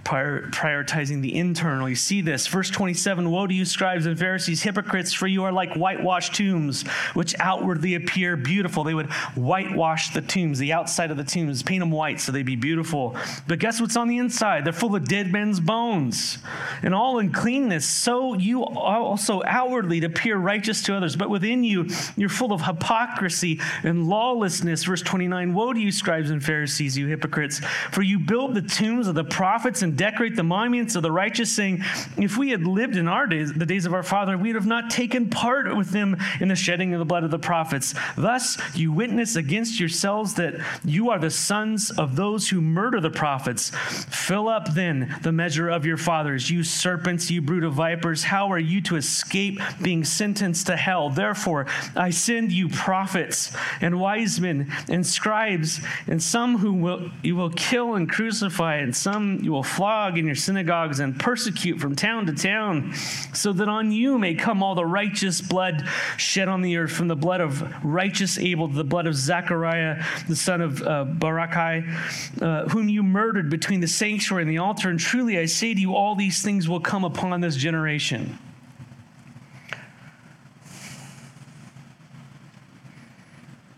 prioritizing 0.10 1.22
the 1.22 1.36
internal. 1.36 1.88
You 1.88 1.96
see 1.96 2.22
this. 2.22 2.48
Verse 2.48 2.70
27 2.70 3.30
Woe 3.30 3.46
to 3.46 3.54
you, 3.54 3.66
scribes 3.66 4.06
and 4.06 4.18
Pharisees, 4.18 4.64
hypocrites, 4.64 5.14
for 5.14 5.28
you 5.28 5.44
are 5.44 5.52
like 5.52 5.76
whitewashed 5.76 6.36
tombs, 6.36 6.84
which 7.14 7.36
outwardly 7.40 7.96
appear 7.96 8.36
beautiful. 8.36 8.84
They 8.84 8.94
would 8.94 9.12
whitewash 9.36 10.14
the 10.14 10.22
tombs, 10.22 10.58
the 10.58 10.74
outside 10.74 11.12
of 11.12 11.18
the 11.18 11.24
tombs, 11.24 11.62
paint 11.62 11.82
them 11.82 11.92
white 11.92 12.20
so 12.20 12.32
they'd 12.32 12.46
be 12.46 12.56
beautiful. 12.56 13.16
But 13.48 13.60
guess 13.60 13.80
what's 13.80 13.96
on 13.96 14.08
the 14.08 14.18
inside? 14.18 14.66
They're 14.66 14.74
full 14.74 14.96
of 14.96 15.08
dead 15.08 15.32
men's 15.32 15.60
bones 15.60 16.40
and 16.82 16.96
all 16.96 17.20
uncleanness. 17.20 17.86
So 17.86 18.34
you 18.34 18.64
also 18.64 19.44
outwardly 19.46 20.04
appear 20.04 20.38
righteous 20.38 20.82
to 20.84 20.96
others, 20.96 21.16
but 21.16 21.30
within 21.30 21.64
you, 21.64 21.88
you're 22.16 22.30
full 22.30 22.52
of 22.52 22.62
hypocrisy 22.62 23.60
and 23.84 24.08
lawlessness. 24.08 24.86
Verse 24.86 25.02
29 25.02 25.54
Woe 25.54 25.74
to 25.74 25.80
you, 25.80 25.92
scribes 25.92 26.32
and 26.32 26.44
Pharisees, 26.44 26.98
you 26.98 27.08
hypocrites, 27.08 27.60
for 27.92 28.02
you 28.02 28.18
build 28.18 28.56
the 28.56 28.62
tombs 28.62 29.08
of 29.08 29.16
the 29.16 29.24
prophets 29.24 29.84
and 29.84 29.99
decorate 30.00 30.38
the 30.38 30.44
monuments 30.44 30.96
of 30.96 31.04
the 31.04 31.12
righteous, 31.12 31.52
saying, 31.52 31.84
If 32.18 32.38
we 32.38 32.52
had 32.52 32.66
lived 32.66 32.96
in 32.96 33.10
our 33.10 33.28
days, 33.28 33.52
the 33.52 33.66
days 33.66 33.86
of 33.86 33.94
our 33.94 34.02
father, 34.02 34.38
we 34.38 34.48
would 34.48 34.56
have 34.56 34.66
not 34.66 34.90
taken 34.90 35.30
part 35.30 35.76
with 35.76 35.90
them 35.90 36.16
in 36.40 36.48
the 36.48 36.56
shedding 36.56 36.94
of 36.94 37.00
the 37.00 37.06
blood 37.06 37.26
of 37.26 37.32
the 37.32 37.38
prophets. 37.38 37.94
Thus, 38.16 38.58
you 38.74 38.94
witness 38.94 39.36
against 39.36 39.78
yourselves 39.78 40.36
that 40.36 40.56
you 40.86 41.10
are 41.10 41.20
the 41.20 41.30
sons 41.30 41.92
of 41.92 42.16
those 42.16 42.48
who 42.48 42.62
murder 42.62 43.02
the 43.02 43.10
prophets. 43.10 43.72
Fill 43.76 44.48
up 44.48 44.74
then 44.74 45.14
the 45.22 45.34
measure 45.34 45.68
of 45.68 45.86
your 45.86 45.98
fathers, 45.98 46.50
you 46.50 46.64
serpents, 46.64 47.30
you 47.30 47.42
brood 47.42 47.66
of 47.66 47.74
vipers. 47.74 48.24
How 48.24 48.50
are 48.54 48.60
you 48.60 48.80
to 48.84 48.96
escape 48.96 49.60
being 49.82 50.06
sentenced 50.06 50.68
to 50.68 50.78
hell? 50.78 51.10
Therefore, 51.10 51.66
I 51.98 52.12
send 52.12 52.54
you 52.54 52.70
prophets 52.70 53.52
and 53.82 54.00
wise 54.00 54.40
men 54.40 54.72
and 54.88 55.06
scribes, 55.06 55.82
and 56.08 56.24
some 56.24 56.60
who 56.60 56.72
will 56.72 57.12
you 57.22 57.36
will 57.36 57.50
kill 57.50 57.96
and 57.96 58.10
crucify, 58.10 58.76
and 58.78 58.96
some 58.96 59.40
you 59.44 59.52
will 59.52 59.64
flog 59.64 59.89
flog 59.90 60.20
in 60.20 60.26
your 60.28 60.36
synagogues 60.36 61.00
and 61.00 61.20
persecute 61.20 61.80
from 61.80 61.96
town 61.96 62.28
to 62.28 62.32
town, 62.32 62.94
so 63.34 63.52
that 63.52 63.68
on 63.68 63.92
you 63.92 64.20
may 64.20 64.36
come 64.36 64.62
all 64.62 64.76
the 64.76 64.86
righteous 64.86 65.42
blood 65.42 65.84
shed 66.16 66.48
on 66.48 66.62
the 66.62 66.78
earth, 66.78 66.92
from 66.92 67.08
the 67.08 67.16
blood 67.16 67.42
of 67.42 67.64
righteous 67.84 68.38
Abel 68.38 68.68
to 68.68 68.76
the 68.76 68.84
blood 68.84 69.08
of 69.08 69.16
Zechariah, 69.16 70.04
the 70.28 70.36
son 70.36 70.62
of 70.62 70.80
uh, 70.84 71.06
Barachiah, 71.06 72.40
uh, 72.40 72.70
whom 72.70 72.88
you 72.88 73.02
murdered 73.02 73.50
between 73.50 73.80
the 73.80 73.88
sanctuary 73.88 74.44
and 74.44 74.52
the 74.52 74.60
altar. 74.60 74.92
And 74.92 75.00
truly 75.00 75.40
I 75.40 75.46
say 75.46 75.74
to 75.74 75.80
you, 75.80 75.96
all 75.96 76.14
these 76.14 76.44
things 76.44 76.70
will 76.70 76.82
come 76.82 77.04
upon 77.04 77.42
this 77.42 77.56
generation. 77.56 78.38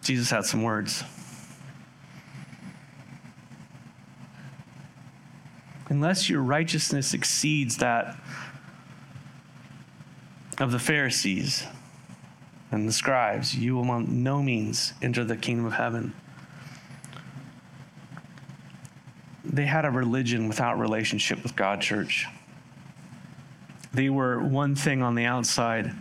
Jesus 0.04 0.30
had 0.30 0.44
some 0.44 0.62
words. 0.62 1.06
Unless 5.92 6.30
your 6.30 6.42
righteousness 6.42 7.14
exceeds 7.14 7.76
that 7.78 8.16
of 10.58 10.72
the 10.72 10.80
Pharisees, 10.80 11.66
and 12.72 12.88
the 12.88 12.94
scribes, 12.94 13.54
you 13.54 13.76
will 13.76 13.84
by 13.84 14.00
no 14.00 14.42
means 14.42 14.94
enter 15.02 15.26
the 15.26 15.36
kingdom 15.36 15.66
of 15.66 15.74
heaven. 15.74 16.14
They 19.44 19.66
had 19.66 19.84
a 19.84 19.92
religion 19.92 20.48
without 20.48 20.80
relationship 20.80 21.44
with 21.44 21.58
God, 21.58 21.82
church. 21.82 22.26
They 23.94 24.08
were 24.08 24.40
one 24.40 24.76
thing 24.76 25.02
on 25.02 25.16
the 25.16 25.26
outside 25.26 25.92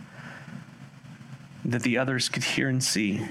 that 1.65 1.83
the 1.83 1.97
others 1.97 2.29
could 2.29 2.45
hear 2.45 2.69
and 2.69 2.81
see, 2.81 3.27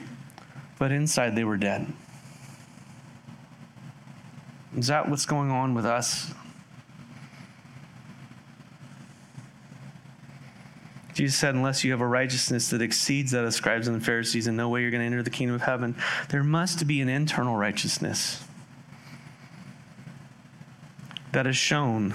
but 0.79 0.93
inside 0.93 1.35
they 1.35 1.45
were 1.45 1.57
dead. 1.57 1.91
Is 4.77 4.89
that 4.89 5.09
what's 5.09 5.25
going 5.25 5.51
on 5.51 5.73
with 5.73 5.87
us? 5.87 6.35
Jesus 11.21 11.39
said, 11.39 11.55
unless 11.55 11.85
you 11.85 11.91
have 11.91 12.01
a 12.01 12.07
righteousness 12.07 12.71
that 12.71 12.81
exceeds 12.81 13.33
that 13.33 13.45
of 13.45 13.53
scribes 13.53 13.87
and 13.87 14.01
the 14.01 14.03
Pharisees, 14.03 14.47
in 14.47 14.57
no 14.57 14.71
way 14.71 14.81
you're 14.81 14.91
going 14.91 15.03
to 15.03 15.07
enter 15.07 15.23
the 15.23 15.29
kingdom 15.29 15.55
of 15.55 15.61
heaven. 15.61 15.95
There 16.31 16.43
must 16.43 16.87
be 16.87 17.03
an 17.03 17.11
internal 17.11 17.57
righteousness 17.57 18.43
that 21.33 21.47
is 21.47 21.59
shown 21.59 22.15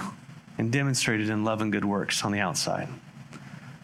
and 0.58 0.72
demonstrated 0.72 1.30
in 1.30 1.44
love 1.44 1.60
and 1.60 1.70
good 1.70 1.84
works 1.84 2.24
on 2.24 2.32
the 2.32 2.40
outside. 2.40 2.88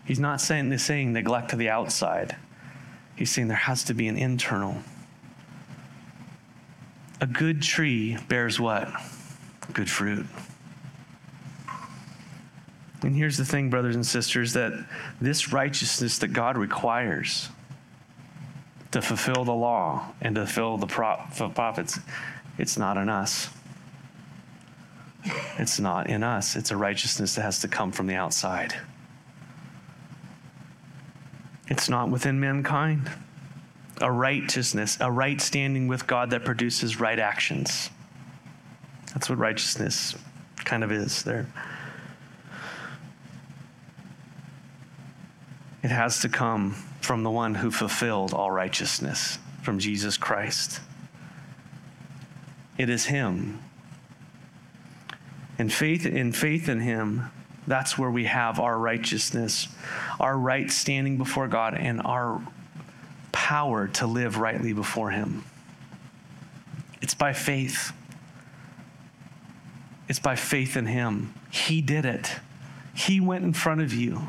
He's 0.04 0.18
not 0.18 0.40
saying, 0.40 0.76
saying 0.78 1.12
neglect 1.12 1.50
to 1.50 1.56
the 1.56 1.70
outside. 1.70 2.34
He's 3.14 3.30
saying 3.30 3.46
there 3.46 3.56
has 3.56 3.84
to 3.84 3.94
be 3.94 4.08
an 4.08 4.16
internal. 4.18 4.78
A 7.20 7.28
good 7.28 7.62
tree 7.62 8.18
bears 8.26 8.58
what? 8.58 8.90
Good 9.72 9.88
fruit. 9.88 10.26
And 13.02 13.16
here's 13.16 13.36
the 13.36 13.44
thing, 13.44 13.68
brothers 13.68 13.96
and 13.96 14.06
sisters, 14.06 14.52
that 14.52 14.72
this 15.20 15.52
righteousness 15.52 16.18
that 16.18 16.28
God 16.28 16.56
requires 16.56 17.48
to 18.92 19.02
fulfill 19.02 19.44
the 19.44 19.52
law 19.52 20.12
and 20.20 20.36
to 20.36 20.46
fulfill 20.46 20.76
the 20.76 20.86
prophets, 20.86 21.98
it's 22.58 22.78
not 22.78 22.96
in 22.96 23.08
us. 23.08 23.48
It's 25.58 25.80
not 25.80 26.08
in 26.08 26.22
us. 26.22 26.56
It's 26.56 26.70
a 26.70 26.76
righteousness 26.76 27.34
that 27.34 27.42
has 27.42 27.60
to 27.60 27.68
come 27.68 27.90
from 27.92 28.06
the 28.06 28.14
outside. 28.14 28.74
It's 31.68 31.88
not 31.88 32.10
within 32.10 32.38
mankind. 32.38 33.10
A 34.00 34.10
righteousness, 34.10 34.98
a 35.00 35.10
right 35.10 35.40
standing 35.40 35.86
with 35.86 36.06
God 36.06 36.30
that 36.30 36.44
produces 36.44 37.00
right 37.00 37.18
actions. 37.18 37.90
That's 39.12 39.28
what 39.28 39.38
righteousness 39.38 40.14
kind 40.64 40.82
of 40.82 40.90
is 40.90 41.22
there. 41.22 41.46
It 45.82 45.90
has 45.90 46.20
to 46.20 46.28
come 46.28 46.74
from 47.00 47.24
the 47.24 47.30
one 47.30 47.56
who 47.56 47.70
fulfilled 47.70 48.32
all 48.32 48.50
righteousness, 48.50 49.38
from 49.62 49.78
Jesus 49.78 50.16
Christ. 50.16 50.80
It 52.78 52.88
is 52.88 53.06
Him. 53.06 53.60
And 55.58 55.72
faith 55.72 56.06
in 56.06 56.32
faith 56.32 56.68
in 56.68 56.80
Him, 56.80 57.30
that's 57.66 57.98
where 57.98 58.10
we 58.10 58.24
have 58.24 58.60
our 58.60 58.78
righteousness, 58.78 59.68
our 60.20 60.36
right 60.36 60.70
standing 60.70 61.18
before 61.18 61.48
God, 61.48 61.74
and 61.74 62.00
our 62.04 62.40
power 63.32 63.88
to 63.88 64.06
live 64.06 64.38
rightly 64.38 64.72
before 64.72 65.10
Him. 65.10 65.44
It's 67.00 67.14
by 67.14 67.32
faith. 67.32 67.92
It's 70.08 70.20
by 70.20 70.36
faith 70.36 70.76
in 70.76 70.86
Him. 70.86 71.34
He 71.50 71.80
did 71.80 72.04
it. 72.04 72.36
He 72.94 73.20
went 73.20 73.44
in 73.44 73.52
front 73.52 73.80
of 73.80 73.92
you 73.92 74.28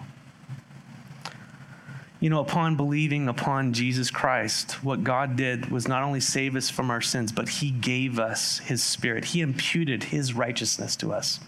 you 2.23 2.29
know, 2.29 2.39
upon 2.39 2.77
believing 2.77 3.27
upon 3.27 3.73
Jesus 3.73 4.09
Christ, 4.09 4.81
what 4.81 5.03
God 5.03 5.35
did 5.35 5.69
was 5.69 5.89
not 5.89 6.03
only 6.03 6.21
save 6.21 6.55
us 6.55 6.69
from 6.69 6.89
our 6.89 7.01
sins, 7.01 7.33
but 7.33 7.49
He 7.49 7.69
gave 7.69 8.17
us 8.17 8.59
His 8.59 8.81
Spirit. 8.81 9.25
He 9.25 9.41
imputed 9.41 10.05
His 10.05 10.33
righteousness 10.33 10.95
to 10.95 11.11
us. 11.11 11.41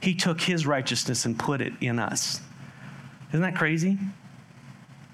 He 0.00 0.16
took 0.16 0.40
His 0.40 0.66
righteousness 0.66 1.24
and 1.24 1.38
put 1.38 1.60
it 1.60 1.72
in 1.80 2.00
us. 2.00 2.40
Isn't 3.28 3.42
that 3.42 3.54
crazy? 3.54 3.96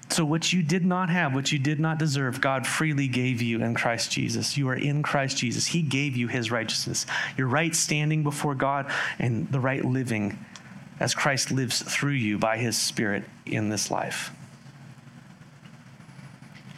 So, 0.09 0.25
what 0.25 0.51
you 0.51 0.63
did 0.63 0.83
not 0.83 1.11
have, 1.11 1.35
what 1.35 1.51
you 1.51 1.59
did 1.59 1.79
not 1.79 1.99
deserve, 1.99 2.41
God 2.41 2.65
freely 2.65 3.07
gave 3.07 3.43
you 3.43 3.61
in 3.61 3.75
Christ 3.75 4.11
Jesus. 4.11 4.57
You 4.57 4.69
are 4.69 4.75
in 4.75 5.03
Christ 5.03 5.37
Jesus. 5.37 5.67
He 5.67 5.83
gave 5.83 6.17
you 6.17 6.29
His 6.29 6.49
righteousness. 6.49 7.05
Your 7.37 7.45
right 7.45 7.75
standing 7.75 8.23
before 8.23 8.55
God 8.55 8.91
and 9.19 9.51
the 9.51 9.59
right 9.59 9.85
living 9.85 10.43
as 10.99 11.13
Christ 11.13 11.51
lives 11.51 11.83
through 11.83 12.13
you 12.13 12.39
by 12.39 12.57
His 12.57 12.75
Spirit 12.75 13.23
in 13.45 13.69
this 13.69 13.91
life. 13.91 14.31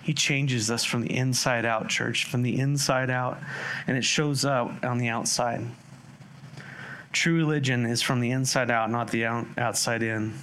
He 0.07 0.13
changes 0.13 0.71
us 0.71 0.85
from 0.85 1.01
the 1.01 1.13
inside 1.13 1.65
out, 1.65 1.89
church, 1.89 2.23
from 2.23 2.41
the 2.41 2.57
inside 2.57 3.09
out, 3.09 3.39
and 3.87 3.97
it 3.97 4.05
shows 4.05 4.45
up 4.45 4.81
on 4.81 4.99
the 4.99 5.09
outside. 5.09 5.67
True 7.11 7.35
religion 7.35 7.85
is 7.85 8.01
from 8.01 8.21
the 8.21 8.31
inside 8.31 8.71
out, 8.71 8.89
not 8.89 9.11
the 9.11 9.25
out, 9.25 9.45
outside 9.57 10.01
in. 10.01 10.33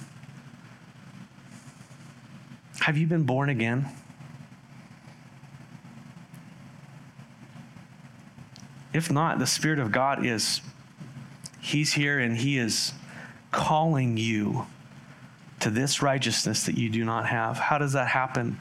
Have 2.81 2.95
you 2.95 3.07
been 3.07 3.23
born 3.23 3.49
again? 3.49 3.89
If 8.93 9.11
not, 9.11 9.39
the 9.39 9.47
Spirit 9.47 9.79
of 9.79 9.91
God 9.91 10.23
is, 10.23 10.61
He's 11.59 11.93
here 11.93 12.19
and 12.19 12.37
He 12.37 12.59
is 12.59 12.93
calling 13.49 14.15
you 14.15 14.67
to 15.61 15.71
this 15.71 16.03
righteousness 16.03 16.67
that 16.67 16.77
you 16.77 16.87
do 16.87 17.03
not 17.03 17.25
have. 17.25 17.57
How 17.57 17.79
does 17.79 17.93
that 17.93 18.09
happen? 18.09 18.59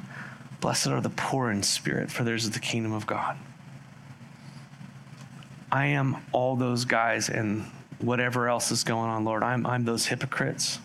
Blessed 0.64 0.86
are 0.86 1.00
the 1.02 1.10
poor 1.10 1.50
in 1.50 1.62
spirit, 1.62 2.10
for 2.10 2.24
theirs 2.24 2.44
is 2.44 2.52
the 2.52 2.58
kingdom 2.58 2.94
of 2.94 3.06
God. 3.06 3.36
I 5.70 5.88
am 5.88 6.16
all 6.32 6.56
those 6.56 6.86
guys 6.86 7.28
and 7.28 7.70
whatever 7.98 8.48
else 8.48 8.70
is 8.70 8.82
going 8.82 9.10
on, 9.10 9.26
Lord. 9.26 9.42
I'm, 9.42 9.66
I'm 9.66 9.84
those 9.84 10.06
hypocrites. 10.06 10.78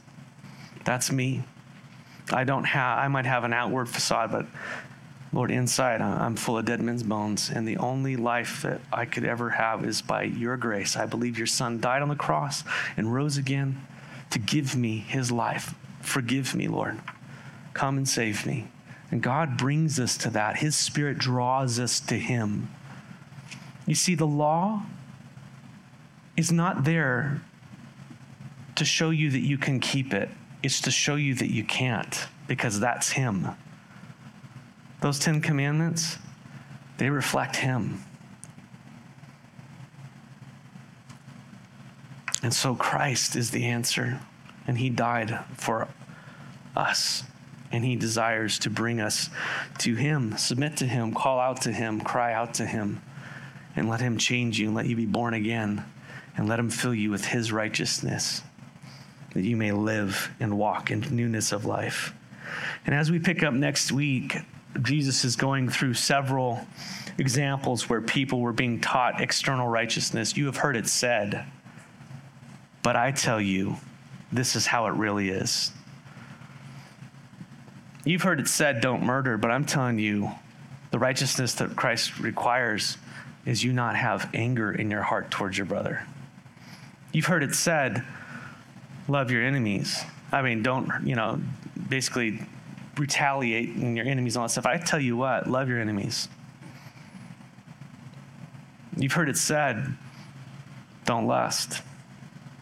That's 0.83 1.13
me. 1.13 1.43
I 2.29 2.43
don't 2.43 2.65
have, 2.65 2.99
I 2.99 3.07
might 3.07 3.25
have 3.25 3.45
an 3.45 3.53
outward 3.53 3.87
facade, 3.87 4.33
but 4.33 4.47
Lord, 5.31 5.49
inside 5.49 6.01
I'm 6.01 6.35
full 6.35 6.57
of 6.57 6.65
dead 6.65 6.81
men's 6.81 7.03
bones. 7.03 7.49
And 7.49 7.65
the 7.65 7.77
only 7.77 8.17
life 8.17 8.63
that 8.63 8.81
I 8.91 9.05
could 9.05 9.23
ever 9.23 9.51
have 9.51 9.85
is 9.85 10.01
by 10.01 10.23
your 10.23 10.57
grace. 10.57 10.97
I 10.97 11.05
believe 11.05 11.37
your 11.37 11.47
son 11.47 11.79
died 11.79 12.01
on 12.01 12.09
the 12.09 12.17
cross 12.17 12.65
and 12.97 13.13
rose 13.13 13.37
again 13.37 13.81
to 14.31 14.39
give 14.39 14.75
me 14.75 14.97
his 14.97 15.31
life. 15.31 15.73
Forgive 16.01 16.53
me, 16.53 16.67
Lord. 16.67 16.99
Come 17.73 17.95
and 17.95 18.09
save 18.09 18.45
me. 18.45 18.67
And 19.11 19.21
God 19.23 19.57
brings 19.57 19.99
us 19.99 20.17
to 20.17 20.29
that. 20.31 20.57
His 20.57 20.75
Spirit 20.75 21.17
draws 21.17 21.79
us 21.79 21.99
to 22.01 22.15
Him. 22.15 22.69
You 23.85 23.95
see, 23.95 24.15
the 24.15 24.27
law 24.27 24.83
is 26.37 26.51
not 26.51 26.83
there 26.83 27.41
to 28.75 28.85
show 28.85 29.09
you 29.09 29.31
that 29.31 29.39
you 29.39 29.57
can 29.57 29.79
keep 29.79 30.13
it, 30.13 30.29
it's 30.63 30.79
to 30.81 30.91
show 30.91 31.15
you 31.15 31.33
that 31.35 31.51
you 31.51 31.63
can't, 31.63 32.27
because 32.47 32.79
that's 32.79 33.11
Him. 33.11 33.47
Those 35.01 35.19
Ten 35.19 35.41
Commandments, 35.41 36.17
they 36.97 37.09
reflect 37.09 37.57
Him. 37.57 38.03
And 42.41 42.53
so 42.53 42.75
Christ 42.75 43.35
is 43.35 43.51
the 43.51 43.65
answer, 43.65 44.21
and 44.67 44.77
He 44.77 44.89
died 44.89 45.39
for 45.57 45.87
us 46.75 47.23
and 47.71 47.85
He 47.85 47.95
desires 47.95 48.59
to 48.59 48.69
bring 48.69 48.99
us 48.99 49.29
to 49.79 49.95
Him. 49.95 50.37
Submit 50.37 50.77
to 50.77 50.85
Him, 50.85 51.13
call 51.13 51.39
out 51.39 51.61
to 51.61 51.71
Him, 51.71 52.01
cry 52.01 52.33
out 52.33 52.55
to 52.55 52.65
Him, 52.65 53.01
and 53.75 53.89
let 53.89 54.01
Him 54.01 54.17
change 54.17 54.59
you 54.59 54.67
and 54.67 54.75
let 54.75 54.87
you 54.87 54.95
be 54.95 55.05
born 55.05 55.33
again, 55.33 55.83
and 56.35 56.47
let 56.47 56.59
Him 56.59 56.69
fill 56.69 56.93
you 56.93 57.11
with 57.11 57.25
His 57.25 57.51
righteousness, 57.51 58.41
that 59.33 59.43
you 59.43 59.55
may 59.55 59.71
live 59.71 60.31
and 60.39 60.57
walk 60.57 60.91
in 60.91 61.01
newness 61.11 61.51
of 61.51 61.65
life. 61.65 62.13
And 62.85 62.95
as 62.95 63.11
we 63.11 63.19
pick 63.19 63.43
up 63.43 63.53
next 63.53 63.91
week, 63.91 64.37
Jesus 64.81 65.25
is 65.25 65.35
going 65.35 65.69
through 65.69 65.95
several 65.95 66.65
examples 67.17 67.89
where 67.89 68.01
people 68.01 68.39
were 68.39 68.53
being 68.53 68.79
taught 68.79 69.21
external 69.21 69.67
righteousness. 69.67 70.37
You 70.37 70.45
have 70.45 70.57
heard 70.57 70.75
it 70.75 70.87
said, 70.87 71.45
but 72.81 72.95
I 72.95 73.11
tell 73.11 73.41
you, 73.41 73.75
this 74.31 74.55
is 74.55 74.65
how 74.65 74.87
it 74.87 74.93
really 74.93 75.29
is. 75.29 75.71
You've 78.09 78.23
heard 78.23 78.39
it 78.39 78.47
said, 78.47 78.81
don't 78.81 79.03
murder, 79.03 79.37
but 79.37 79.51
I'm 79.51 79.65
telling 79.65 79.99
you, 79.99 80.31
the 80.89 80.97
righteousness 80.97 81.53
that 81.53 81.75
Christ 81.75 82.19
requires 82.19 82.97
is 83.45 83.63
you 83.63 83.71
not 83.71 83.95
have 83.95 84.31
anger 84.33 84.71
in 84.71 84.89
your 84.89 85.03
heart 85.03 85.29
towards 85.29 85.59
your 85.59 85.67
brother. 85.67 86.07
You've 87.13 87.27
heard 87.27 87.43
it 87.43 87.53
said, 87.53 88.03
love 89.07 89.29
your 89.29 89.43
enemies. 89.43 90.03
I 90.31 90.41
mean, 90.41 90.63
don't, 90.63 90.89
you 91.05 91.13
know, 91.13 91.39
basically 91.87 92.39
retaliate 92.97 93.75
in 93.75 93.95
your 93.95 94.07
enemies 94.07 94.35
and 94.35 94.41
all 94.41 94.47
that 94.47 94.53
stuff. 94.53 94.65
I 94.65 94.77
tell 94.77 94.99
you 94.99 95.15
what, 95.15 95.47
love 95.47 95.69
your 95.69 95.79
enemies. 95.79 96.29
You've 98.97 99.13
heard 99.13 99.29
it 99.29 99.37
said, 99.37 99.85
don't 101.05 101.27
lust, 101.27 101.83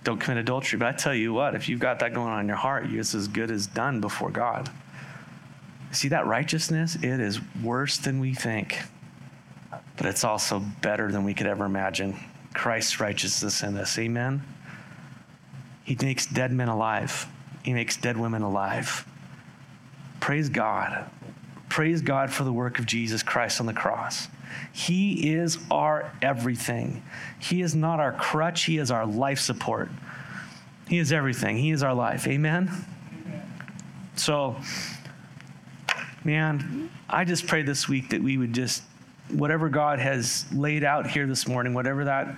don't 0.04 0.20
commit 0.20 0.40
adultery. 0.40 0.78
But 0.78 0.90
I 0.90 0.92
tell 0.92 1.16
you 1.16 1.32
what, 1.32 1.56
if 1.56 1.70
you've 1.70 1.80
got 1.80 2.00
that 2.00 2.14
going 2.14 2.28
on 2.28 2.42
in 2.42 2.48
your 2.50 2.58
heart, 2.58 2.88
it's 2.88 3.16
as 3.16 3.30
good 3.30 3.50
as 3.50 3.66
done 3.66 4.02
before 4.02 4.30
God. 4.30 4.70
See, 5.92 6.10
that 6.10 6.28
righteousness, 6.28 6.96
it 6.96 7.20
is 7.20 7.40
worse 7.64 7.98
than 7.98 8.20
we 8.20 8.34
think, 8.34 8.82
but 9.96 10.06
it's 10.06 10.24
also 10.24 10.60
better 10.82 11.12
than 11.12 11.24
we 11.24 11.34
could 11.34 11.48
ever 11.48 11.66
imagine. 11.66 12.20
Christ's 12.54 13.00
righteousness 13.00 13.64
in 13.64 13.78
us. 13.78 13.98
Amen. 13.98 14.44
He 15.84 15.98
makes 16.02 16.26
dead 16.26 16.52
men 16.52 16.68
alive, 16.68 17.28
He 17.64 17.74
makes 17.74 17.98
dead 17.98 18.18
women 18.18 18.42
alive. 18.42 19.08
Praise 20.20 20.50
God. 20.50 21.10
Praise 21.70 22.02
God 22.02 22.32
for 22.32 22.44
the 22.44 22.52
work 22.52 22.80
of 22.80 22.86
Jesus 22.86 23.24
Christ 23.24 23.60
on 23.60 23.66
the 23.66 23.74
cross. 23.74 24.28
He 24.74 25.34
is 25.34 25.58
our 25.70 26.12
everything. 26.22 27.04
He 27.40 27.62
is 27.62 27.76
not 27.76 28.00
our 28.00 28.14
crutch, 28.14 28.64
He 28.66 28.78
is 28.78 28.92
our 28.92 29.06
life 29.06 29.40
support. 29.40 29.90
He 30.88 30.98
is 30.98 31.12
everything. 31.12 31.58
He 31.58 31.72
is 31.72 31.84
our 31.84 31.94
life. 31.94 32.28
Amen? 32.28 32.72
Amen. 33.26 33.52
So, 34.16 34.56
man, 36.28 36.90
I 37.10 37.24
just 37.24 37.48
pray 37.48 37.62
this 37.62 37.88
week 37.88 38.10
that 38.10 38.22
we 38.22 38.38
would 38.38 38.52
just, 38.52 38.84
whatever 39.32 39.70
God 39.70 40.00
has 40.00 40.46
laid 40.52 40.84
out 40.84 41.10
here 41.10 41.26
this 41.26 41.48
morning, 41.48 41.74
whatever 41.74 42.04
that 42.04 42.36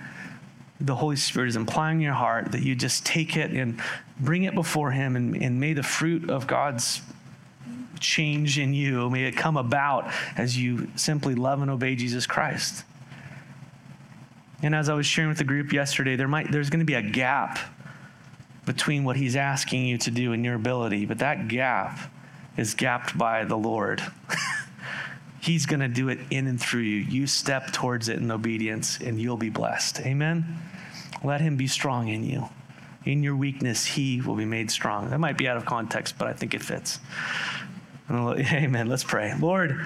the 0.80 0.94
Holy 0.94 1.16
Spirit 1.16 1.48
is 1.48 1.56
implying 1.56 1.98
in 1.98 2.02
your 2.04 2.14
heart, 2.14 2.52
that 2.52 2.62
you 2.62 2.76
just 2.76 3.04
take 3.04 3.36
it 3.36 3.50
and 3.50 3.80
bring 4.20 4.44
it 4.44 4.54
before 4.54 4.92
Him, 4.92 5.16
and, 5.16 5.34
and 5.42 5.58
may 5.58 5.72
the 5.72 5.82
fruit 5.82 6.30
of 6.30 6.46
God's 6.46 7.02
change 7.98 8.60
in 8.60 8.72
you, 8.74 9.10
may 9.10 9.24
it 9.24 9.36
come 9.36 9.56
about 9.56 10.08
as 10.36 10.56
you 10.56 10.88
simply 10.94 11.34
love 11.34 11.60
and 11.60 11.68
obey 11.68 11.96
Jesus 11.96 12.28
Christ. 12.28 12.84
And 14.62 14.72
as 14.72 14.88
I 14.88 14.94
was 14.94 15.04
sharing 15.04 15.30
with 15.30 15.38
the 15.38 15.44
group 15.44 15.72
yesterday, 15.72 16.14
there 16.14 16.28
might 16.28 16.52
there's 16.52 16.70
going 16.70 16.78
to 16.78 16.86
be 16.86 16.94
a 16.94 17.02
gap 17.02 17.58
between 18.66 19.02
what 19.02 19.16
he's 19.16 19.34
asking 19.34 19.84
you 19.84 19.98
to 19.98 20.12
do 20.12 20.32
and 20.32 20.44
your 20.44 20.54
ability, 20.54 21.06
but 21.06 21.18
that 21.18 21.48
gap 21.48 21.98
is 22.60 22.74
gapped 22.74 23.16
by 23.16 23.42
the 23.44 23.56
Lord. 23.56 24.02
he's 25.40 25.64
going 25.64 25.80
to 25.80 25.88
do 25.88 26.10
it 26.10 26.18
in 26.30 26.46
and 26.46 26.60
through 26.60 26.82
you. 26.82 26.96
You 26.96 27.26
step 27.26 27.72
towards 27.72 28.10
it 28.10 28.18
in 28.18 28.30
obedience 28.30 28.98
and 28.98 29.18
you'll 29.18 29.38
be 29.38 29.48
blessed. 29.48 30.00
Amen. 30.00 30.58
Let 31.24 31.40
him 31.40 31.56
be 31.56 31.66
strong 31.66 32.08
in 32.08 32.22
you. 32.22 32.50
In 33.06 33.22
your 33.22 33.34
weakness, 33.34 33.86
he 33.86 34.20
will 34.20 34.36
be 34.36 34.44
made 34.44 34.70
strong. 34.70 35.08
That 35.08 35.20
might 35.20 35.38
be 35.38 35.48
out 35.48 35.56
of 35.56 35.64
context, 35.64 36.16
but 36.18 36.28
I 36.28 36.34
think 36.34 36.52
it 36.52 36.62
fits. 36.62 36.98
Amen. 38.10 38.88
Let's 38.88 39.04
pray. 39.04 39.32
Lord, 39.40 39.80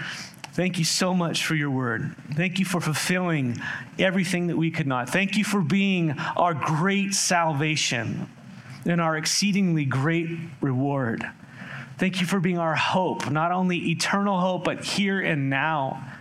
thank 0.55 0.77
you 0.77 0.85
so 0.85 1.15
much 1.15 1.47
for 1.47 1.55
your 1.55 1.71
word. 1.71 2.17
Thank 2.35 2.59
you 2.59 2.65
for 2.65 2.81
fulfilling 2.81 3.59
everything 4.01 4.49
that 4.49 4.57
we 4.57 4.73
could 4.73 4.89
not. 4.89 5.09
Thank 5.09 5.37
you 5.37 5.45
for 5.45 5.61
being 5.61 6.19
our 6.37 6.55
great 6.55 7.15
salvation 7.15 8.29
and 8.85 9.01
our 9.01 9.17
exceedingly 9.17 9.85
great 9.85 10.29
reward. 10.61 11.25
Thank 11.99 12.21
you 12.21 12.27
for 12.27 12.41
being 12.41 12.59
our 12.59 12.75
hope, 12.75 13.31
not 13.31 13.53
only 13.53 13.91
eternal 13.91 14.41
hope, 14.41 14.65
but 14.65 14.85
here 14.85 15.21
and 15.21 15.49
now. 15.49 16.13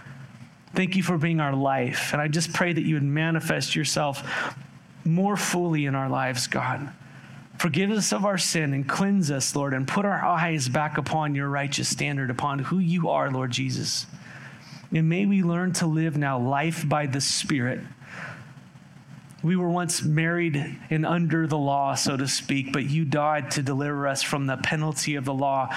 Thank 0.76 0.95
you 0.95 1.03
for 1.03 1.17
being 1.17 1.39
our 1.39 1.55
life. 1.55 2.13
And 2.13 2.21
I 2.21 2.28
just 2.28 2.53
pray 2.53 2.74
that 2.74 2.82
you 2.82 2.95
would 2.95 3.03
manifest 3.03 3.76
yourself 3.76 4.24
more 5.05 5.36
fully 5.36 5.86
in 5.86 5.95
our 5.95 6.09
lives, 6.09 6.47
God. 6.47 6.89
Forgive 7.57 7.91
us 7.91 8.11
of 8.11 8.26
our 8.26 8.38
sin 8.38 8.74
and 8.74 8.88
cleanse 8.88 9.30
us, 9.32 9.55
Lord, 9.55 9.74
and 9.74 9.88
put 9.88 10.05
our 10.05 10.24
eyes 10.24 10.69
back 10.69 10.97
upon 10.97 11.36
your 11.36 11.49
righteous 11.49 11.88
standard, 11.88 12.30
upon 12.30 12.59
who 12.59 12.80
you 12.80 13.09
are, 13.09 13.32
Lord 13.32 13.51
Jesus. 13.51 14.05
And 14.91 15.09
may 15.09 15.26
we 15.26 15.43
learn 15.43 15.74
to 15.74 15.86
live 15.88 16.17
now 16.17 16.39
life 16.39 16.88
by 16.88 17.05
the 17.05 17.21
Spirit. 17.21 17.80
We 19.44 19.58
were 19.58 19.70
once 19.70 20.02
married 20.02 20.78
and 20.89 21.06
under 21.06 21.48
the 21.48 21.58
law, 21.58 21.96
so 21.96 22.16
to 22.16 22.28
speak, 22.28 22.72
but 22.72 22.86
you 22.89 23.04
died 23.04 23.52
to 23.52 23.62
deliver 23.62 24.08
us 24.08 24.24
from 24.24 24.48
the 24.48 24.58
penalty 24.58 25.16
of 25.16 25.26
the 25.26 25.34
law 25.34 25.70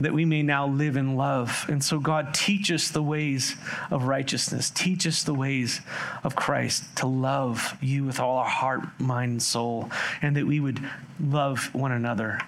that 0.00 0.12
we 0.12 0.24
may 0.24 0.42
now 0.42 0.66
live 0.66 0.96
in 0.96 1.16
love. 1.16 1.64
And 1.68 1.82
so, 1.82 2.00
God, 2.00 2.34
teach 2.34 2.72
us 2.72 2.88
the 2.88 3.02
ways 3.02 3.54
of 3.90 4.04
righteousness. 4.04 4.70
Teach 4.70 5.06
us 5.06 5.22
the 5.22 5.34
ways 5.34 5.80
of 6.24 6.34
Christ 6.34 6.84
to 6.96 7.06
love 7.06 7.76
you 7.80 8.04
with 8.04 8.18
all 8.18 8.38
our 8.38 8.48
heart, 8.48 8.80
mind, 8.98 9.32
and 9.32 9.42
soul, 9.42 9.90
and 10.20 10.36
that 10.36 10.46
we 10.46 10.58
would 10.58 10.80
love 11.20 11.72
one 11.72 11.92
another 11.92 12.40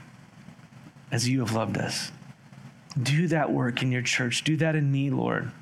as 1.13 1.29
you 1.29 1.41
have 1.41 1.53
loved 1.53 1.79
us. 1.79 2.11
Do 3.01 3.29
that 3.29 3.53
work 3.53 3.83
in 3.83 3.93
your 3.93 4.03
church. 4.03 4.43
Do 4.43 4.57
that 4.57 4.75
in 4.75 4.91
me, 4.91 5.11
Lord. 5.11 5.53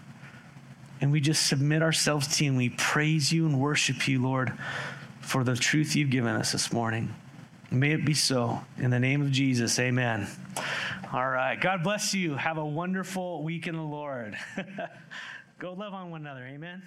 And 1.03 1.11
we 1.11 1.20
just 1.20 1.48
submit 1.48 1.82
ourselves 1.82 2.36
to 2.36 2.44
you 2.44 2.50
and 2.50 2.57
we 2.57 2.68
praise 2.70 3.32
you 3.32 3.44
and 3.44 3.59
worship 3.59 4.07
you, 4.07 4.22
Lord, 4.22 4.53
for 5.20 5.42
the 5.42 5.57
truth 5.57 5.96
you've 5.96 6.11
given 6.11 6.36
us 6.36 6.53
this 6.53 6.72
morning. 6.72 7.12
May 7.72 7.90
it 7.90 8.05
be 8.05 8.14
so. 8.14 8.61
In 8.78 8.90
the 8.90 9.00
name 9.00 9.20
of 9.20 9.32
Jesus, 9.32 9.80
amen. 9.80 10.28
All 11.12 11.28
right. 11.28 11.61
God 11.61 11.82
bless 11.82 12.14
you. 12.14 12.36
Have 12.36 12.57
a 12.57 12.64
wonderful 12.64 13.42
week 13.42 13.66
in 13.66 13.74
the 13.74 13.82
Lord. 13.82 14.38
Go 15.59 15.72
love 15.72 15.92
on 15.92 16.12
one 16.12 16.20
another. 16.20 16.46
Amen. 16.46 16.82